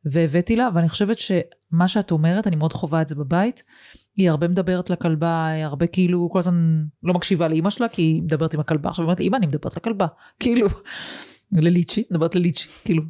והבאתי 0.04 0.56
לה, 0.56 0.68
ואני 0.74 0.88
חושבת 0.88 1.18
שמה 1.18 1.88
שאת 1.88 2.10
אומרת, 2.10 2.46
אני 2.46 2.56
מאוד 2.56 2.72
חווה 2.72 3.02
את 3.02 3.08
זה 3.08 3.14
בבית. 3.14 3.62
היא 4.16 4.30
הרבה 4.30 4.48
מדברת 4.48 4.90
לכלבה, 4.90 5.46
היא 5.46 5.64
הרבה 5.64 5.86
כאילו, 5.86 6.28
כל 6.32 6.38
הזמן 6.38 6.84
לא 7.02 7.14
מקשיבה 7.14 7.48
לאימא 7.48 7.70
שלה, 7.70 7.88
כי 7.88 8.02
היא 8.02 8.22
מדברת 8.22 8.54
עם 8.54 8.60
הכלבה. 8.60 8.88
עכשיו 8.88 9.02
היא 9.02 9.06
אומרת 9.06 9.20
אימא, 9.20 9.36
אני 9.36 9.46
מדברת 9.46 9.76
לכלבה. 9.76 10.06
כאילו, 10.40 10.68
לליצ'י, 11.52 12.04
מדברת 12.10 12.34
לליצ'י, 12.34 12.68
כאילו. 12.84 13.02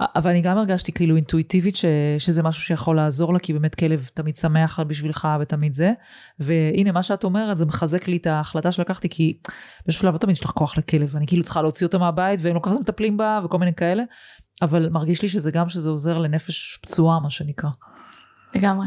אבל 0.00 0.30
אני 0.30 0.40
גם 0.40 0.58
הרגשתי 0.58 0.92
כאילו 0.92 1.16
אינטואיטיבית 1.16 1.76
ש, 1.76 1.84
שזה 2.18 2.42
משהו 2.42 2.62
שיכול 2.62 2.96
לעזור 2.96 3.32
לה, 3.32 3.38
כי 3.38 3.52
באמת 3.52 3.74
כלב 3.74 4.10
תמיד 4.14 4.36
שמח 4.36 4.80
בשבילך 4.80 5.28
ותמיד 5.40 5.74
זה. 5.74 5.92
והנה, 6.38 6.92
מה 6.92 7.02
שאת 7.02 7.24
אומרת, 7.24 7.56
זה 7.56 7.66
מחזק 7.66 8.08
לי 8.08 8.16
את 8.16 8.26
ההחלטה 8.26 8.72
שלקחתי, 8.72 9.08
כי 9.08 9.38
באיזשהו 9.86 10.02
שלב 10.02 10.12
לא 10.12 10.18
תמיד 10.18 10.36
יש 10.36 10.44
לך 10.44 10.50
כוח 10.50 10.78
לכלב, 10.78 11.16
אני 11.16 11.26
כאילו 11.26 11.42
צריכה 11.42 11.62
להוציא 11.62 11.86
אותה 11.86 11.98
מהבית, 11.98 12.40
והם 12.42 12.54
לא 12.54 12.60
כל 12.60 12.70
כך 12.70 12.76
מטפלים 12.80 13.16
בה, 13.16 13.40
וכל 13.44 13.58
מיני 13.58 13.74
כאלה. 13.74 14.02
אבל 14.62 14.88
מרגיש 14.88 15.22
לי 15.22 15.28
שזה 15.28 15.50
גם 15.50 15.68
שזה 15.68 15.88
עוזר 15.88 16.18
לנפש 16.18 16.78
פצועה, 16.82 17.20
מה 17.20 17.30
שנקרא. 17.30 17.70
לגמרי. 18.54 18.86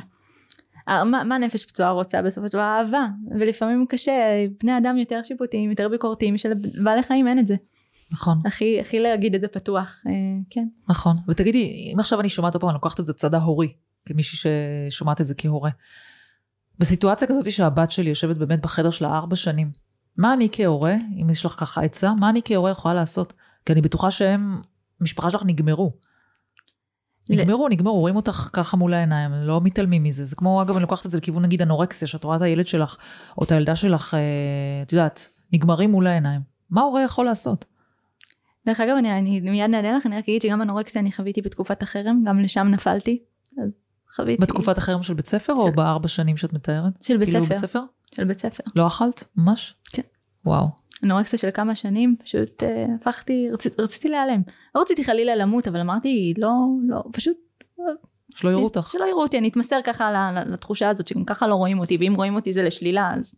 אה, 0.90 1.04
מה, 1.04 1.24
מה 1.24 1.38
נפש 1.38 1.66
פצועה 1.66 1.92
רוצה 1.92 2.22
בסופו 2.22 2.48
של 2.48 2.54
דבר? 2.54 2.62
אהבה. 2.62 3.06
ולפעמים 3.40 3.86
קשה, 3.90 4.12
בני 4.64 4.78
אדם 4.78 4.98
יותר 4.98 5.20
שיפוטיים, 5.24 5.70
יותר 5.70 5.90
ביקורתיים, 5.90 6.38
שלבעלי 6.38 7.04
חיים 7.04 7.28
אין 7.28 7.40
את 7.40 7.48
זה. 7.48 7.56
נכון. 8.12 8.38
הכי, 8.46 8.80
הכי 8.80 9.00
להגיד 9.00 9.36
את 9.36 9.42
זה 9.42 9.48
פתוח, 9.48 10.02
אה, 10.08 10.12
כן. 10.50 10.68
נכון. 10.90 11.18
ותגידי, 11.28 11.92
אם 11.94 12.00
עכשיו 12.00 12.20
אני 12.20 12.30
שומעת 12.30 12.54
עוד 12.54 12.62
פעם, 12.62 12.70
אני 12.70 12.74
לוקחת 12.74 13.00
את 13.00 13.06
זה 13.06 13.14
צד 13.14 13.34
ההורי, 13.34 13.74
כמישהי 14.06 14.52
ששומעת 14.90 15.22
את 15.22 15.26
זה 15.26 15.36
כהורה. 15.38 15.70
בסיטואציה 16.80 17.28
כזאת 17.28 17.52
שהבת 17.52 17.92
שלי 17.92 18.10
יושבת 18.10 18.38
באמת 18.38 18.62
בחדר 18.62 18.90
שלה 18.90 19.18
ארבע 19.18 19.36
שנים, 19.36 19.72
מה 20.18 20.34
אני 20.34 20.50
כהורה, 20.52 20.96
אם 21.22 21.30
יש 21.30 21.46
לך 21.46 21.52
ככה 21.52 21.82
עצה, 21.82 22.14
מה 22.14 22.30
אני 22.30 22.42
כהורה 22.46 22.72
יכולה 22.72 22.94
לעשות? 22.94 23.34
כי 23.66 23.74
אני 23.74 23.82
בטוחה 23.82 24.12
שהם, 24.12 24.62
המשפחה 25.02 25.30
שלך 25.30 25.44
נגמרו. 25.46 25.94
נגמרו, 27.30 27.70
נגמרו, 27.70 28.00
רואים 28.00 28.16
אותך 28.16 28.50
ככה 28.54 28.78
מול 28.78 28.94
העיניים, 28.94 29.34
לא 29.34 29.62
מתעלמים 29.62 30.04
מזה. 30.04 30.26
זה 30.26 30.36
כמו, 30.36 30.62
אגב, 30.62 30.76
אני 30.76 30.82
לוקחת 30.82 31.06
את 31.06 31.12
זה 31.12 31.18
לכיוון 31.18 31.44
נגיד 31.44 31.62
אנורקסיה, 31.62 32.08
שאת 32.08 32.24
רואה 32.24 32.38
את 32.38 32.42
הילד 32.42 32.68
שלך, 32.68 32.98
או 33.38 33.44
את 33.44 33.52
הילדה 33.52 33.76
שלך, 33.76 34.14
אה, 34.14 34.20
את 34.82 34.94
יודעת, 34.94 35.30
נגמרים 35.54 35.92
מול 35.92 36.08
העיניים. 36.08 36.42
מה 36.70 36.82
הורה 36.82 37.04
יכול 37.04 37.26
לעשות? 37.26 37.66
דרך 38.66 38.80
אגב, 38.80 38.96
אני, 39.00 39.18
אני 39.20 39.40
מיד 39.40 39.70
נענה 39.70 39.98
לך, 39.98 40.06
אני 40.06 40.18
רק 40.18 40.24
אגיד 40.24 40.42
שגם 40.42 40.62
אנורקסיה 40.62 41.02
אני 41.02 41.12
חוויתי 41.12 41.42
בתקופת 41.42 41.84
החרם, 41.84 42.24
גם 42.26 42.40
לשם 42.40 42.68
נפלתי, 42.68 43.24
אז 43.66 43.76
חוויתי. 44.16 44.42
בתקופת 44.42 44.78
החרם 44.78 45.04
של 45.04 45.14
בית 45.14 45.26
ספר, 45.26 45.54
של... 45.54 45.60
או 45.60 45.72
בארבע 45.72 46.08
שנים 46.08 46.38
שאת 46.38 46.54
מתארת? 46.54 47.04
של 47.04 47.18
בית 47.18 47.30
כאילו 47.30 47.46
ספר. 47.46 47.56
בית 47.56 47.64
ספר? 47.64 47.82
של 48.16 48.24
בית 48.24 48.40
ספר. 48.40 48.64
לא 48.76 48.88
אכלת? 48.88 49.24
ממש? 49.36 49.76
כן. 49.90 50.02
וואו. 50.46 50.68
אנורקסיה 51.04 51.40
של 51.40 51.50
כמה 51.54 51.76
שנים, 51.76 52.16
פשוט 52.24 52.64
אה, 52.64 52.86
הפכתי, 53.02 53.50
רצ, 53.52 53.80
רציתי 53.80 54.10
להיעלם. 54.10 54.42
לא 54.76 54.82
רציתי 54.82 55.04
חלילה 55.04 55.36
למות, 55.36 55.68
אבל 55.68 55.80
אמרתי, 55.80 56.34
לא, 56.38 56.52
לא, 56.88 57.04
פשוט... 57.12 57.38
שלא 58.36 58.50
יראו 58.50 58.64
אותך. 58.64 58.90
שלא 58.92 59.06
יראו 59.06 59.22
אותי, 59.22 59.38
אני 59.38 59.50
אתמסר 59.50 59.80
ככה 59.84 60.32
לתחושה 60.46 60.90
הזאת 60.90 61.08
שגם 61.08 61.26
ככה 61.26 61.48
לא 61.48 61.56
רואים 61.56 61.80
אותי, 61.80 61.98
ואם 62.00 62.14
רואים 62.16 62.36
אותי 62.36 62.54
זה 62.54 62.64
לשלילה, 62.64 63.14
אז 63.16 63.36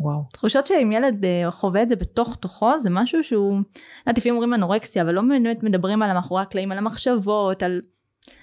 וואו. 0.00 0.22
תחושות 0.32 0.66
שאם 0.66 0.92
ילד 0.92 1.24
אה, 1.24 1.50
חווה 1.50 1.82
את 1.82 1.88
זה 1.88 1.96
בתוך 1.96 2.36
תוכו, 2.36 2.80
זה 2.80 2.90
משהו 2.90 3.24
שהוא, 3.24 3.60
לפעמים 4.06 4.34
אומרים 4.34 4.54
אנורקסיה, 4.54 5.02
אבל 5.02 5.14
לא 5.14 5.22
באמת 5.22 5.62
מדברים 5.62 6.02
על 6.02 6.10
המאחורי 6.10 6.42
הקלעים, 6.42 6.72
על 6.72 6.78
המחשבות, 6.78 7.62
על 7.62 7.80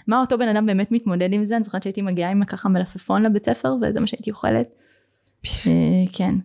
מה 0.07 0.19
אותו 0.19 0.37
בן 0.37 0.47
אדם 0.47 0.65
באמת 0.65 0.91
מתמודד 0.91 1.33
עם 1.33 1.43
זה. 1.43 1.55
אני 1.55 1.63
זוכרת 1.63 1.83
שהייתי 1.83 2.01
מגיעה 2.01 2.31
עם 2.31 2.45
ככה 2.45 2.69
מלפפון 2.69 3.23
לבית 3.23 3.45
ספר, 3.45 3.75
וזה 3.81 3.99
מה 3.99 4.07
שהייתי 4.07 4.31
אוכלת. 4.31 4.75
אה, 5.45 6.03
כן. 6.13 6.35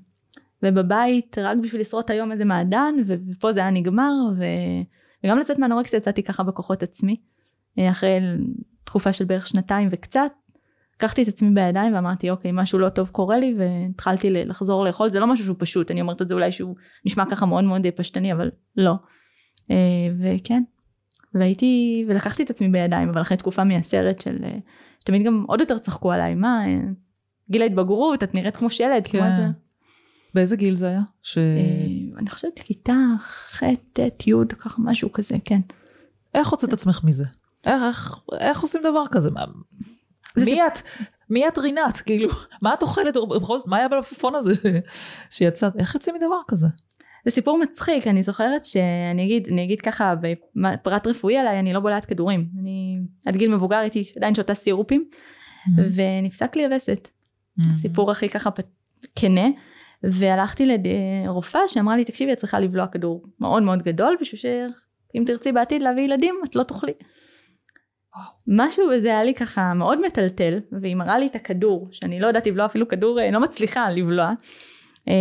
ובבית, 0.62 1.38
רק 1.38 1.58
בשביל 1.58 1.80
לשרוד 1.80 2.04
את 2.04 2.10
היום 2.10 2.32
איזה 2.32 2.44
מעדן, 2.44 2.94
ופה 3.06 3.52
זה 3.52 3.60
היה 3.60 3.70
נגמר, 3.70 4.12
ו... 4.38 4.44
וגם 5.24 5.38
לצאת 5.38 5.58
מהאנורקסיה 5.58 5.96
יצאתי 5.96 6.22
ככה 6.22 6.42
בכוחות 6.42 6.82
עצמי. 6.82 7.16
אה, 7.78 7.90
אחרי 7.90 8.20
תקופה 8.84 9.12
של 9.12 9.24
בערך 9.24 9.46
שנתיים 9.46 9.88
וקצת, 9.92 10.32
לקחתי 10.96 11.22
את 11.22 11.28
עצמי 11.28 11.50
בידיים 11.50 11.94
ואמרתי 11.94 12.30
אוקיי 12.30 12.50
משהו 12.54 12.78
לא 12.78 12.88
טוב 12.88 13.08
קורה 13.08 13.38
לי 13.38 13.54
והתחלתי 13.58 14.30
לחזור 14.30 14.84
לאכול 14.84 15.08
זה 15.08 15.20
לא 15.20 15.26
משהו 15.26 15.44
שהוא 15.44 15.56
פשוט 15.58 15.90
אני 15.90 16.00
אומרת 16.00 16.22
את 16.22 16.28
זה 16.28 16.34
אולי 16.34 16.52
שהוא 16.52 16.74
נשמע 17.04 17.24
ככה 17.30 17.46
מאוד 17.46 17.64
מאוד 17.64 17.86
פשטני 17.96 18.32
אבל 18.32 18.50
לא 18.76 18.94
אה, 19.70 19.76
וכן 20.20 20.62
והייתי 21.34 22.04
ולקחתי 22.08 22.42
את 22.42 22.50
עצמי 22.50 22.68
בידיים 22.68 23.08
אבל 23.08 23.20
אחרי 23.20 23.36
תקופה 23.36 23.64
מהסרט 23.64 24.20
של 24.20 24.38
אה, 24.44 24.58
תמיד 25.04 25.22
גם 25.26 25.44
עוד 25.48 25.60
יותר 25.60 25.78
צחקו 25.78 26.12
עליי 26.12 26.34
מה 26.34 26.66
אה, 26.66 26.78
גיל 27.50 27.62
ההתבגרות 27.62 28.22
את 28.22 28.34
נראית 28.34 28.56
כמו 28.56 28.70
שלד 28.70 29.06
כן. 29.06 29.18
כמו 29.18 29.36
זה 29.36 29.46
באיזה 30.36 30.56
גיל 30.56 30.74
זה 30.74 30.88
היה? 30.88 31.00
ש... 31.22 31.38
אה, 31.38 32.18
אני 32.18 32.30
חושבת 32.30 32.58
כיתה 32.58 32.96
ח' 33.22 33.62
ט' 33.92 34.26
י' 34.26 34.32
ככה 34.58 34.82
משהו 34.82 35.12
כזה 35.12 35.36
כן 35.44 35.60
איך 36.34 36.48
הוצאת 36.48 36.72
עצמך 36.72 37.00
מזה? 37.04 37.24
איך, 37.66 37.82
איך, 37.82 38.14
איך 38.38 38.60
עושים 38.60 38.80
דבר 38.84 39.04
כזה? 39.10 39.30
מה, 39.30 39.44
זה 40.36 40.44
מי 40.44 40.66
את? 40.66 40.78
מי 41.30 41.48
את 41.48 41.58
רינת? 41.58 41.96
כאילו, 41.96 42.30
מה 42.62 42.74
את 42.74 42.82
אוכלת? 42.82 43.16
בכל 43.40 43.58
זאת, 43.58 43.66
מה 43.66 43.76
היה 43.76 43.88
בלפפון 43.88 44.34
הזה 44.34 44.54
ש... 44.54 44.58
שיצאת? 45.30 45.76
איך 45.76 45.94
יוצאים 45.94 46.16
מדבר 46.16 46.40
כזה? 46.48 46.66
זה 47.24 47.30
סיפור 47.30 47.58
מצחיק, 47.58 48.06
אני 48.06 48.22
זוכרת 48.22 48.64
שאני 48.64 49.24
אגיד, 49.24 49.48
אני 49.52 49.64
אגיד 49.64 49.80
ככה, 49.80 50.14
בפרט 50.56 51.06
רפואי 51.06 51.36
עליי, 51.36 51.58
אני 51.58 51.72
לא 51.72 51.80
בולעת 51.80 52.06
כדורים. 52.06 52.48
אני 52.60 52.98
עד 53.26 53.36
גיל 53.36 53.54
מבוגר 53.54 53.76
הייתי 53.76 54.12
עדיין 54.16 54.34
שותה 54.34 54.54
סירופים, 54.54 55.04
ונפסק 55.76 56.56
לי 56.56 56.64
הווסת. 56.64 57.08
סיפור 57.76 58.10
הכי 58.10 58.28
ככה 58.28 58.50
פ- 58.50 58.60
כנה, 59.16 59.46
והלכתי 60.02 60.66
לרופאה 61.24 61.60
שאמרה 61.68 61.96
לי, 61.96 62.04
תקשיבי, 62.04 62.32
את 62.32 62.38
צריכה 62.38 62.60
לבלוע 62.60 62.86
כדור 62.86 63.22
מאוד 63.40 63.62
מאוד 63.62 63.82
גדול, 63.82 64.16
בשביל 64.20 64.40
שאם 64.40 65.24
תרצי 65.26 65.52
בעתיד 65.52 65.82
להביא 65.82 66.02
ילדים, 66.02 66.34
את 66.44 66.56
לא 66.56 66.62
תאכלי. 66.62 66.92
משהו 68.46 68.88
בזה 68.90 69.08
היה 69.08 69.24
לי 69.24 69.34
ככה 69.34 69.74
מאוד 69.74 70.06
מטלטל, 70.06 70.52
והיא 70.72 70.96
מראה 70.96 71.18
לי 71.18 71.26
את 71.26 71.34
הכדור, 71.34 71.88
שאני 71.92 72.20
לא 72.20 72.26
יודעת 72.26 72.46
לבלוע 72.46 72.66
אפילו 72.66 72.88
כדור, 72.88 73.20
אה, 73.20 73.30
לא 73.30 73.40
מצליחה 73.40 73.90
לבלוע. 73.90 74.32
אה, 75.08 75.14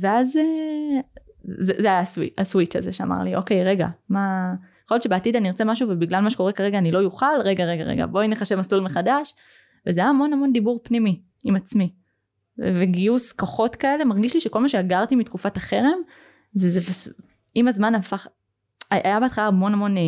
ואז 0.00 0.36
אה, 0.36 1.00
זה, 1.58 1.72
זה 1.78 1.88
היה 1.88 2.00
הסווי, 2.00 2.30
הסוויץ' 2.38 2.76
הזה 2.76 2.92
שאמר 2.92 3.22
לי, 3.22 3.36
אוקיי, 3.36 3.64
רגע, 3.64 3.86
מה... 4.08 4.54
יכול 4.84 4.94
להיות 4.94 5.02
שבעתיד 5.02 5.36
אני 5.36 5.48
ארצה 5.48 5.64
משהו 5.64 5.88
ובגלל 5.88 6.20
מה 6.20 6.30
שקורה 6.30 6.52
כרגע 6.52 6.78
אני 6.78 6.92
לא 6.92 7.04
אוכל, 7.04 7.26
רגע, 7.44 7.64
רגע, 7.64 7.84
רגע, 7.84 8.06
בואי 8.06 8.28
נחשב 8.28 8.58
מסלול 8.58 8.80
מחדש. 8.80 9.34
וזה 9.86 10.00
היה 10.00 10.08
המון 10.08 10.32
המון 10.32 10.52
דיבור 10.52 10.80
פנימי 10.82 11.20
עם 11.44 11.56
עצמי. 11.56 11.92
וגיוס 12.60 13.32
כוחות 13.32 13.76
כאלה, 13.76 14.04
מרגיש 14.04 14.34
לי 14.34 14.40
שכל 14.40 14.60
מה 14.60 14.68
שאגרתי 14.68 15.16
מתקופת 15.16 15.56
החרם, 15.56 15.98
זה, 16.52 16.70
זה 16.70 16.80
בס... 16.80 17.08
עם 17.54 17.68
הזמן 17.68 17.94
הפך, 17.94 18.26
היה 18.90 19.20
בהתחלה 19.20 19.46
המון 19.46 19.72
המון 19.72 19.96
אה, 19.96 20.02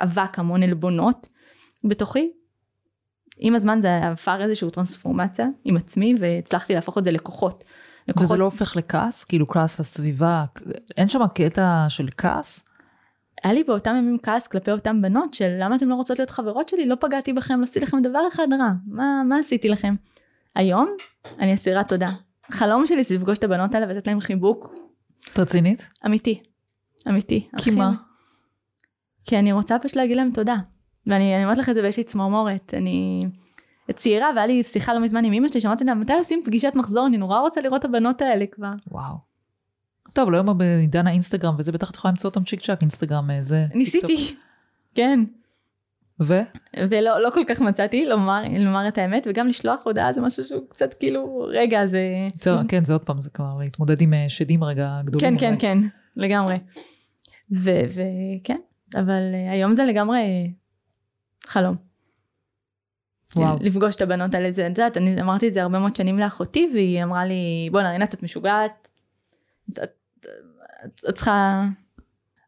אבק, 0.00 0.38
המון 0.38 0.62
עלבונות 0.62 1.28
בתוכי. 1.84 2.30
עם 3.38 3.54
הזמן 3.54 3.80
זה 3.80 4.00
עבר 4.06 4.42
איזושהי 4.42 4.70
טרנספורמציה 4.70 5.46
עם 5.64 5.76
עצמי, 5.76 6.14
והצלחתי 6.20 6.74
להפוך 6.74 6.98
את 6.98 7.04
זה 7.04 7.10
לכוחות. 7.10 7.64
לכוחות 8.08 8.24
וזה 8.24 8.36
לא 8.36 8.44
הופך 8.44 8.76
לכעס? 8.76 9.24
כאילו 9.24 9.48
כעס 9.48 9.80
לסביבה? 9.80 10.44
אין 10.96 11.08
שם 11.08 11.20
קטע 11.34 11.86
של 11.88 12.08
כעס? 12.16 12.64
היה 13.44 13.52
לי 13.52 13.64
באותם 13.64 13.96
ימים 13.98 14.18
כעס 14.22 14.46
כלפי 14.46 14.70
אותם 14.70 15.02
בנות 15.02 15.34
של 15.34 15.56
למה 15.60 15.76
אתן 15.76 15.88
לא 15.88 15.94
רוצות 15.94 16.18
להיות 16.18 16.30
חברות 16.30 16.68
שלי, 16.68 16.86
לא 16.86 16.96
פגעתי 17.00 17.32
בכם, 17.32 17.58
לא 17.58 17.62
עשיתי 17.62 17.86
לכם 17.86 18.02
דבר 18.02 18.20
אחד 18.28 18.46
רע, 18.60 18.70
מה, 18.86 19.22
מה 19.28 19.38
עשיתי 19.38 19.68
לכם? 19.68 19.94
היום 20.54 20.88
אני 21.38 21.54
אסירת 21.54 21.88
תודה. 21.88 22.08
החלום 22.48 22.86
שלי 22.86 23.04
זה 23.04 23.14
לפגוש 23.14 23.38
את 23.38 23.44
הבנות 23.44 23.74
האלה 23.74 23.86
ולתת 23.86 24.06
להם 24.06 24.20
חיבוק 24.20 24.74
את 25.32 25.38
רצינית? 25.38 25.88
אמיתי, 26.06 26.42
אמיתי. 27.08 27.48
כי 27.56 27.70
מה? 27.70 27.92
כי 29.26 29.38
אני 29.38 29.52
רוצה 29.52 29.78
פשוט 29.78 29.96
להגיד 29.96 30.16
להם 30.16 30.30
תודה. 30.30 30.56
ואני 31.06 31.34
אני 31.36 31.44
אומרת 31.44 31.58
לך 31.58 31.68
את 31.68 31.74
זה 31.74 31.82
ויש 31.82 31.96
לי 31.96 32.04
צמרמורת, 32.04 32.74
אני 32.74 33.26
צעירה 33.96 34.28
והיה 34.34 34.46
לי 34.46 34.62
שיחה 34.62 34.94
לא 34.94 35.00
מזמן 35.00 35.24
עם 35.24 35.32
אמא 35.32 35.48
שלי, 35.48 35.60
שאמרתי 35.60 35.84
לה 35.84 35.94
מתי 35.94 36.12
עושים 36.12 36.42
פגישת 36.44 36.72
מחזור, 36.74 37.06
אני 37.06 37.16
נורא 37.16 37.40
רוצה 37.40 37.60
לראות 37.60 37.80
את 37.80 37.84
הבנות 37.84 38.22
האלה 38.22 38.44
כבר. 38.46 38.72
וואו. 38.90 39.14
טוב, 40.12 40.30
לא 40.30 40.36
היום 40.36 40.58
בעידן 40.58 41.06
האינסטגרם 41.06 41.54
וזה 41.58 41.72
בטח 41.72 41.90
את 41.90 41.94
יכולה 41.94 42.12
למצוא 42.12 42.30
אותם 42.30 42.44
צ'יק 42.44 42.60
צ'אק, 42.60 42.80
אינסטגרם 42.82 43.30
אה, 43.30 43.40
זה. 43.42 43.66
ניסיתי, 43.74 44.36
כן. 44.94 45.20
ו? 46.20 46.34
ולא 46.90 47.20
לא 47.22 47.30
כל 47.34 47.40
כך 47.48 47.60
מצאתי 47.60 48.06
לומר, 48.06 48.42
לומר 48.58 48.88
את 48.88 48.98
האמת 48.98 49.26
וגם 49.30 49.48
לשלוח 49.48 49.80
הודעה 49.84 50.12
זה 50.12 50.20
משהו 50.20 50.44
שהוא 50.44 50.62
קצת 50.68 50.94
כאילו 50.94 51.46
רגע 51.52 51.86
זה 51.86 52.02
בסדר, 52.38 52.58
כן, 52.68 52.84
זה 52.84 52.92
עוד 52.92 53.02
פעם, 53.02 53.20
זה 53.20 53.30
כבר 53.30 53.56
להתמודד 53.60 54.00
עם 54.00 54.14
אה, 54.14 54.28
שדים 54.28 54.64
רגע 54.64 55.00
גדולים. 55.04 55.38
כן 55.38 55.40
כן. 55.40 55.54
כן 55.58 55.78
לגמרי 56.16 56.56
וכן 57.50 58.56
אבל 58.94 59.22
אה, 59.34 59.52
היום 59.52 59.72
זה 59.74 59.84
לגמרי 59.84 60.52
חלום 61.46 61.76
וואו. 63.36 63.56
לפגוש 63.60 63.96
את 63.96 64.00
הבנות 64.02 64.34
האלה 64.34 64.52
זה 64.52 64.62
את 64.66 64.78
יודעת 64.78 64.96
אני 64.96 65.20
אמרתי 65.22 65.48
את 65.48 65.54
זה 65.54 65.62
הרבה 65.62 65.78
מאוד 65.78 65.96
שנים 65.96 66.18
לאחותי 66.18 66.70
והיא 66.74 67.02
אמרה 67.04 67.24
לי 67.24 67.68
בואנה 67.72 67.90
רינת 67.90 68.14
את 68.14 68.22
משוגעת 68.22 68.88
את- 69.72 69.78
את 69.78 69.90
את- 70.84 71.00
את 71.08 71.14
צריכה 71.14 71.64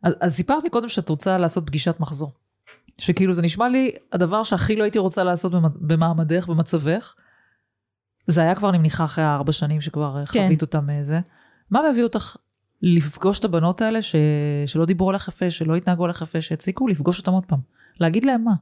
אז, 0.02 0.14
אז 0.20 0.34
סיפרת 0.34 0.64
מקודם 0.64 0.88
שאת 0.88 1.08
רוצה 1.08 1.38
לעשות 1.38 1.66
פגישת 1.66 2.00
מחזור. 2.00 2.32
שכאילו 3.00 3.34
זה 3.34 3.42
נשמע 3.42 3.68
לי 3.68 3.90
הדבר 4.12 4.42
שהכי 4.42 4.76
לא 4.76 4.82
הייתי 4.82 4.98
רוצה 4.98 5.24
לעשות 5.24 5.52
במ- 5.52 5.86
במעמדך, 5.88 6.46
במצבך. 6.48 7.14
זה 8.26 8.40
היה 8.40 8.54
כבר, 8.54 8.70
אני 8.70 8.78
מניחה, 8.78 9.04
אחרי 9.04 9.24
הארבע 9.24 9.52
שנים 9.52 9.80
שכבר 9.80 10.18
אה, 10.18 10.26
כן. 10.26 10.42
חווית 10.44 10.62
אותם 10.62 10.90
איזה. 10.90 11.20
מה 11.70 11.80
מביא 11.92 12.02
אותך 12.02 12.36
לפגוש 12.82 13.38
את 13.38 13.44
הבנות 13.44 13.80
האלה 13.80 14.02
ש... 14.02 14.14
שלא 14.66 14.84
דיברו 14.86 15.10
עליך 15.10 15.28
יפה, 15.28 15.50
שלא 15.50 15.76
התנהגו 15.76 16.04
עליך 16.04 16.22
יפה, 16.22 16.40
שהציקו, 16.40 16.88
לפגוש 16.88 17.18
אותם 17.18 17.32
עוד 17.32 17.46
פעם. 17.46 17.58
להגיד 18.00 18.24
להם 18.24 18.44
מה? 18.44 18.52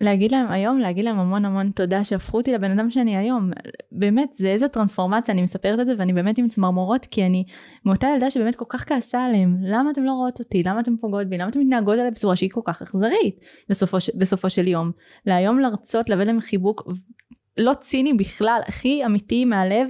להגיד 0.00 0.32
להם 0.32 0.50
היום, 0.50 0.78
להגיד 0.78 1.04
להם 1.04 1.18
המון 1.18 1.44
המון 1.44 1.70
תודה 1.70 2.04
שהפכו 2.04 2.36
אותי 2.36 2.52
לבן 2.52 2.78
אדם 2.78 2.90
שאני 2.90 3.16
היום. 3.16 3.50
באמת, 3.92 4.32
זה 4.32 4.48
איזה 4.48 4.68
טרנספורמציה, 4.68 5.34
אני 5.34 5.42
מספרת 5.42 5.80
את 5.80 5.86
זה 5.86 5.94
ואני 5.98 6.12
באמת 6.12 6.38
עם 6.38 6.48
צמרמורות, 6.48 7.06
כי 7.06 7.26
אני 7.26 7.44
מאותה 7.84 8.06
ילדה 8.14 8.30
שבאמת 8.30 8.54
כל 8.54 8.64
כך 8.68 8.88
כעסה 8.88 9.24
עליהם. 9.24 9.56
למה 9.60 9.90
אתם 9.90 10.04
לא 10.04 10.12
רואות 10.12 10.38
אותי? 10.38 10.62
למה 10.62 10.80
אתם 10.80 10.96
פוגעות 10.96 11.26
בי? 11.26 11.38
למה 11.38 11.48
אתם 11.48 11.60
מתנהגות 11.60 11.94
עליי 11.98 12.10
בצורה 12.10 12.36
שהיא 12.36 12.50
כל 12.50 12.60
כך 12.64 12.82
אכזרית 12.82 13.40
בסופו, 13.68 13.96
בסופו 14.14 14.50
של 14.50 14.68
יום? 14.68 14.90
להיום 15.26 15.58
לרצות, 15.60 16.08
להביא 16.08 16.24
להם 16.24 16.40
חיבוק 16.40 16.82
לא 17.58 17.72
ציני 17.80 18.12
בכלל, 18.12 18.60
הכי 18.66 19.04
אמיתי 19.06 19.44
מהלב. 19.44 19.88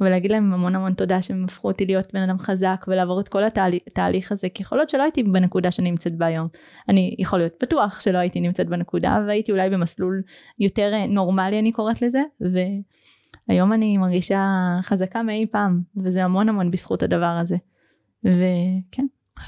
ולהגיד 0.00 0.32
להם 0.32 0.52
המון 0.52 0.74
המון 0.74 0.94
תודה 0.94 1.22
שהם 1.22 1.44
הפכו 1.44 1.68
אותי 1.68 1.86
להיות 1.86 2.06
בן 2.14 2.22
אדם 2.22 2.38
חזק 2.38 2.84
ולעבור 2.88 3.20
את 3.20 3.28
כל 3.28 3.42
התהליך, 3.44 4.32
הזה 4.32 4.48
כי 4.48 4.62
יכול 4.62 4.78
להיות 4.78 4.88
שלא 4.88 5.02
הייתי 5.02 5.22
בנקודה 5.22 5.70
שאני 5.70 5.90
נמצאת 5.90 6.18
בה 6.18 6.26
היום. 6.26 6.48
אני 6.88 7.16
יכול 7.18 7.38
להיות 7.38 7.52
בטוח 7.62 8.00
שלא 8.00 8.18
הייתי 8.18 8.40
נמצאת 8.40 8.68
בנקודה 8.68 9.18
והייתי 9.26 9.52
אולי 9.52 9.70
במסלול 9.70 10.22
יותר 10.58 10.90
אה, 10.94 11.06
נורמלי 11.06 11.58
אני 11.58 11.72
קוראת 11.72 12.02
לזה 12.02 12.22
והיום 13.48 13.72
אני 13.72 13.98
מרגישה 13.98 14.44
חזקה 14.82 15.22
מאי 15.22 15.46
פעם 15.50 15.80
וזה 15.96 16.24
המון 16.24 16.48
המון 16.48 16.70
בזכות 16.70 17.02
הדבר 17.02 17.38
הזה. 17.40 17.56
וכן 18.24 19.06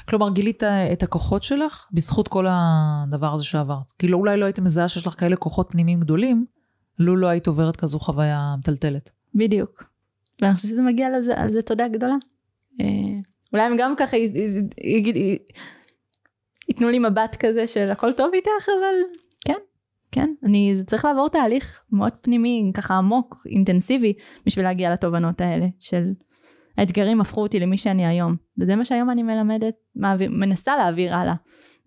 כלומר, 0.09 0.29
גילית 0.29 0.63
את 0.63 1.03
הכוחות 1.03 1.43
שלך 1.43 1.85
בזכות 1.91 2.27
כל 2.27 2.45
הדבר 2.49 3.33
הזה 3.33 3.45
שעברת. 3.45 3.91
כאילו, 3.99 4.17
אולי 4.17 4.37
לא 4.37 4.45
היית 4.45 4.59
מזהה 4.59 4.87
שיש 4.87 5.07
לך 5.07 5.19
כאלה 5.19 5.35
כוחות 5.35 5.67
פנימיים 5.71 5.99
גדולים, 5.99 6.45
לו 6.99 7.15
לא 7.15 7.27
היית 7.27 7.47
עוברת 7.47 7.75
כזו 7.75 7.99
חוויה 7.99 8.55
מטלטלת. 8.59 9.09
בדיוק. 9.35 9.88
ואני 10.41 10.53
חושבת 10.53 10.71
שזה 10.71 10.81
מגיע 10.81 11.09
לזה, 11.09 11.37
על 11.37 11.51
זה 11.51 11.61
תודה 11.61 11.87
גדולה. 11.87 12.15
אה, 12.81 12.85
אולי 13.53 13.63
הם 13.63 13.77
גם 13.77 13.93
ככה 13.97 14.17
ייתנו 16.69 16.89
לי 16.89 16.99
מבט 16.99 17.35
כזה 17.39 17.67
של 17.67 17.91
הכל 17.91 18.11
טוב 18.11 18.31
איתך, 18.33 18.69
אבל 18.79 18.95
כן, 19.45 19.59
כן, 20.11 20.33
אני, 20.43 20.75
זה 20.75 20.85
צריך 20.85 21.05
לעבור 21.05 21.29
תהליך 21.29 21.81
מאוד 21.91 22.13
פנימי, 22.21 22.71
ככה 22.73 22.93
עמוק, 22.93 23.47
אינטנסיבי, 23.49 24.13
בשביל 24.45 24.65
להגיע 24.65 24.93
לתובנות 24.93 25.41
האלה 25.41 25.65
של 25.79 26.03
האתגרים 26.77 27.21
הפכו 27.21 27.41
אותי 27.41 27.59
למי 27.59 27.77
שאני 27.77 28.05
היום. 28.05 28.35
וזה 28.57 28.75
מה 28.75 28.85
שהיום 28.85 29.09
אני 29.09 29.23
מלמדת, 29.23 29.73
מעביר, 29.95 30.29
מנסה 30.31 30.77
להעביר 30.77 31.15
הלאה 31.15 31.33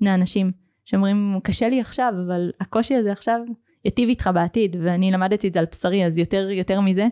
לאנשים 0.00 0.52
שאומרים, 0.84 1.40
קשה 1.42 1.68
לי 1.68 1.80
עכשיו, 1.80 2.12
אבל 2.26 2.50
הקושי 2.60 2.94
הזה 2.94 3.12
עכשיו 3.12 3.40
יטיב 3.84 4.08
איתך 4.08 4.30
בעתיד, 4.34 4.76
ואני 4.84 5.10
למדתי 5.10 5.48
את 5.48 5.52
זה 5.52 5.58
על 5.58 5.66
בשרי, 5.72 6.06
אז 6.06 6.18
יותר, 6.18 6.50
יותר 6.50 6.80
מזה. 6.80 7.06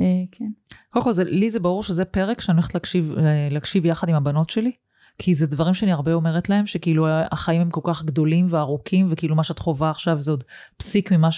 אה, 0.00 0.24
כן. 0.32 0.50
קודם 0.90 1.04
כל, 1.04 1.12
זה, 1.12 1.24
לי 1.24 1.50
זה 1.50 1.60
ברור 1.60 1.82
שזה 1.82 2.04
פרק 2.04 2.40
שאני 2.40 2.56
הולכת 2.56 2.74
להקשיב, 2.74 3.12
אה, 3.18 3.48
להקשיב 3.50 3.86
יחד 3.86 4.08
עם 4.08 4.14
הבנות 4.14 4.50
שלי, 4.50 4.72
כי 5.18 5.34
זה 5.34 5.46
דברים 5.46 5.74
שאני 5.74 5.92
הרבה 5.92 6.12
אומרת 6.12 6.48
להם, 6.48 6.66
שכאילו 6.66 7.06
החיים 7.08 7.60
הם 7.60 7.70
כל 7.70 7.80
כך 7.84 8.04
גדולים 8.04 8.46
וארוכים, 8.50 9.08
וכאילו 9.10 9.36
מה 9.36 9.42
שאת 9.42 9.58
חווה 9.58 9.90
עכשיו 9.90 10.22
זה 10.22 10.30
עוד 10.30 10.44
פסיק 10.76 11.12
ממה 11.12 11.28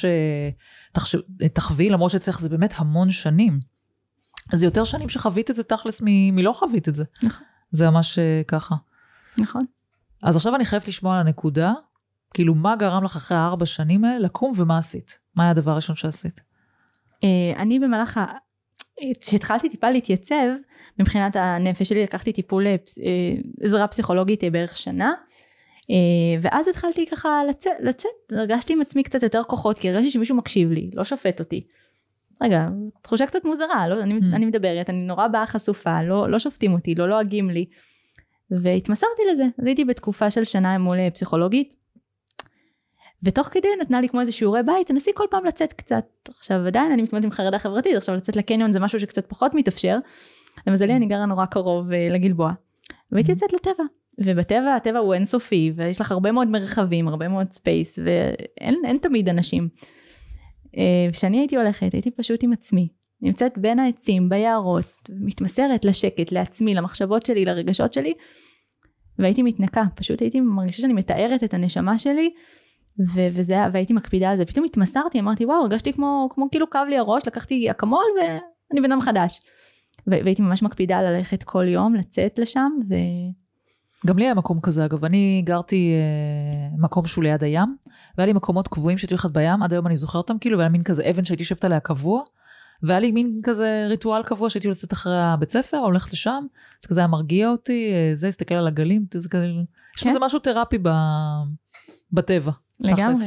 שתחווי, 0.93 1.91
למרות 1.91 2.11
שצריך 2.11 2.41
זה 2.41 2.49
באמת 2.49 2.75
המון 2.77 3.11
שנים. 3.11 3.61
אז 4.53 4.59
זה 4.61 4.67
יותר 4.67 4.85
שנים 4.85 5.09
שחווית 5.09 5.51
את 5.51 5.57
זה 5.57 5.63
תכלס 5.63 6.03
מ- 6.05 6.35
מלא 6.37 6.53
חווית 6.53 6.89
את 6.89 6.95
זה. 6.95 7.05
נכון. 7.23 7.47
זה 7.71 7.91
ממש 7.91 8.19
אה, 8.19 8.43
ככה. 8.49 8.75
נכון. 9.39 9.65
אז 10.23 10.37
עכשיו 10.37 10.55
אני 10.55 10.65
חייבת 10.65 10.89
לשמוע 10.89 11.15
על 11.15 11.21
הנקודה, 11.21 11.73
כאילו 12.35 12.55
מה 12.55 12.77
גרם 12.77 13.05
לך 13.05 13.17
אחרי 13.17 13.37
הארבע 13.37 13.67
שנים 13.67 14.05
האלה 14.05 14.19
לקום 14.19 14.53
ומה 14.57 14.79
עשית? 14.79 15.19
מה 15.35 15.43
היה 15.43 15.51
הדבר 15.51 15.71
הראשון 15.71 15.97
שעשית? 15.97 16.41
אה, 17.25 17.53
אני 17.57 17.79
במהלך. 17.79 18.21
כשהתחלתי 19.21 19.69
טיפה 19.69 19.91
להתייצב, 19.91 20.47
מבחינת 20.99 21.37
הנפש 21.37 21.89
שלי 21.89 22.03
לקחתי 22.03 22.33
טיפול 22.33 22.67
אה, 22.67 22.77
אה, 23.03 23.35
עזרה 23.61 23.87
פסיכולוגית 23.87 24.45
אה, 24.45 24.51
בערך 24.51 24.77
שנה. 24.77 25.13
ואז 26.43 26.69
התחלתי 26.69 27.07
ככה 27.07 27.41
לצאת, 27.49 27.73
לצאת, 27.81 28.11
הרגשתי 28.33 28.73
עם 28.73 28.81
עצמי 28.81 29.03
קצת 29.03 29.23
יותר 29.23 29.43
כוחות, 29.43 29.79
כי 29.79 29.91
הרגשתי 29.91 30.11
שמישהו 30.11 30.37
מקשיב 30.37 30.71
לי, 30.71 30.91
לא 30.95 31.05
שופט 31.05 31.41
אותי. 31.41 31.61
רגע, 32.43 32.69
תחושה 33.03 33.27
קצת 33.27 33.45
מוזרה, 33.45 33.89
לא, 33.89 34.03
אני, 34.03 34.15
Mm. 34.15 34.37
אני 34.37 34.45
מדברת, 34.45 34.91
אני 34.91 34.99
נורא 34.99 35.29
באה 35.29 35.47
חשופה, 35.47 36.03
לא, 36.03 36.31
לא 36.31 36.39
שופטים 36.39 36.73
אותי, 36.73 36.95
לא 36.95 37.09
לועגים 37.09 37.51
לי. 37.51 37.65
והתמסרתי 38.51 39.23
לזה, 39.33 39.45
אז 39.59 39.67
הייתי 39.67 39.85
בתקופה 39.85 40.31
של 40.31 40.45
שנה 40.45 40.79
מול 40.79 41.11
פסיכולוגית, 41.11 41.75
ותוך 43.23 43.49
כדי 43.49 43.69
נתנה 43.81 44.01
לי 44.01 44.09
כמו 44.09 44.21
איזה 44.21 44.33
שיעורי 44.33 44.63
בית, 44.63 44.87
תנסי 44.87 45.11
כל 45.15 45.25
פעם 45.31 45.45
לצאת 45.45 45.73
קצת. 45.73 46.05
עכשיו 46.29 46.67
עדיין 46.67 46.93
אני 46.93 47.03
מתמודדת 47.03 47.25
עם 47.25 47.31
חרדה 47.31 47.59
חברתית, 47.59 47.97
עכשיו 47.97 48.15
לצאת 48.17 48.37
לקניון 48.37 48.73
זה 48.73 48.81
משהו 48.81 49.01
שקצת 49.01 49.27
פחות 49.29 49.55
מתאפשר. 49.55 49.99
למזלי 50.67 50.97
אני 50.97 51.07
גרה 51.07 51.27
נורא 51.27 51.47
קרוב 51.47 51.93
אה, 51.93 52.09
לגלבוע. 52.11 52.53
והייתי 53.13 53.33
יוצאת 53.33 53.53
לטבע. 53.53 53.85
ובטבע 54.19 54.75
הטבע 54.77 54.99
הוא 54.99 55.15
אינסופי, 55.15 55.73
ויש 55.77 56.01
לך 56.01 56.13
הרבה 56.13 56.33
מאוד 56.33 56.49
מרחבים, 56.49 57.09
הרבה 57.09 57.29
מאוד 57.29 57.53
space, 57.53 57.99
ואין 58.05 58.83
אין 58.85 58.99
תמיד 58.99 59.29
אנשים. 59.29 59.69
אה, 60.77 61.13
כשאני 61.13 61.39
הייתי 61.39 61.57
הולכת, 61.57 61.93
הייתי 61.93 62.11
פשוט 62.11 62.43
עם 62.43 62.53
עצמי. 62.53 62.89
נמצאת 63.23 63.59
בין 63.59 63.79
העצים, 63.79 64.29
ביערות, 64.29 65.09
מתמסרת 65.09 65.85
לשקט, 65.85 66.33
לעצמי, 66.33 66.75
למחשבות 66.75 67.27
שלי, 67.27 67.45
לרגשות 67.45 67.93
שלי, 67.93 68.15
והייתי 69.19 69.43
מתנקה, 69.43 69.83
פשוט 69.95 70.21
הייתי 70.21 70.41
מרגישה 70.41 70.83
שאני 70.83 70.93
מטהרת 70.93 71.45
את 71.45 71.55
הנשמה 71.55 71.99
שלי, 71.99 72.31
ו- 73.01 73.29
וזה, 73.33 73.57
והייתי 73.73 73.93
מקפידה 73.93 74.31
על 74.31 74.37
זה. 74.37 74.45
פתאום 74.45 74.65
התמסרתי, 74.65 75.21
אמרתי, 75.21 75.45
וואו, 75.45 75.61
הרגשתי 75.61 75.93
כמו, 75.93 76.29
כמו 76.35 76.49
כאילו 76.51 76.71
כאב 76.71 76.87
לי 76.89 76.99
הראש, 76.99 77.27
לקחתי 77.27 77.71
אקמול 77.71 78.05
ואני 78.19 78.81
בן 78.81 78.93
אדם 78.93 79.01
חדש. 79.01 79.41
והייתי 80.07 80.43
ממש 80.43 80.63
מקפידה 80.63 81.03
ללכת 81.03 81.43
כל 81.43 81.69
יום, 81.69 81.95
לצאת 81.95 82.39
לשם, 82.39 82.71
ו... 82.91 82.95
גם 84.07 84.19
לי 84.19 84.25
היה 84.25 84.35
מקום 84.35 84.61
כזה, 84.61 84.85
אגב. 84.85 85.05
אני 85.05 85.43
גרתי 85.47 85.93
אה, 85.93 86.77
מקום 86.79 87.07
שהוא 87.07 87.25
ליד 87.25 87.45
הים, 87.45 87.77
והיה 88.19 88.27
לי 88.27 88.33
מקומות 88.33 88.69
קבועים 88.69 88.99
שהייתי 88.99 89.15
הולכת 89.15 89.31
בים, 89.31 89.63
עד 89.63 89.73
היום 89.73 89.87
אני 89.87 89.97
זוכרת 89.97 90.23
אותם, 90.23 90.39
כאילו, 90.39 90.59
והיה 90.59 90.71
מין 90.71 90.83
כזה 90.83 91.11
אבן 91.11 91.25
שהייתי 91.25 91.43
יושבת 91.43 91.65
עליה 91.65 91.81
קבוע, 91.81 92.23
והיה 92.83 93.01
לי 93.01 93.13
מין 93.13 93.41
כזה 93.43 93.87
ריטואל 93.89 94.23
קבוע 94.23 94.51
שהייתי 94.51 94.69
יוצאת 94.69 94.93
אחרי 94.93 95.23
הבית 95.23 95.51
ספר, 95.51 95.77
הולכת 95.77 96.13
לשם, 96.13 96.47
אז 96.83 96.87
כזה 96.87 97.01
היה 97.01 97.07
מרגיע 97.07 97.49
אותי, 97.49 97.93
אה, 97.93 98.11
זה, 98.15 98.29
הסתכל 98.29 98.55
על 98.55 98.67
הגלים, 98.67 99.05
זה 99.15 99.29
כזה, 99.29 99.47
יש 99.97 100.03
כן. 100.03 100.11
בזה 100.11 100.19
משהו 100.21 100.39
תרפי 100.39 100.79
ב... 100.83 100.89
בטבע. 102.13 102.53
לגמרי. 102.83 103.27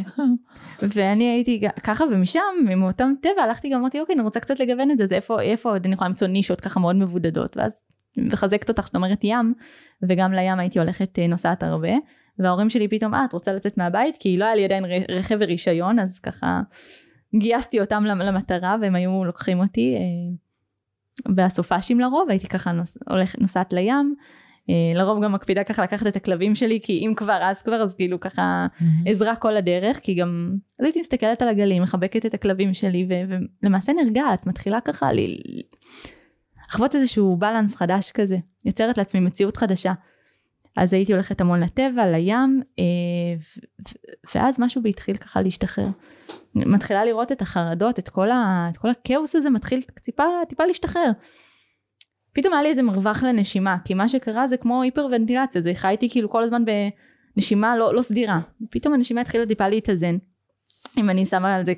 ואני 0.82 1.24
הייתי 1.24 1.62
ככה, 1.84 2.04
ומשם, 2.12 2.42
מאותם 2.78 3.14
טבע, 3.22 3.44
הלכתי 3.44 3.70
גם, 3.70 3.80
אמרתי, 3.80 4.00
אוקיי, 4.00 4.16
אני 4.16 4.24
רוצה 4.24 4.40
קצת 4.40 4.60
לגוון 4.60 4.92
את 4.92 4.98
זה, 4.98 5.06
זה 5.06 5.16
איפה, 5.16 5.42
איפה 5.42 5.70
עוד 5.70 5.86
אני 5.86 5.94
יכולה 5.94 6.08
למצוא 6.08 6.28
נישות 6.28 6.62
ככה 6.62 6.80
מאוד 6.80 6.96
מבודדות, 6.96 7.58
ואז 7.58 7.84
מחזקת 8.18 8.70
אותך 8.70 8.88
שאת 8.88 8.96
אומרת 8.96 9.24
ים, 9.24 9.54
וגם 10.02 10.34
לים 10.34 10.60
הייתי 10.60 10.80
הולכת 10.80 11.20
אה, 11.20 11.28
נוסעת 11.28 11.64
הרבה, 11.64 11.94
וההורים 12.40 12.70
שלי 12.70 12.88
פתאום, 12.88 13.14
אה, 13.14 13.26
את 13.26 13.34
רוצה 13.34 13.54
לצאת 13.54 13.78
מהבית? 13.78 14.18
כי 14.20 14.38
לא 14.38 14.46
היה 14.46 14.56
לי 14.56 14.66
עדיין 14.66 14.86
רכב 15.10 15.38
ורישיון, 15.40 16.00
אז 16.00 16.20
ככה 16.20 16.62
גייסתי 17.36 17.80
אותם 17.80 18.04
למ- 18.06 18.22
למטרה, 18.22 18.76
והם 18.82 18.96
היו 18.96 19.26
לוקחים 19.26 19.60
אותי 19.60 19.96
אה, 19.96 20.36
בסופאשים 21.36 22.00
לרוב, 22.00 22.30
הייתי 22.30 22.48
ככה 22.48 22.72
נוס, 22.72 22.98
הולכת, 23.10 23.42
נוסעת 23.42 23.74
לים, 23.74 24.16
לרוב 24.96 25.24
גם 25.24 25.32
מקפידה 25.32 25.64
ככה 25.64 25.84
לקחת 25.84 26.08
את 26.08 26.16
הכלבים 26.16 26.56
שלי, 26.56 26.80
כי 26.84 27.00
אם 27.08 27.14
כבר 27.16 27.40
אז 27.42 27.62
כבר, 27.62 27.84
אז 27.84 27.94
כאילו 27.94 28.20
ככה 28.20 28.68
עזרה 29.06 29.36
כל 29.36 29.58
הדרך, 29.58 30.00
כי 30.00 30.14
גם 30.14 30.56
אז 30.80 30.86
הייתי 30.86 31.02
מסתכלת 31.02 31.42
על 31.42 31.48
הגלים, 31.48 31.84
מחבקת 31.84 32.26
את 32.26 32.34
הכלבים 32.34 32.74
שלי, 32.74 33.08
ו- 33.10 33.36
ולמעשה 33.64 33.94
נרגעת, 33.94 34.48
מתחילה 34.48 34.82
ככה 34.82 35.14
ל... 35.14 35.20
לחוות 36.70 36.96
איזשהו 36.96 37.38
בלנס 37.38 37.76
חדש 37.76 38.12
כזה, 38.12 38.38
יוצרת 38.66 38.98
לעצמי 38.98 39.20
מציאות 39.22 39.58
חדשה. 39.58 39.94
אז 40.78 40.94
הייתי 40.94 41.14
הולכת 41.14 41.42
המון 41.42 41.60
לטבע, 41.60 42.12
לים, 42.12 42.62
אה, 42.80 42.84
ו- 43.40 43.90
ואז 44.36 44.56
משהו 44.60 44.82
בי 44.82 44.90
התחיל 44.90 45.18
ככה 45.18 45.42
להשתחרר. 45.42 45.88
מתחילה 46.56 47.06
לראות 47.06 47.32
את 47.32 47.42
החרדות, 47.42 48.00
את 48.00 48.10
כל, 48.10 48.32
ה- 48.32 48.68
את 48.72 48.78
כל 48.78 48.90
הכאוס 48.90 49.36
הזה 49.36 49.50
מתחיל 49.50 49.82
טיפה, 49.82 50.24
טיפה 50.50 50.66
להשתחרר. 50.66 51.12
פתאום 52.36 52.54
היה 52.54 52.64
לי 52.64 52.70
איזה 52.70 52.84
מרווח 52.84 53.24
לנשימה, 53.24 53.78
כי 53.86 53.94
מה 53.94 54.10
שקרה 54.10 54.48
זה 54.48 54.58
כמו 54.58 54.82
היפרוונטילציה, 54.82 55.62
זה 55.62 55.72
חייתי 55.76 56.10
כאילו 56.10 56.30
כל 56.30 56.44
הזמן 56.44 56.64
בנשימה 57.36 57.78
לא, 57.78 57.94
לא 57.94 58.02
סדירה. 58.02 58.40
פתאום 58.72 58.94
הנשימה 58.94 59.22
התחילה 59.22 59.46
טיפה 59.46 59.68
להתאזן. 59.68 60.18
אם 60.98 61.10
אני 61.10 61.26
שמה 61.26 61.56
על 61.56 61.66
זה 61.66 61.74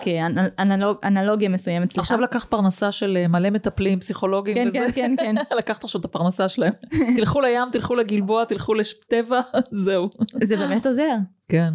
כאנלוגיה 1.01 1.49
מסוימת, 1.49 1.91
סליחה. 1.91 2.01
עכשיו 2.01 2.19
לקחת 2.19 2.49
פרנסה 2.49 2.91
של 2.91 3.17
אה, 3.17 3.27
מלא 3.27 3.49
מטפלים, 3.49 3.99
פסיכולוגים 3.99 4.55
כן, 4.55 4.67
וזה. 4.67 4.77
כן, 4.77 5.15
כן, 5.17 5.35
כן. 5.47 5.55
לקחת 5.57 5.83
עכשיו 5.83 6.01
את 6.01 6.05
הפרנסה 6.05 6.49
שלהם. 6.49 6.73
תלכו 7.15 7.41
לים, 7.41 7.69
תלכו 7.71 7.95
לגלבוע, 7.95 8.45
תלכו 8.45 8.73
לטבע, 8.73 9.41
זהו. 9.85 10.09
זה 10.43 10.57
באמת 10.57 10.85
עוזר. 10.85 11.15
כן, 11.49 11.69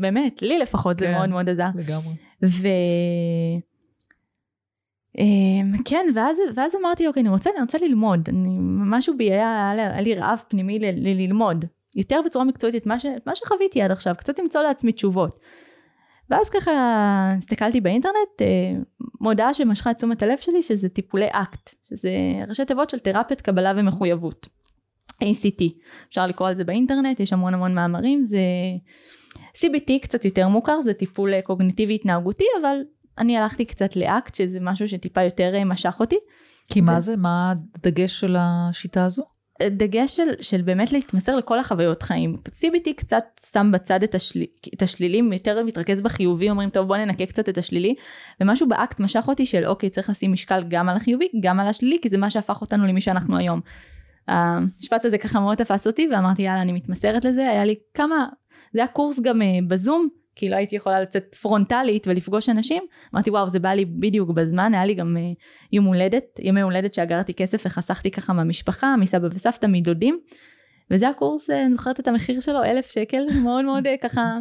באמת, 0.00 0.42
לי 0.42 0.58
לפחות 0.58 0.98
זה 0.98 1.06
כן. 1.06 1.12
מאוד 1.12 1.30
מאוד 1.30 1.48
עזר. 1.48 1.68
לגמרי. 1.74 2.14
ו... 2.44 2.68
אמ, 5.18 5.72
כן, 5.84 6.06
ואז, 6.14 6.38
ואז 6.54 6.76
אמרתי, 6.80 7.06
אוקיי, 7.06 7.20
אני 7.20 7.28
רוצה, 7.28 7.50
אני 7.50 7.60
רוצה 7.60 7.78
ללמוד. 7.78 8.28
אני, 8.28 8.58
משהו 8.60 9.16
בי 9.16 9.32
היה, 9.32 9.70
היה, 9.70 10.00
לי- 10.00 10.14
רעב 10.14 10.42
פנימי 10.48 10.78
ל, 10.78 10.84
ללמוד. 10.96 11.64
יותר 11.96 12.20
בצורה 12.26 12.44
מקצועית 12.44 12.74
את 12.74 12.86
מה, 12.86 13.00
ש, 13.00 13.06
מה 13.26 13.34
שחוויתי 13.34 13.82
עד 13.82 13.90
עכשיו, 13.90 14.14
קצת 14.18 14.38
למצוא 14.38 14.62
לעצמי 14.62 14.92
תשובות. 14.92 15.38
ואז 16.30 16.50
ככה 16.50 16.72
הסתכלתי 17.38 17.80
באינטרנט, 17.80 18.42
אה, 18.42 18.46
מודעה 19.20 19.54
שמשכה 19.54 19.90
את 19.90 19.96
תשומת 19.96 20.22
הלב 20.22 20.38
שלי, 20.38 20.62
שזה 20.62 20.88
טיפולי 20.88 21.26
אקט, 21.30 21.74
שזה 21.88 22.10
ראשי 22.48 22.64
תיבות 22.64 22.90
של 22.90 22.98
תרפיית 22.98 23.40
קבלה 23.40 23.72
ומחויבות. 23.76 24.48
ACT, 25.24 25.64
אפשר 26.08 26.26
לקרוא 26.26 26.48
על 26.48 26.54
זה 26.54 26.64
באינטרנט, 26.64 27.20
יש 27.20 27.32
המון 27.32 27.54
המון 27.54 27.74
מאמרים, 27.74 28.22
זה 28.24 28.38
CBT 29.56 29.92
קצת 30.02 30.24
יותר 30.24 30.48
מוכר, 30.48 30.80
זה 30.80 30.94
טיפול 30.94 31.34
אה, 31.34 31.42
קוגניטיבי 31.42 31.94
התנהגותי, 31.94 32.44
אבל 32.60 32.76
אני 33.18 33.38
הלכתי 33.38 33.64
קצת 33.64 33.96
לאקט, 33.96 34.34
שזה 34.34 34.58
משהו 34.60 34.88
שטיפה 34.88 35.22
יותר 35.22 35.54
אה, 35.54 35.64
משך 35.64 35.96
אותי. 36.00 36.16
כי 36.68 36.80
מה 36.80 36.96
ו- 36.96 37.00
זה? 37.00 37.16
מה 37.16 37.54
הדגש 37.76 38.20
של 38.20 38.36
השיטה 38.38 39.04
הזו? 39.04 39.22
דגש 39.62 40.16
של, 40.16 40.28
של 40.40 40.62
באמת 40.62 40.92
להתמסר 40.92 41.36
לכל 41.36 41.58
החוויות 41.58 42.02
חיים. 42.02 42.36
CBT 42.48 42.88
קצת 42.96 43.24
שם 43.52 43.70
בצד 43.72 44.02
את, 44.02 44.14
השל... 44.14 44.42
את 44.74 44.82
השלילים, 44.82 45.32
יותר 45.32 45.64
מתרכז 45.64 46.00
בחיובי, 46.00 46.50
אומרים 46.50 46.70
טוב 46.70 46.88
בוא 46.88 46.96
ננקה 46.96 47.26
קצת 47.26 47.48
את 47.48 47.58
השלילי, 47.58 47.94
ומשהו 48.40 48.68
באקט 48.68 49.00
משך 49.00 49.24
אותי 49.28 49.46
של 49.46 49.66
אוקיי 49.66 49.90
צריך 49.90 50.10
לשים 50.10 50.32
משקל 50.32 50.64
גם 50.68 50.88
על 50.88 50.96
החיובי, 50.96 51.28
גם 51.42 51.60
על 51.60 51.68
השלילי, 51.68 51.98
כי 52.02 52.08
זה 52.08 52.18
מה 52.18 52.30
שהפך 52.30 52.60
אותנו 52.60 52.86
למי 52.86 53.00
שאנחנו 53.00 53.36
היום. 53.36 53.60
המשפט 54.28 55.04
הזה 55.04 55.18
ככה 55.18 55.40
מאוד 55.40 55.56
תפס 55.56 55.86
אותי 55.86 56.08
ואמרתי 56.12 56.42
יאללה 56.42 56.62
אני 56.62 56.72
מתמסרת 56.72 57.24
לזה, 57.24 57.48
היה 57.48 57.64
לי 57.64 57.74
כמה, 57.94 58.26
זה 58.72 58.80
היה 58.80 58.88
קורס 58.88 59.20
גם 59.20 59.42
uh, 59.42 59.44
בזום, 59.68 60.08
כי 60.36 60.48
לא 60.48 60.56
הייתי 60.56 60.76
יכולה 60.76 61.00
לצאת 61.00 61.34
פרונטלית 61.34 62.06
ולפגוש 62.06 62.48
אנשים, 62.48 62.82
אמרתי 63.14 63.30
וואו 63.30 63.48
זה 63.48 63.58
בא 63.58 63.68
לי 63.68 63.84
בדיוק 63.84 64.30
בזמן, 64.30 64.74
היה 64.74 64.84
לי 64.84 64.94
גם 64.94 65.16
uh, 65.16 65.36
יום 65.72 65.84
הולדת, 65.84 66.40
ימי 66.42 66.60
הולדת 66.60 66.94
שאגרתי 66.94 67.34
כסף 67.34 67.62
וחסכתי 67.66 68.10
ככה 68.10 68.32
מהמשפחה, 68.32 68.96
מסבא 68.96 69.28
וסבתא, 69.32 69.66
מדודים, 69.66 70.20
וזה 70.90 71.08
הקורס, 71.08 71.50
אה, 71.50 71.66
אני 71.66 71.74
זוכרת 71.74 72.00
את 72.00 72.08
המחיר 72.08 72.40
שלו, 72.40 72.64
אלף 72.64 72.90
שקל, 72.90 73.24
מאוד 73.42 73.64
מאוד 73.64 73.86
אה, 73.86 73.94
ככה 74.02 74.38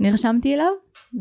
נרשמתי 0.00 0.54
אליו, 0.54 0.72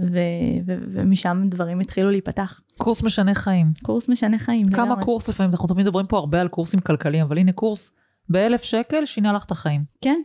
ו- 0.02 0.68
ו- 0.68 0.78
ומשם 0.94 1.44
דברים 1.50 1.80
התחילו 1.80 2.12
להיפתח. 2.12 2.62
קורס 2.78 3.04
משנה 3.04 3.36
חיים. 3.36 3.68
קורס 3.82 4.10
משנה 4.10 4.40
חיים. 4.40 4.70
כמה 4.72 4.86
לגמרי. 4.86 5.04
קורס 5.04 5.30
לפעמים, 5.30 5.52
אנחנו 5.52 5.68
תמיד 5.68 5.86
מדברים 5.86 6.08
פה 6.08 6.18
הרבה 6.18 6.42
על 6.42 6.48
קורסים 6.48 6.80
כלכליים, 6.80 7.26
אבל 7.26 7.38
הנה 7.38 7.52
קורס 7.52 7.96
באלף 8.30 8.64
שקל 8.64 9.06
שינה 9.06 9.34
לך 9.34 9.46
את 9.46 9.52
החיים. 9.52 9.84
כן. 10.02 10.22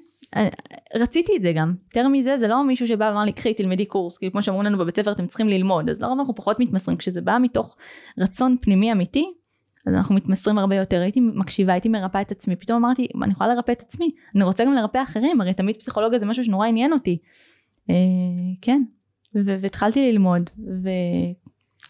רציתי 0.95 1.33
את 1.37 1.43
זה 1.43 1.53
גם. 1.53 1.75
יותר 1.87 2.09
מזה, 2.09 2.39
זה 2.39 2.49
לא 2.49 2.65
מישהו 2.65 2.87
שבא 2.87 3.05
ואמר 3.05 3.25
לי, 3.25 3.33
קחי, 3.33 3.55
תלמדי 3.55 3.87
קורס, 3.87 4.19
כי 4.19 4.31
כמו 4.31 4.43
שאמרו 4.43 4.63
לנו 4.63 4.79
בבית 4.79 4.97
ספר, 4.97 5.13
אתם 5.13 5.27
צריכים 5.27 5.49
ללמוד. 5.49 5.91
אז 5.91 6.03
לרוב 6.03 6.19
אנחנו 6.19 6.35
פחות 6.35 6.61
מתמסרים. 6.61 6.97
כשזה 6.99 7.21
בא 7.21 7.39
מתוך 7.43 7.77
רצון 8.19 8.57
פנימי 8.61 8.93
אמיתי, 8.93 9.27
אז 9.87 9.95
אנחנו 9.95 10.15
מתמסרים 10.15 10.59
הרבה 10.59 10.77
יותר. 10.77 11.01
הייתי 11.01 11.21
מקשיבה, 11.21 11.73
הייתי 11.73 11.89
מרפאה 11.89 12.21
את 12.21 12.33
עצמי. 12.33 12.57
פתאום 12.57 12.85
אמרתי, 12.85 13.09
אני 13.23 13.33
יכולה 13.33 13.55
לרפא 13.55 13.73
את 13.73 13.81
עצמי. 13.81 14.11
אני 14.35 14.45
רוצה 14.45 14.65
גם 14.65 14.73
לרפא 14.73 15.03
אחרים, 15.03 15.41
הרי 15.41 15.55
תמיד 15.55 15.77
פסיכולוגיה 15.77 16.19
זה 16.19 16.27
משהו 16.27 16.45
שנורא 16.45 16.67
עניין 16.67 16.93
אותי. 16.93 17.19
אה, 17.91 17.95
כן. 18.63 18.83
והתחלתי 19.35 20.13
ללמוד, 20.13 20.51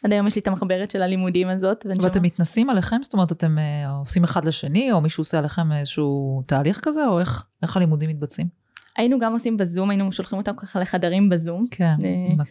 עד 0.05 0.13
היום 0.13 0.27
יש 0.27 0.37
לי 0.37 0.41
את 0.41 0.49
המחברת 0.49 0.91
של 0.91 1.03
הלימודים 1.03 1.49
הזאת. 1.49 1.87
ואתם 2.03 2.23
מתנסים 2.23 2.71
עליכם? 2.71 2.97
זאת 3.03 3.13
אומרת, 3.13 3.33
אתם 3.33 3.59
אה, 3.59 3.91
עושים 3.91 4.25
אחד 4.25 4.45
לשני, 4.45 4.93
או 4.93 5.01
מישהו 5.01 5.21
עושה 5.21 5.39
עליכם 5.39 5.73
איזשהו 5.73 6.43
תהליך 6.47 6.81
כזה, 6.83 7.07
או 7.07 7.21
איך, 7.21 7.47
איך 7.63 7.77
הלימודים 7.77 8.11
מתבצעים? 8.11 8.49
היינו 8.97 9.19
גם 9.19 9.33
עושים 9.33 9.57
בזום, 9.57 9.91
היינו 9.91 10.13
שולחים 10.13 10.39
אותם 10.39 10.53
ככה 10.57 10.81
לחדרים 10.81 11.29
בזום, 11.29 11.67
כן. 11.71 11.97
אה. 12.05 12.45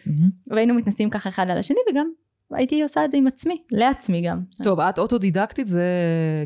והיינו 0.48 0.74
מתנסים 0.74 1.10
ככה 1.10 1.30
אחד 1.30 1.50
על 1.50 1.58
השני, 1.58 1.78
וגם 1.92 2.08
הייתי 2.52 2.84
עושה 2.84 3.06
את 3.06 3.12
זה 3.12 3.18
עם 3.18 3.28
עצמי, 3.28 3.62
לעצמי 3.72 4.22
גם. 4.22 4.42
טוב, 4.64 4.80
את 4.80 5.00
אוטודידקטית, 5.00 5.68
זה 5.68 5.86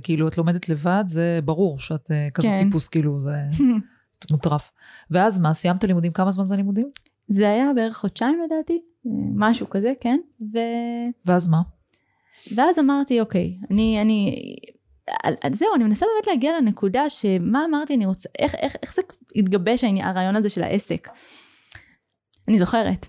כאילו, 0.04 0.28
את 0.28 0.38
לומדת 0.38 0.70
לבד, 0.70 1.04
זה 1.08 1.40
ברור 1.46 1.80
שאת 1.80 2.12
אה, 2.12 2.28
כזה 2.34 2.48
כן. 2.48 2.58
טיפוס, 2.58 2.90
כאילו, 2.90 3.20
זה 3.20 3.36
מוטרף. 4.32 4.72
ואז 5.12 5.40
מה, 5.40 5.54
סיימת 5.54 5.84
לימודים? 5.84 6.12
כמה 6.12 6.32
זמן 6.32 6.48
זה 6.48 6.56
לימודים? 6.56 6.90
זה 7.28 7.50
היה 7.50 7.74
בערך 7.76 7.98
חודשיים 7.98 8.42
לדעתי, 8.46 8.82
משהו 9.36 9.70
כזה, 9.70 9.94
כן? 10.02 10.16
ו... 10.54 10.58
ואז 11.26 11.48
מה? 11.48 11.62
ואז 12.56 12.80
אמרתי, 12.80 13.22
אוקיי, 13.22 13.58
אני, 13.72 14.02
אני, 14.02 14.36
זהו, 15.52 15.76
אני 15.76 15.84
מנסה 15.84 16.06
באמת 16.16 16.28
להגיע 16.28 16.58
לנקודה 16.58 17.10
שמה 17.10 17.66
אמרתי, 17.70 17.96
אני 17.96 18.06
רוצה, 18.06 18.30
איך, 18.40 18.56
איך, 18.56 18.76
איך 18.84 18.96
זה 18.96 19.02
התגבש 19.36 19.84
הרעיון 19.84 20.36
הזה 20.36 20.50
של 20.50 20.64
העסק. 20.64 21.10
אני 22.48 22.60
זוכרת, 22.60 23.08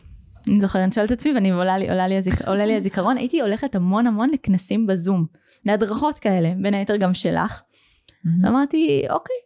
אני 0.49 0.61
זוכרת, 0.61 0.83
אני 0.83 0.93
שואלת 0.93 1.13
את 1.13 1.19
עצמי 1.19 1.33
ואני 1.33 1.51
עולה 1.51 1.79
לי, 1.79 1.91
עולה 1.91 2.09
לי, 2.09 2.17
הזיכ, 2.17 2.49
עולה 2.49 2.67
לי 2.67 2.77
הזיכרון, 2.77 3.17
הייתי 3.17 3.41
הולכת 3.41 3.75
המון 3.75 4.07
המון 4.07 4.31
לכנסים 4.31 4.87
בזום, 4.87 5.27
להדרכות 5.67 6.19
כאלה, 6.19 6.53
בין 6.63 6.75
היתר 6.75 6.97
גם 6.97 7.15
שלך. 7.15 7.63
מהמם. 8.25 8.45
ואמרתי, 8.45 9.03
אוקיי, 9.11 9.37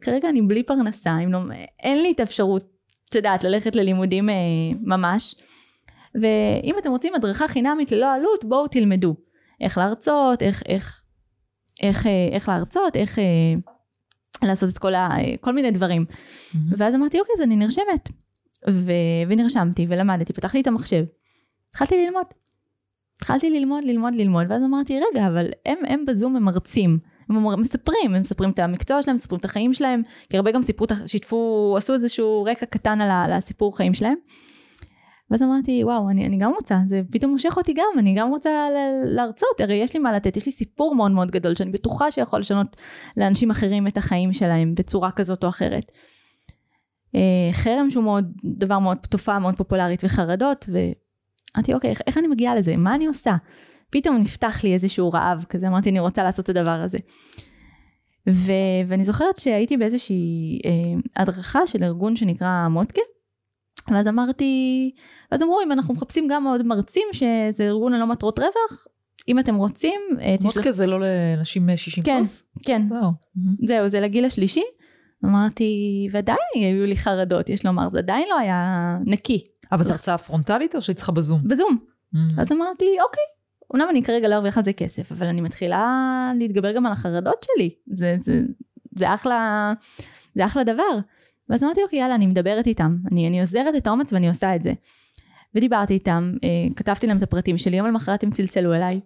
כרגע 0.00 0.28
אני 0.28 0.42
בלי 0.42 0.62
פרנסה, 0.62 1.18
אם 1.24 1.32
לא, 1.32 1.38
אין 1.82 2.02
לי 2.02 2.12
את 2.12 2.20
האפשרות, 2.20 2.75
את 3.10 3.14
יודעת, 3.14 3.44
ללכת 3.44 3.76
ללימודים 3.76 4.30
אה, 4.30 4.34
ממש. 4.80 5.34
ואם 6.14 6.74
אתם 6.78 6.90
רוצים 6.90 7.14
הדרכה 7.14 7.48
חינמית 7.48 7.92
ללא 7.92 8.14
עלות, 8.14 8.44
בואו 8.44 8.68
תלמדו. 8.68 9.16
איך 9.60 9.78
להרצות, 9.78 10.42
איך, 10.42 10.62
איך, 10.66 11.02
איך, 11.82 12.06
אה, 12.06 12.28
איך 12.32 12.48
להרצות, 12.48 12.96
איך 12.96 13.18
אה, 13.18 13.54
לעשות 14.42 14.70
את 14.72 14.78
כל, 14.78 14.94
ה, 14.94 15.08
אה, 15.18 15.34
כל 15.40 15.52
מיני 15.52 15.70
דברים. 15.70 16.04
מהמם. 16.54 16.74
ואז 16.78 16.94
אמרתי, 16.94 17.20
אוקיי, 17.20 17.32
אז 17.36 17.42
אני 17.42 17.56
נרשמת. 17.56 18.08
ו... 18.70 18.90
ונרשמתי 19.28 19.86
ולמדתי, 19.88 20.32
פתחתי 20.32 20.60
את 20.60 20.66
המחשב. 20.66 21.04
התחלתי 21.70 22.04
ללמוד. 22.04 22.26
התחלתי 23.16 23.50
ללמוד, 23.50 23.84
ללמוד, 23.84 24.14
ללמוד, 24.14 24.46
ואז 24.48 24.62
אמרתי, 24.62 25.00
רגע, 25.10 25.26
אבל 25.26 25.46
הם, 25.66 25.78
הם 25.88 26.06
בזום 26.06 26.36
הם 26.36 26.42
מרצים. 26.42 26.98
הם 27.28 27.60
מספרים, 27.60 28.14
הם 28.14 28.20
מספרים 28.20 28.50
את 28.50 28.58
המקצוע 28.58 29.02
שלהם, 29.02 29.14
מספרים 29.14 29.40
את 29.40 29.44
החיים 29.44 29.74
שלהם, 29.74 30.02
כי 30.30 30.36
הרבה 30.36 30.50
גם 30.50 30.62
סיפרו, 30.62 30.86
שיתפו, 31.06 31.74
עשו 31.78 31.94
איזשהו 31.94 32.44
רקע 32.44 32.66
קטן 32.66 33.00
על, 33.00 33.32
הסיפור 33.32 33.76
חיים 33.76 33.94
שלהם. 33.94 34.14
ואז 35.30 35.42
אמרתי, 35.42 35.84
וואו, 35.84 36.10
אני, 36.10 36.26
אני 36.26 36.36
גם 36.36 36.52
רוצה, 36.54 36.78
זה 36.88 37.02
פתאום 37.10 37.32
מושך 37.32 37.56
אותי 37.56 37.72
גם, 37.72 37.98
אני 37.98 38.14
גם 38.14 38.28
רוצה 38.28 38.50
להרצות, 39.04 39.60
הרי 39.60 39.74
יש 39.74 39.94
לי 39.94 40.00
מה 40.00 40.12
לתת, 40.12 40.36
יש 40.36 40.46
לי 40.46 40.52
סיפור 40.52 40.94
מאוד 40.94 41.10
מאוד 41.10 41.30
גדול, 41.30 41.54
שאני 41.54 41.70
בטוחה 41.70 42.10
שיכול 42.10 42.40
לשנות 42.40 42.76
לאנשים 43.16 43.50
אחרים 43.50 43.86
את 43.86 43.96
החיים 43.96 44.32
שלהם 44.32 44.74
בצורה 44.74 45.10
כזאת 45.10 45.44
או 45.44 45.48
אחרת. 45.48 45.90
אה, 47.14 47.52
חרם 47.52 47.90
שהוא 47.90 48.04
מאוד, 48.04 48.32
דבר 48.44 48.78
מאוד, 48.78 48.98
תופעה 49.10 49.38
מאוד 49.38 49.56
פופולרית 49.56 50.04
וחרדות, 50.04 50.68
ואמרתי, 50.68 51.74
אוקיי, 51.74 51.90
איך, 51.90 52.00
איך 52.06 52.18
אני 52.18 52.26
מגיעה 52.26 52.54
לזה? 52.54 52.76
מה 52.76 52.94
אני 52.94 53.06
עושה? 53.06 53.36
פתאום 53.90 54.16
נפתח 54.16 54.60
לי 54.64 54.74
איזשהו 54.74 55.10
רעב 55.12 55.44
כזה, 55.48 55.68
אמרתי, 55.68 55.90
אני 55.90 56.00
רוצה 56.00 56.24
לעשות 56.24 56.50
את 56.50 56.56
הדבר 56.56 56.70
הזה. 56.70 56.98
ו, 58.30 58.52
ואני 58.86 59.04
זוכרת 59.04 59.36
שהייתי 59.36 59.76
באיזושהי 59.76 60.60
אה, 60.64 61.22
הדרכה 61.22 61.66
של 61.66 61.84
ארגון 61.84 62.16
שנקרא 62.16 62.68
מוטקה, 62.68 63.00
ואז 63.90 64.08
אמרתי, 64.08 64.90
ואז 65.32 65.42
אמרו, 65.42 65.60
אם 65.64 65.72
אנחנו 65.72 65.94
מחפשים 65.94 66.28
גם 66.30 66.46
עוד 66.46 66.62
מרצים, 66.62 67.06
שזה 67.12 67.64
ארגון 67.64 67.92
ללא 67.92 68.06
מטרות 68.06 68.38
רווח, 68.38 68.86
אם 69.28 69.38
אתם 69.38 69.54
רוצים, 69.54 70.00
אה, 70.20 70.34
מודקה 70.42 70.72
זה 70.72 70.86
לא 70.86 71.00
לנשים 71.00 71.70
אה, 71.70 71.76
60 71.76 72.04
כן, 72.04 72.16
פלוס? 72.16 72.44
כן. 72.64 72.82
מהמם. 72.88 73.56
זהו, 73.66 73.88
זה 73.88 74.00
לגיל 74.00 74.24
השלישי. 74.24 74.62
אמרתי, 75.24 76.08
ועדיין 76.12 76.38
היו 76.54 76.86
לי 76.86 76.96
חרדות, 76.96 77.48
יש 77.48 77.66
לומר, 77.66 77.88
זה 77.88 77.98
עדיין 77.98 78.28
לא 78.30 78.38
היה 78.38 78.98
נקי. 79.04 79.46
אבל 79.72 79.82
זו 79.82 79.92
הרצאה 79.92 80.18
פרונטלית 80.18 80.74
או 80.74 80.82
שהיא 80.82 80.96
צריכה 80.96 81.12
בזום? 81.12 81.40
בזום. 81.48 81.78
מהמם. 82.12 82.40
אז 82.40 82.52
אמרתי, 82.52 82.84
אוקיי, 82.84 83.24
אמנם 83.74 83.86
אני 83.90 84.02
כרגע 84.02 84.28
לא 84.28 84.34
ארוויח 84.34 84.58
על 84.58 84.64
זה 84.64 84.72
כסף, 84.72 85.12
אבל 85.12 85.26
אני 85.26 85.40
מתחילה 85.40 86.32
להתגבר 86.38 86.72
גם 86.72 86.86
על 86.86 86.92
החרדות 86.92 87.44
שלי. 87.46 87.70
זה, 87.86 88.16
זה, 88.20 88.40
זה 88.96 89.14
אחלה, 89.14 89.72
זה 90.34 90.46
אחלה 90.46 90.64
דבר. 90.64 90.98
ואז 91.48 91.64
אמרתי, 91.64 91.82
אוקיי, 91.82 91.98
יאללה, 91.98 92.14
אני 92.14 92.26
מדברת 92.26 92.66
איתם. 92.66 92.96
אני, 93.12 93.28
אני 93.28 93.40
עוזרת 93.40 93.74
את 93.76 93.86
האומץ 93.86 94.12
ואני 94.12 94.28
עושה 94.28 94.56
את 94.56 94.62
זה. 94.62 94.72
ודיברתי 95.54 95.94
איתם, 95.94 96.32
אה, 96.44 96.74
כתבתי 96.76 97.06
להם 97.06 97.16
את 97.16 97.22
הפרטים 97.22 97.58
שלי, 97.58 97.76
יום 97.76 97.86
למחרת 97.86 98.24
הם 98.24 98.30
צלצלו 98.30 98.74
אליי. 98.74 98.96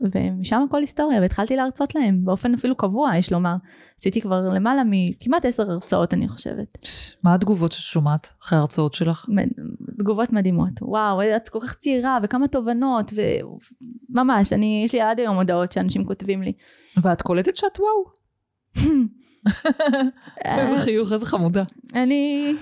ומשם 0.00 0.64
הכל 0.68 0.80
היסטוריה, 0.80 1.20
והתחלתי 1.20 1.56
להרצות 1.56 1.94
להם, 1.94 2.24
באופן 2.24 2.54
אפילו 2.54 2.76
קבוע, 2.76 3.16
יש 3.16 3.32
לומר. 3.32 3.54
עשיתי 4.00 4.20
כבר 4.20 4.40
למעלה 4.40 4.82
מכמעט 4.86 5.44
עשר 5.44 5.70
הרצאות, 5.70 6.14
אני 6.14 6.28
חושבת. 6.28 6.78
מה 7.22 7.34
התגובות 7.34 7.72
שאת 7.72 7.84
שומעת 7.84 8.32
אחרי 8.42 8.58
ההרצאות 8.58 8.94
שלך? 8.94 9.26
תגובות 9.98 10.32
מדהימות. 10.32 10.72
וואו, 10.82 11.22
את 11.36 11.48
כל 11.48 11.58
כך 11.62 11.74
צעירה, 11.74 12.18
וכמה 12.22 12.48
תובנות, 12.48 13.12
וממש, 14.10 14.52
אני, 14.52 14.82
יש 14.84 14.92
לי 14.92 15.00
עד 15.00 15.18
היום 15.18 15.36
הודעות 15.36 15.72
שאנשים 15.72 16.04
כותבים 16.04 16.42
לי. 16.42 16.52
ואת 17.02 17.22
קולטת 17.22 17.56
שאת 17.56 17.78
וואו? 17.80 18.16
איזה 20.44 20.82
חיוך, 20.82 21.12
איזה 21.12 21.26
חמודה. 21.26 21.64
אני, 21.94 22.52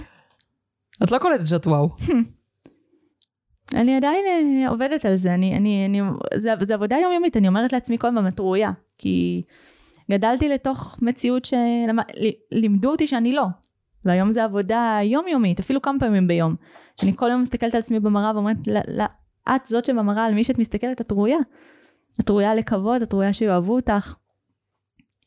את 1.03 1.11
לא 1.11 1.19
קולטת 1.19 1.47
שאת 1.47 1.67
וואו. 1.67 1.89
אני 3.75 3.97
עדיין 3.97 4.25
אה, 4.65 4.69
עובדת 4.71 5.05
על 5.05 5.17
זה, 5.17 5.35
אני, 5.35 5.57
אני, 5.57 5.87
אני, 5.87 6.01
זה, 6.37 6.53
זה 6.61 6.75
עבודה 6.75 6.97
יומיומית, 6.97 7.37
אני 7.37 7.49
אומרת 7.49 7.73
לעצמי 7.73 7.99
כל 7.99 8.07
הזמן, 8.07 8.29
את 8.29 8.41
ראויה, 8.41 8.71
כי 8.99 9.43
גדלתי 10.11 10.49
לתוך 10.49 10.97
מציאות 11.03 11.45
שלימדו 11.45 12.91
אותי 12.91 13.07
שאני 13.07 13.33
לא, 13.33 13.45
והיום 14.05 14.33
זה 14.33 14.45
עבודה 14.45 14.99
יומיומית, 15.03 15.61
אפילו 15.61 15.83
כמה 15.83 16.01
פעמים 16.01 16.27
ביום, 16.29 16.55
שאני 17.01 17.17
כל 17.17 17.29
יום 17.31 17.43
מסתכלת 17.43 17.75
על 17.75 17.81
עצמי 17.81 18.01
במראה 18.01 18.33
ואומרת, 18.35 18.57
"לא, 18.67 18.81
לא, 18.89 19.05
את 19.57 19.67
זאת 19.67 19.85
שבמראה, 19.85 20.25
על 20.25 20.35
מי 20.35 20.45
שאת 20.45 20.59
מסתכלת, 20.59 21.01
את 21.01 21.13
ראויה. 21.13 21.39
את 22.21 22.31
ראויה 22.31 22.55
לכבוד, 22.55 23.03
את 23.03 23.13
ראויה 23.15 23.33
שיאהבו 23.33 23.75
אותך. 23.75 24.15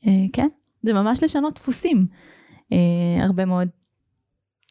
אה, 0.07 0.11
כן, 0.33 0.47
זה 0.83 0.93
ממש 0.93 1.23
לשנות 1.23 1.53
דפוסים, 1.55 2.07
אה, 2.73 2.77
הרבה 3.23 3.45
מאוד. 3.45 3.67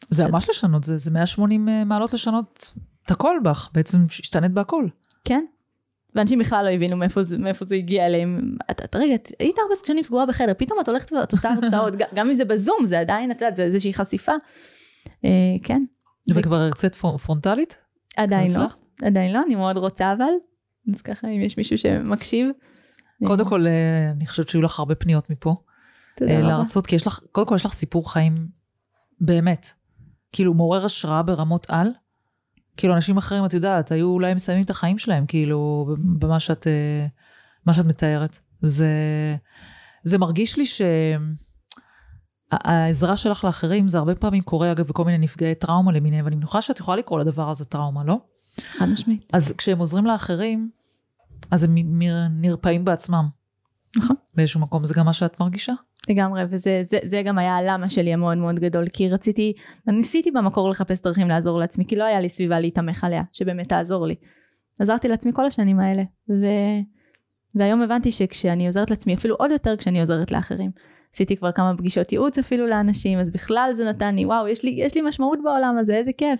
זה 0.09 0.23
של- 0.23 0.31
ממש 0.31 0.49
לשנות, 0.49 0.83
זה, 0.83 0.97
זה 0.97 1.11
180 1.11 1.69
אה, 1.69 1.83
מעלות 1.83 2.13
לשנות 2.13 2.73
את 3.07 3.11
הכל 3.11 3.37
בך, 3.43 3.69
בעצם 3.73 3.97
השתנית 4.09 4.51
בהכל. 4.51 4.87
כן. 5.25 5.45
ואנשים 6.15 6.39
בכלל 6.39 6.65
לא 6.65 6.69
הבינו 6.69 6.97
מאיפה 6.97 7.23
זה, 7.23 7.37
מאיפה 7.37 7.65
זה 7.65 7.75
הגיע 7.75 8.05
אליהם. 8.05 8.55
את, 8.71 8.81
את 8.83 8.95
רגע, 8.95 9.15
את 9.15 9.31
היית 9.39 9.55
הרבה 9.61 9.75
שנים 9.85 10.03
סגורה 10.03 10.25
בחדר, 10.25 10.53
פתאום 10.57 10.79
את 10.79 10.87
הולכת 10.89 11.13
ואת 11.13 11.31
עושה 11.31 11.49
הרצאות, 11.53 11.93
גם 12.15 12.27
אם 12.27 12.33
זה 12.33 12.45
בזום, 12.45 12.85
זה 12.85 12.99
עדיין, 12.99 13.31
את 13.31 13.41
יודעת, 13.41 13.55
זה 13.55 13.63
איזושהי 13.63 13.93
חשיפה. 13.93 14.31
אה, 15.25 15.29
כן, 15.63 15.83
וכבר 16.35 16.55
הרצית 16.55 16.95
פר- 16.95 17.17
פרונטלית? 17.17 17.77
עדיין 18.17 18.51
לא, 18.51 18.55
הצלחת? 18.63 18.77
עדיין 19.03 19.33
לא, 19.33 19.41
אני 19.45 19.55
מאוד 19.55 19.77
רוצה 19.77 20.13
אבל. 20.13 20.25
אז 20.95 21.01
ככה, 21.01 21.27
אם 21.27 21.41
יש 21.41 21.57
מישהו 21.57 21.77
שמקשיב. 21.77 22.49
קודם 23.25 23.45
כל, 23.45 23.67
אה, 23.67 24.09
אני 24.11 24.27
חושבת 24.27 24.49
שהיו 24.49 24.61
לך 24.61 24.79
הרבה 24.79 24.95
פניות 24.95 25.29
מפה. 25.29 25.55
תודה 26.17 26.31
אה, 26.31 26.39
רבה. 26.39 26.47
להרצות, 26.47 26.87
כי 26.87 26.95
יש 26.95 27.07
לך, 27.07 27.19
קודם 27.31 27.47
כל 27.47 27.55
יש 27.55 27.65
לך 27.65 27.73
סיפור 27.73 28.13
חיים 28.13 28.35
באמת, 29.21 29.71
כאילו 30.31 30.53
מעורר 30.53 30.85
השראה 30.85 31.23
ברמות 31.23 31.65
על. 31.69 31.87
כאילו 32.77 32.93
אנשים 32.93 33.17
אחרים, 33.17 33.45
את 33.45 33.53
יודעת, 33.53 33.91
היו 33.91 34.07
אולי 34.07 34.33
מסיימים 34.33 34.65
את 34.65 34.69
החיים 34.69 34.97
שלהם, 34.97 35.25
כאילו, 35.25 35.87
במה 36.19 36.39
שאת, 36.39 36.67
אה, 36.67 37.07
מה 37.65 37.73
שאת 37.73 37.85
מתארת. 37.85 38.39
זה, 38.61 38.87
זה 40.03 40.17
מרגיש 40.17 40.57
לי 40.57 40.63
שהעזרה 42.51 43.17
שלך 43.17 43.43
לאחרים, 43.43 43.89
זה 43.89 43.97
הרבה 43.97 44.15
פעמים 44.15 44.41
קורה, 44.41 44.71
אגב, 44.71 44.87
בכל 44.87 45.03
מיני 45.03 45.17
נפגעי 45.17 45.55
טראומה 45.55 45.91
למיניהם, 45.91 46.25
ואני 46.25 46.35
מניחה 46.35 46.61
שאת 46.61 46.79
יכולה 46.79 46.97
לקרוא 46.97 47.19
לדבר 47.19 47.49
הזה 47.49 47.65
טראומה, 47.65 48.03
לא? 48.03 48.17
חד 48.61 48.85
משמעית. 48.89 49.29
אז 49.33 49.53
כשהם 49.57 49.79
עוזרים 49.79 50.05
לאחרים, 50.05 50.69
אז 51.51 51.63
הם 51.63 51.75
נרפאים 52.29 52.85
בעצמם. 52.85 53.27
נכון. 53.95 54.15
באיזשהו 54.35 54.59
מקום, 54.59 54.85
זה 54.85 54.93
גם 54.97 55.05
מה 55.05 55.13
שאת 55.13 55.39
מרגישה? 55.39 55.73
לגמרי, 56.09 56.41
וזה 56.49 56.81
זה, 56.83 56.99
זה 57.05 57.21
גם 57.21 57.37
היה 57.37 57.57
הלמה 57.57 57.89
שלי 57.89 58.13
המאוד 58.13 58.37
מאוד 58.37 58.59
גדול, 58.59 58.89
כי 58.93 59.09
רציתי, 59.09 59.53
ניסיתי 59.87 60.31
במקור 60.31 60.69
לחפש 60.69 61.01
דרכים 61.01 61.27
לעזור 61.27 61.59
לעצמי, 61.59 61.85
כי 61.87 61.95
לא 61.95 62.03
היה 62.03 62.21
לי 62.21 62.29
סביבה 62.29 62.59
להתמך 62.59 63.03
עליה, 63.03 63.23
שבאמת 63.33 63.69
תעזור 63.69 64.07
לי. 64.07 64.15
עזרתי 64.79 65.07
לעצמי 65.07 65.31
כל 65.33 65.45
השנים 65.45 65.79
האלה, 65.79 66.03
ו... 66.29 66.45
והיום 67.55 67.81
הבנתי 67.81 68.11
שכשאני 68.11 68.67
עוזרת 68.67 68.89
לעצמי, 68.89 69.13
אפילו 69.13 69.35
עוד 69.35 69.51
יותר 69.51 69.77
כשאני 69.77 69.99
עוזרת 69.99 70.31
לאחרים. 70.31 70.71
עשיתי 71.13 71.37
כבר 71.37 71.51
כמה 71.51 71.77
פגישות 71.77 72.11
ייעוץ 72.11 72.37
אפילו 72.37 72.67
לאנשים, 72.67 73.19
אז 73.19 73.31
בכלל 73.31 73.71
זה 73.75 73.85
נתן 73.85 74.15
לי, 74.15 74.25
וואו, 74.25 74.47
יש 74.47 74.63
לי, 74.63 74.75
יש 74.77 74.95
לי 74.95 75.01
משמעות 75.01 75.39
בעולם 75.43 75.77
הזה, 75.77 75.95
איזה 75.95 76.11
כיף. 76.13 76.39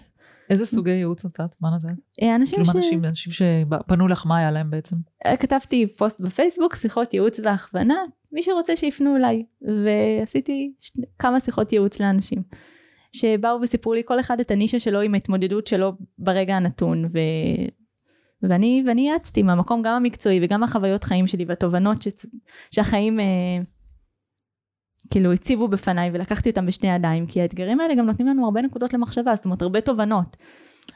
איזה 0.49 0.65
סוגי 0.65 0.91
ייעוץ 0.91 1.25
נתת? 1.25 1.55
מה 1.61 1.69
נתת? 1.75 1.97
אה, 2.21 2.35
אנשים 2.35 2.59
כאילו, 2.63 2.73
ש... 2.73 2.75
אנשים, 2.75 3.05
אנשים 3.05 3.33
שפנו 3.33 4.07
לך, 4.07 4.25
מה 4.25 4.37
היה 4.37 4.51
להם 4.51 4.69
בעצם? 4.69 4.95
אה, 5.25 5.37
כתבתי 5.37 5.87
פוסט 5.87 6.19
בפייסבוק, 6.19 6.75
שיחות 6.75 7.13
ייעוץ 7.13 7.39
והכוונה, 7.43 7.95
מי 8.31 8.43
שרוצה 8.43 8.75
שיפנו 8.75 9.15
אליי. 9.15 9.43
ועשיתי 9.61 10.73
שני, 10.79 11.05
כמה 11.19 11.39
שיחות 11.39 11.71
ייעוץ 11.73 11.99
לאנשים. 11.99 12.43
שבאו 13.11 13.61
וסיפרו 13.61 13.93
לי 13.93 14.01
כל 14.05 14.19
אחד 14.19 14.39
את 14.39 14.51
הנישה 14.51 14.79
שלו 14.79 15.01
עם 15.01 15.13
ההתמודדות 15.13 15.67
שלו 15.67 15.93
ברגע 16.19 16.55
הנתון. 16.55 17.05
ו... 17.05 17.19
ואני, 18.41 18.83
ואני 18.87 19.09
יעצתי 19.09 19.43
מהמקום 19.43 19.81
גם 19.81 19.95
המקצועי 19.95 20.39
וגם 20.43 20.63
החוויות 20.63 21.03
חיים 21.03 21.27
שלי 21.27 21.45
והתובנות 21.47 22.01
ש, 22.01 22.07
שהחיים 22.71 23.19
אה, 23.19 23.25
כאילו 25.09 25.33
הציבו 25.33 25.67
בפניי 25.67 26.09
ולקחתי 26.13 26.49
אותם 26.49 26.65
בשני 26.65 26.89
ידיים, 26.89 27.25
כי 27.25 27.41
האתגרים 27.41 27.79
האלה 27.79 27.95
גם 27.95 28.05
נותנים 28.05 28.27
לנו 28.27 28.45
הרבה 28.45 28.61
נקודות 28.61 28.93
למחשבה, 28.93 29.35
זאת 29.35 29.45
אומרת 29.45 29.61
הרבה 29.61 29.81
תובנות. 29.81 30.37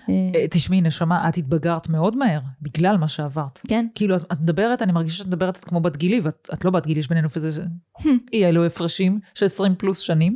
אה, 0.10 0.48
תשמעי, 0.50 0.82
נשמה, 0.82 1.30
את 1.30 1.38
התבגרת 1.38 1.90
מאוד 1.90 2.18
מהר, 2.18 2.40
בגלל 2.62 2.98
מה 2.98 3.08
שעברת. 3.08 3.60
כן. 3.68 3.88
כאילו, 3.96 4.16
את, 4.16 4.24
את 4.32 4.42
מדברת, 4.42 4.82
אני 4.82 4.92
מרגישה 4.92 5.18
שאת 5.18 5.28
מדברת 5.28 5.58
כמו 5.58 5.82
בת 5.82 5.98
גילי, 5.98 6.20
ואת 6.20 6.50
את 6.54 6.66
לא 6.66 6.72
בת 6.72 6.86
גילי, 6.86 7.00
יש 7.00 7.08
בינינו 7.08 7.28
איזה 7.36 7.64
אי 8.34 8.46
אלו 8.46 8.66
הפרשים 8.66 9.20
של 9.34 9.46
20 9.46 9.76
פלוס 9.76 10.00
שנים, 10.00 10.36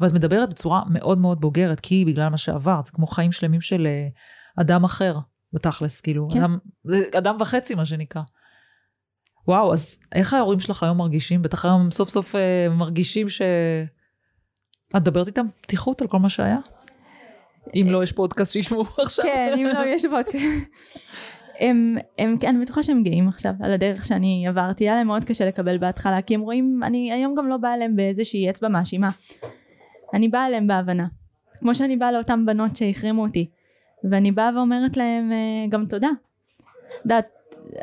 ואת 0.00 0.12
מדברת 0.12 0.50
בצורה 0.50 0.82
מאוד 0.90 1.18
מאוד 1.18 1.40
בוגרת, 1.40 1.80
כי 1.80 2.04
בגלל 2.04 2.28
מה 2.28 2.36
שעברת, 2.36 2.86
זה 2.86 2.92
כמו 2.92 3.06
חיים 3.06 3.32
שלמים 3.32 3.60
של 3.60 3.86
אה, 3.86 4.08
אדם 4.56 4.84
אחר, 4.84 5.18
בתכלס, 5.52 6.00
כאילו, 6.00 6.28
כן. 6.32 6.38
אדם, 6.38 6.58
אדם 7.18 7.36
וחצי, 7.40 7.74
מה 7.74 7.84
שנקרא. 7.84 8.22
וואו, 9.48 9.72
אז 9.72 9.98
איך 10.14 10.34
ההורים 10.34 10.60
שלך 10.60 10.82
היום 10.82 10.98
מרגישים? 10.98 11.42
בטח 11.42 11.64
היום 11.64 11.90
סוף 11.90 12.08
סוף 12.08 12.34
אה, 12.34 12.66
מרגישים 12.70 13.28
ש... 13.28 13.42
את 14.88 14.94
מדברת 14.94 15.26
איתם 15.26 15.46
פתיחות 15.60 16.02
על 16.02 16.08
כל 16.08 16.18
מה 16.18 16.28
שהיה? 16.28 16.58
אם 17.74 17.86
לא, 17.90 18.02
יש 18.02 18.12
פודקאסט 18.12 18.52
שישמעו 18.52 18.84
עכשיו. 19.02 19.24
כן, 19.24 19.54
אם 19.58 19.66
לא, 19.66 19.86
יש 19.86 20.06
פודקאסט. 20.06 20.46
אני 22.44 22.62
בטוחה 22.62 22.82
שהם 22.82 23.02
גאים 23.02 23.28
עכשיו 23.28 23.52
על 23.60 23.72
הדרך 23.72 24.04
שאני 24.04 24.48
עברתי, 24.48 24.84
היה 24.84 24.94
להם 24.94 25.06
מאוד 25.06 25.24
קשה 25.24 25.46
לקבל 25.46 25.78
בהתחלה, 25.78 26.22
כי 26.22 26.34
הם 26.34 26.40
רואים, 26.40 26.80
אני 26.84 27.12
היום 27.12 27.34
גם 27.34 27.48
לא 27.48 27.56
באה 27.56 27.74
אליהם 27.74 27.96
באיזושהי 27.96 28.50
אצבע 28.50 28.68
מאשימה. 28.68 29.08
אני 30.14 30.28
באה 30.28 30.46
אליהם 30.46 30.66
בהבנה. 30.66 31.06
כמו 31.60 31.74
שאני 31.74 31.96
באה 31.96 32.12
לאותן 32.12 32.46
בנות 32.46 32.76
שהחרימו 32.76 33.22
אותי. 33.22 33.50
ואני 34.10 34.32
באה 34.32 34.50
ואומרת 34.56 34.96
להם 34.96 35.32
אה, 35.32 35.66
גם 35.68 35.86
תודה. 35.86 36.08
את 36.08 37.04
יודעת, 37.04 37.26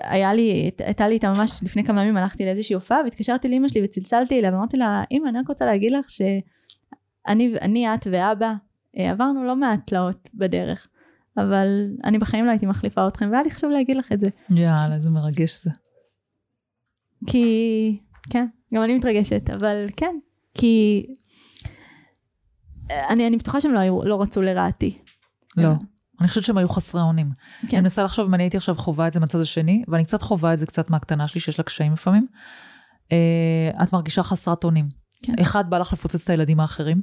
היה 0.02 0.34
לי, 0.34 0.72
הייתה 0.80 1.08
לי 1.08 1.14
איתה 1.14 1.34
ממש 1.34 1.64
לפני 1.64 1.84
כמה 1.84 2.04
ימים 2.04 2.18
הלכתי 2.18 2.46
לאיזושהי 2.46 2.74
הופעה 2.74 3.02
והתקשרתי 3.04 3.48
לאמא 3.48 3.68
שלי 3.68 3.84
וצלצלתי 3.84 4.40
אליה 4.40 4.52
ואמרתי 4.54 4.78
לה, 4.78 5.04
אמא 5.12 5.30
אני 5.30 5.40
רק 5.40 5.48
רוצה 5.48 5.66
להגיד 5.66 5.92
לך 5.92 6.10
שאני, 6.10 7.54
אני, 7.62 7.94
את 7.94 8.08
ואבא 8.12 8.54
אה, 8.98 9.12
עברנו 9.12 9.44
לא 9.44 9.56
מעט 9.56 9.80
תלאות 9.88 10.30
בדרך, 10.34 10.88
אבל 11.38 11.68
אני 12.04 12.18
בחיים 12.18 12.46
לא 12.46 12.50
הייתי 12.50 12.66
מחליפה 12.66 13.08
אתכם, 13.08 13.30
והיה 13.32 13.44
לי 13.44 13.52
חשוב 13.52 13.72
להגיד 13.72 13.98
לך 13.98 14.12
את 14.12 14.20
זה. 14.20 14.30
יאללה, 14.50 14.96
איזה 14.96 15.12
מרגש 15.12 15.64
זה. 15.64 15.72
כי, 17.28 18.00
כן, 18.30 18.48
גם 18.74 18.84
אני 18.84 18.96
מתרגשת, 18.96 19.50
אבל 19.50 19.86
כן, 19.98 20.16
כי 20.54 21.06
אה, 22.92 23.10
אני, 23.10 23.28
אני 23.28 23.38
בטוחה 23.38 23.62
שהם 23.62 23.74
לא, 23.74 23.82
לא 24.06 24.22
רצו 24.22 24.42
לרעתי. 24.42 24.98
לא. 25.58 25.70
אני 26.22 26.28
חושבת 26.28 26.44
שהם 26.44 26.58
היו 26.58 26.70
חסרי 26.70 27.02
אונים. 27.02 27.32
כן. 27.62 27.78
אני 27.78 27.82
מנסה 27.82 28.04
לחשוב 28.04 28.28
אם 28.28 28.34
אני 28.34 28.44
הייתי 28.44 28.58
עכשיו 28.58 28.76
חווה 28.76 29.08
את 29.08 29.14
זה 29.14 29.20
מהצד 29.20 29.40
השני, 29.40 29.84
ואני 29.88 30.04
קצת 30.04 30.22
חווה 30.22 30.54
את 30.54 30.60
זה 30.60 30.66
קצת 30.66 30.90
מהקטנה 30.90 31.28
שלי, 31.28 31.42
שיש 31.42 31.60
לה 31.60 31.64
קשיים 31.64 31.94
לפעמים. 31.94 32.28
אה, 33.12 33.84
את 33.84 33.94
מרגישה 33.94 34.24
חסרת 34.24 34.64
אונים. 34.64 34.90
כן. 35.24 35.34
אחד, 35.42 35.70
בא 35.70 35.78
לך 35.78 35.94
לפוצץ 35.94 36.24
את 36.24 36.30
הילדים 36.30 36.60
האחרים. 36.60 37.00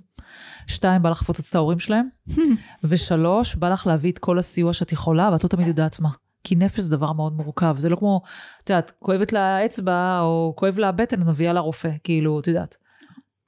שתיים, 0.66 1.02
בא 1.02 1.10
לך 1.10 1.22
לפוצץ 1.22 1.48
את 1.48 1.54
ההורים 1.54 1.78
שלהם. 1.78 2.08
ושלוש, 2.84 3.54
בא 3.54 3.68
לך 3.68 3.86
להביא 3.86 4.12
את 4.12 4.18
כל 4.18 4.38
הסיוע 4.38 4.72
שאת 4.72 4.92
יכולה, 4.92 5.30
ואת 5.32 5.44
לא 5.44 5.48
תמיד 5.48 5.66
יודעת 5.66 6.00
מה. 6.00 6.10
כי 6.44 6.56
נפש 6.56 6.80
זה 6.80 6.96
דבר 6.96 7.12
מאוד 7.12 7.32
מורכב. 7.32 7.74
זה 7.78 7.88
לא 7.88 7.96
כמו, 7.96 8.20
את 8.64 8.70
יודעת, 8.70 8.92
כואבת 8.98 9.32
לה 9.32 9.64
אצבע, 9.64 10.20
או 10.20 10.52
כואב 10.56 10.78
לה 10.78 10.88
הבטן, 10.88 11.22
את 11.22 11.26
מביאה 11.26 11.52
לרופא. 11.52 11.90
כאילו, 12.04 12.40
את 12.40 12.46
יודעת, 12.46 12.76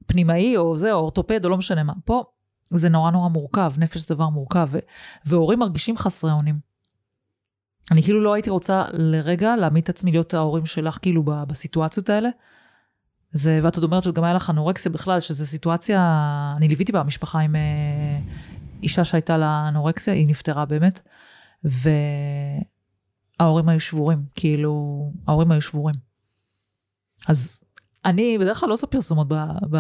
פנימאי, 0.06 0.56
או 0.56 0.76
זה, 0.76 0.92
או 0.92 0.98
אורתופד, 0.98 1.44
או 1.44 1.50
לא 1.50 1.56
משנה 1.56 1.82
מה. 1.82 1.92
פה, 2.04 2.24
זה 2.70 2.88
נורא 2.88 3.10
נורא 3.10 3.28
מורכב, 3.28 3.72
נפש 3.78 4.00
זה 4.00 4.14
דבר 4.14 4.28
מורכב, 4.28 4.68
ו- 4.70 4.78
והורים 5.24 5.58
מרגישים 5.58 5.96
חסרי 5.96 6.32
אונים. 6.32 6.58
אני 7.90 8.02
כאילו 8.02 8.20
לא 8.20 8.34
הייתי 8.34 8.50
רוצה 8.50 8.84
לרגע 8.92 9.56
להעמיד 9.56 9.82
את 9.82 9.88
עצמי 9.88 10.10
להיות 10.10 10.34
ההורים 10.34 10.66
שלך, 10.66 10.98
כאילו, 11.02 11.22
ב- 11.22 11.44
בסיטואציות 11.44 12.10
האלה. 12.10 12.28
זה, 13.30 13.60
ואת 13.62 13.74
עוד 13.76 13.84
אומרת 13.84 14.02
שגם 14.02 14.24
היה 14.24 14.34
לך 14.34 14.50
אנורקסיה 14.50 14.90
בכלל, 14.92 15.20
שזו 15.20 15.46
סיטואציה, 15.46 16.00
אני 16.56 16.68
ליוויתי 16.68 16.92
בה 16.92 17.02
משפחה 17.02 17.38
עם 17.38 17.56
אה, 17.56 18.18
אישה 18.82 19.04
שהייתה 19.04 19.38
לה 19.38 19.68
אנורקסיה, 19.68 20.14
היא 20.14 20.26
נפטרה 20.26 20.64
באמת, 20.64 21.00
וההורים 23.40 23.68
היו 23.68 23.80
שבורים, 23.80 24.24
כאילו, 24.34 25.12
ההורים 25.26 25.50
היו 25.52 25.62
שבורים. 25.62 25.94
אז 27.28 27.62
אני 28.04 28.38
בדרך 28.38 28.60
כלל 28.60 28.68
לא 28.68 28.74
עושה 28.74 28.86
פרסומות 28.86 29.28
ב, 29.28 29.34
ב, 29.70 29.76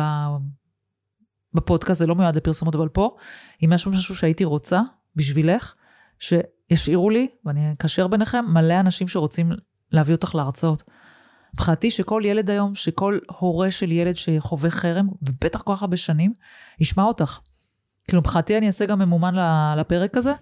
בפודקאסט, 1.54 1.98
זה 1.98 2.06
לא 2.06 2.14
מיועד 2.14 2.36
לפרסומות, 2.36 2.74
אבל 2.74 2.88
פה, 2.88 3.16
אם 3.64 3.72
יש 3.72 3.86
משהו 3.86 4.14
שהייתי 4.14 4.44
רוצה 4.44 4.80
בשבילך, 5.16 5.74
שישאירו 6.18 7.10
לי, 7.10 7.28
ואני 7.44 7.72
אקשר 7.72 8.06
ביניכם, 8.06 8.44
מלא 8.48 8.80
אנשים 8.80 9.08
שרוצים 9.08 9.52
להביא 9.92 10.14
אותך 10.14 10.34
להרצאות. 10.34 10.82
מבחינתי 11.54 11.90
שכל 11.90 12.22
ילד 12.24 12.50
היום, 12.50 12.74
שכל 12.74 13.18
הורה 13.38 13.70
של 13.70 13.92
ילד 13.92 14.16
שחווה 14.16 14.70
חרם, 14.70 15.08
ובטח 15.22 15.62
כל 15.62 15.74
כך 15.74 15.82
הרבה 15.82 15.96
שנים, 15.96 16.32
ישמע 16.80 17.02
אותך. 17.02 17.38
כאילו 18.08 18.20
מבחינתי 18.20 18.58
אני 18.58 18.66
אעשה 18.66 18.86
גם 18.86 18.98
ממומן 18.98 19.34
לפרק 19.78 20.16
הזה, 20.16 20.32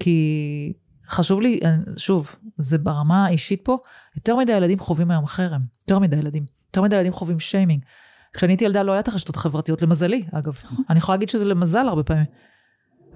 כי 0.00 0.72
חשוב 1.08 1.40
לי, 1.40 1.60
שוב, 1.96 2.36
זה 2.58 2.78
ברמה 2.78 3.26
האישית 3.26 3.60
פה, 3.64 3.78
יותר 4.16 4.36
מדי 4.36 4.52
ילדים 4.52 4.78
חווים 4.78 5.10
היום 5.10 5.26
חרם. 5.26 5.60
יותר 5.80 5.98
מדי 5.98 6.16
ילדים. 6.16 6.44
יותר 6.68 6.82
מדי 6.82 6.96
ילדים 6.96 7.12
חווים 7.12 7.38
שיימינג. 7.38 7.84
כשאני 8.32 8.52
הייתי 8.52 8.64
ילדה 8.64 8.82
לא 8.82 8.92
היה 8.92 9.00
את 9.00 9.08
הרשתות 9.08 9.36
החברתיות, 9.36 9.82
למזלי, 9.82 10.24
אגב. 10.32 10.62
אני 10.90 10.98
יכולה 10.98 11.16
להגיד 11.16 11.28
שזה 11.28 11.44
למזל 11.44 11.88
הרבה 11.88 12.02
פעמים. 12.02 12.24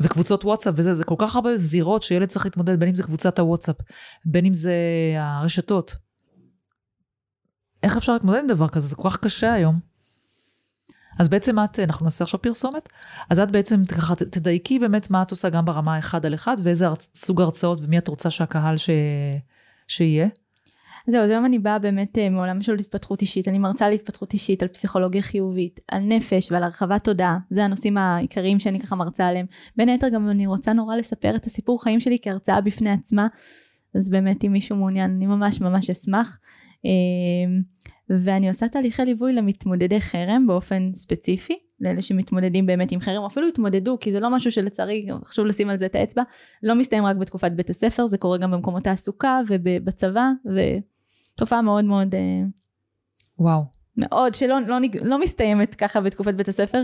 וקבוצות 0.00 0.44
וואטסאפ 0.44 0.74
וזה, 0.76 0.94
זה 0.94 1.04
כל 1.04 1.14
כך 1.18 1.36
הרבה 1.36 1.56
זירות 1.56 2.02
שילד 2.02 2.28
צריך 2.28 2.44
להתמודד, 2.44 2.80
בין 2.80 2.88
אם 2.88 2.94
זה 2.94 3.02
קבוצת 3.02 3.38
הוואטסאפ, 3.38 3.76
בין 4.24 4.46
אם 4.46 4.54
זה 4.54 4.74
הרשתות. 5.16 5.96
איך 7.82 7.96
אפשר 7.96 8.12
להתמודד 8.12 8.38
עם 8.38 8.46
דבר 8.46 8.68
כזה? 8.68 8.88
זה 8.88 8.96
כל 8.96 9.10
כך 9.10 9.16
קשה 9.16 9.52
היום. 9.52 9.76
אז 11.18 11.28
בעצם 11.28 11.56
את, 11.58 11.78
אנחנו 11.78 12.04
נעשה 12.04 12.24
עכשיו 12.24 12.42
פרסומת, 12.42 12.88
אז 13.30 13.38
את 13.38 13.50
בעצם 13.50 13.84
ככה 13.84 14.14
תדייקי 14.14 14.78
באמת 14.78 15.10
מה 15.10 15.22
את 15.22 15.30
עושה 15.30 15.48
גם 15.48 15.64
ברמה 15.64 15.98
אחד 15.98 16.26
על 16.26 16.34
אחד, 16.34 16.56
ואיזה. 16.62 16.86
סוג 17.14 17.40
הרצאות 17.40 17.80
ומי 17.80 17.98
את 17.98 18.08
רוצה 18.08 18.30
שהקהל 18.30 18.76
ש... 18.76 18.90
שיהיה. 19.88 20.28
זהו, 21.07 21.22
אז 21.22 21.30
היום 21.30 21.44
אני 21.44 21.59
באה 21.59 21.78
באמת 21.78 22.18
אה, 22.18 22.30
מעולם 22.30 22.62
של 22.62 22.78
התפתחות 22.78 23.22
אישית, 23.22 23.48
אני 23.48 23.59
מרצה 23.59 23.88
להתפתחות 23.88 24.32
אישית, 24.32 24.62
על 24.62 24.68
פסיכולוגיה 24.68 25.22
חיובית, 25.22 25.80
על 25.88 26.00
נפש 26.02 26.52
ועל 26.52 26.62
הרחבת 26.62 27.05
תודעה, 27.05 27.38
זה 27.50 27.64
הנושאים 27.64 27.98
העיקריים 27.98 28.61
שאני 28.61 28.80
ככה 28.80 28.96
מרצה 28.96 29.28
עליהם. 29.28 29.46
בין 29.76 29.88
היתר 29.88 30.09
גם 30.09 30.30
אני 30.30 30.46
רוצה 30.46 30.72
נורא 30.72 30.96
לספר 30.96 31.36
את 31.36 31.46
הסיפור 31.46 31.82
חיים 31.82 32.00
שלי 32.00 32.18
כהרצאה 32.22 32.61
בפני 32.61 32.90
עצמה, 32.90 33.26
אז 33.94 34.11
באמת 34.11 34.44
אם 34.44 34.52
מישהו 34.52 34.76
מעוניין 34.76 35.11
אני 35.11 35.26
ממש 35.26 35.61
ממש 35.61 35.90
אשמח. 35.90 36.38
ואני 38.11 38.48
עושה 38.48 38.68
תהליכי 38.68 39.05
ליווי 39.05 39.32
למתמודדי 39.32 40.00
חרם 40.00 40.46
באופן 40.46 40.92
ספציפי, 40.92 41.59
לאלה 41.80 42.02
שמתמודדים 42.02 42.66
באמת 42.66 42.92
עם 42.92 43.00
חרם, 43.00 43.24
אפילו 43.24 43.48
התמודדו, 43.48 43.96
כי 44.00 44.12
זה 44.12 44.20
לא 44.20 44.30
משהו 44.30 44.50
שלצערי, 44.50 45.07
חשוב 45.24 45.46
לשים 45.46 45.70
על 45.70 45.78
זה 45.78 45.86
את 45.86 45.94
האצבע, 45.94 46.22
לא 46.62 46.74
מסתיים 46.74 47.07
רק 47.07 47.16
בתקופת 47.16 47.52
בית 47.52 47.70
הספר, 47.70 48.07
זה 48.07 48.18
קורה 48.18 48.38
גם 48.38 48.50
במקומות 48.50 48.84
תעסוקה 48.84 49.40
ובצבא, 49.48 50.30
ותופעה 51.35 51.62
מאוד 51.62 51.85
מאוד... 51.85 52.14
וואו. 53.39 53.64
מאוד, 53.97 54.35
שלא 54.35 54.61
לא, 54.66 54.76
לא 55.05 55.20
מסתיימת 55.20 55.74
ככה 55.74 56.01
בתקופת 56.01 56.35
בית 56.35 56.49
הספר, 56.49 56.82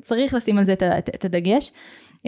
צריך 0.00 0.34
לשים 0.34 0.58
על 0.58 0.64
זה 0.64 0.72
את, 0.72 0.82
את, 0.82 1.10
את 1.14 1.24
הדגש. 1.24 1.72
Mm-hmm. 2.20 2.22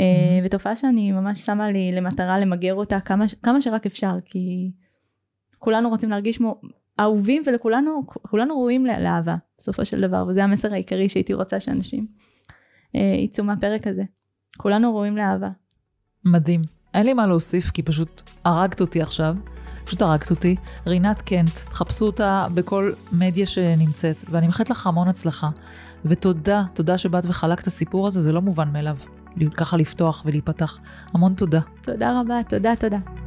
ותופעה 0.45 0.77
שאני 0.77 1.13
ממש 1.13 1.41
שמה 1.41 1.71
לי 1.71 1.93
למטרה 1.93 2.39
למגר 2.39 2.75
אותה 2.75 3.01
כמה, 3.01 3.25
כמה 3.43 3.61
שרק 3.61 3.87
אפשר, 3.87 4.13
כי 4.25 4.71
כולנו 5.59 5.89
רוצים 5.89 6.11
להרגיש 6.11 6.39
כמו 6.39 6.61
אהובים 7.01 7.43
ולכולנו 7.47 8.03
כולנו 8.07 8.55
ראויים 8.55 8.87
לאהבה 8.87 9.37
בסופו 9.59 9.85
של 9.85 10.01
דבר 10.01 10.25
וזה 10.29 10.45
המסר 10.45 10.73
העיקרי 10.73 11.09
שהייתי 11.09 11.35
רוצה 11.35 11.61
שאנשים 11.61 12.07
אה, 12.97 13.17
יצאו 13.25 13.45
מהפרק 13.45 13.87
הזה. 13.87 14.03
כולנו 14.57 14.95
ראויים 14.95 15.17
לאהבה. 15.17 15.49
מדהים. 16.25 16.63
אין 16.95 17.07
לי 17.07 17.13
מה 17.13 17.27
להוסיף 17.27 17.71
כי 17.71 17.83
פשוט 17.83 18.23
הרגת 18.45 18.81
אותי 18.81 19.03
עכשיו. 19.03 19.37
פשוט 19.85 20.03
הרגת 20.03 20.31
אותי. 20.31 20.57
רינת 20.87 21.23
קנט, 21.23 21.55
תחפשו 21.55 22.07
אותה 22.07 22.47
בכל 22.55 22.93
מדיה 23.13 23.47
שנמצאת, 23.47 24.25
ואני 24.31 24.47
מאחלת 24.47 24.71
לך 24.71 24.87
המון 24.87 25.09
הצלחה. 25.09 25.51
ותודה, 26.05 26.65
תודה 26.75 26.99
שבאת 26.99 27.25
וחלקת 27.27 27.67
הסיפור 27.67 28.07
הזה, 28.07 28.21
זה 28.21 28.33
לא 28.33 28.43
מובן 28.43 28.69
מאליו. 28.73 28.97
ככה 29.57 29.77
לפתוח 29.77 30.23
ולהיפתח. 30.27 30.79
המון 31.15 31.35
תודה. 31.35 31.61
תודה 31.83 32.21
רבה, 32.21 32.43
תודה, 32.49 32.77
תודה. 32.77 33.22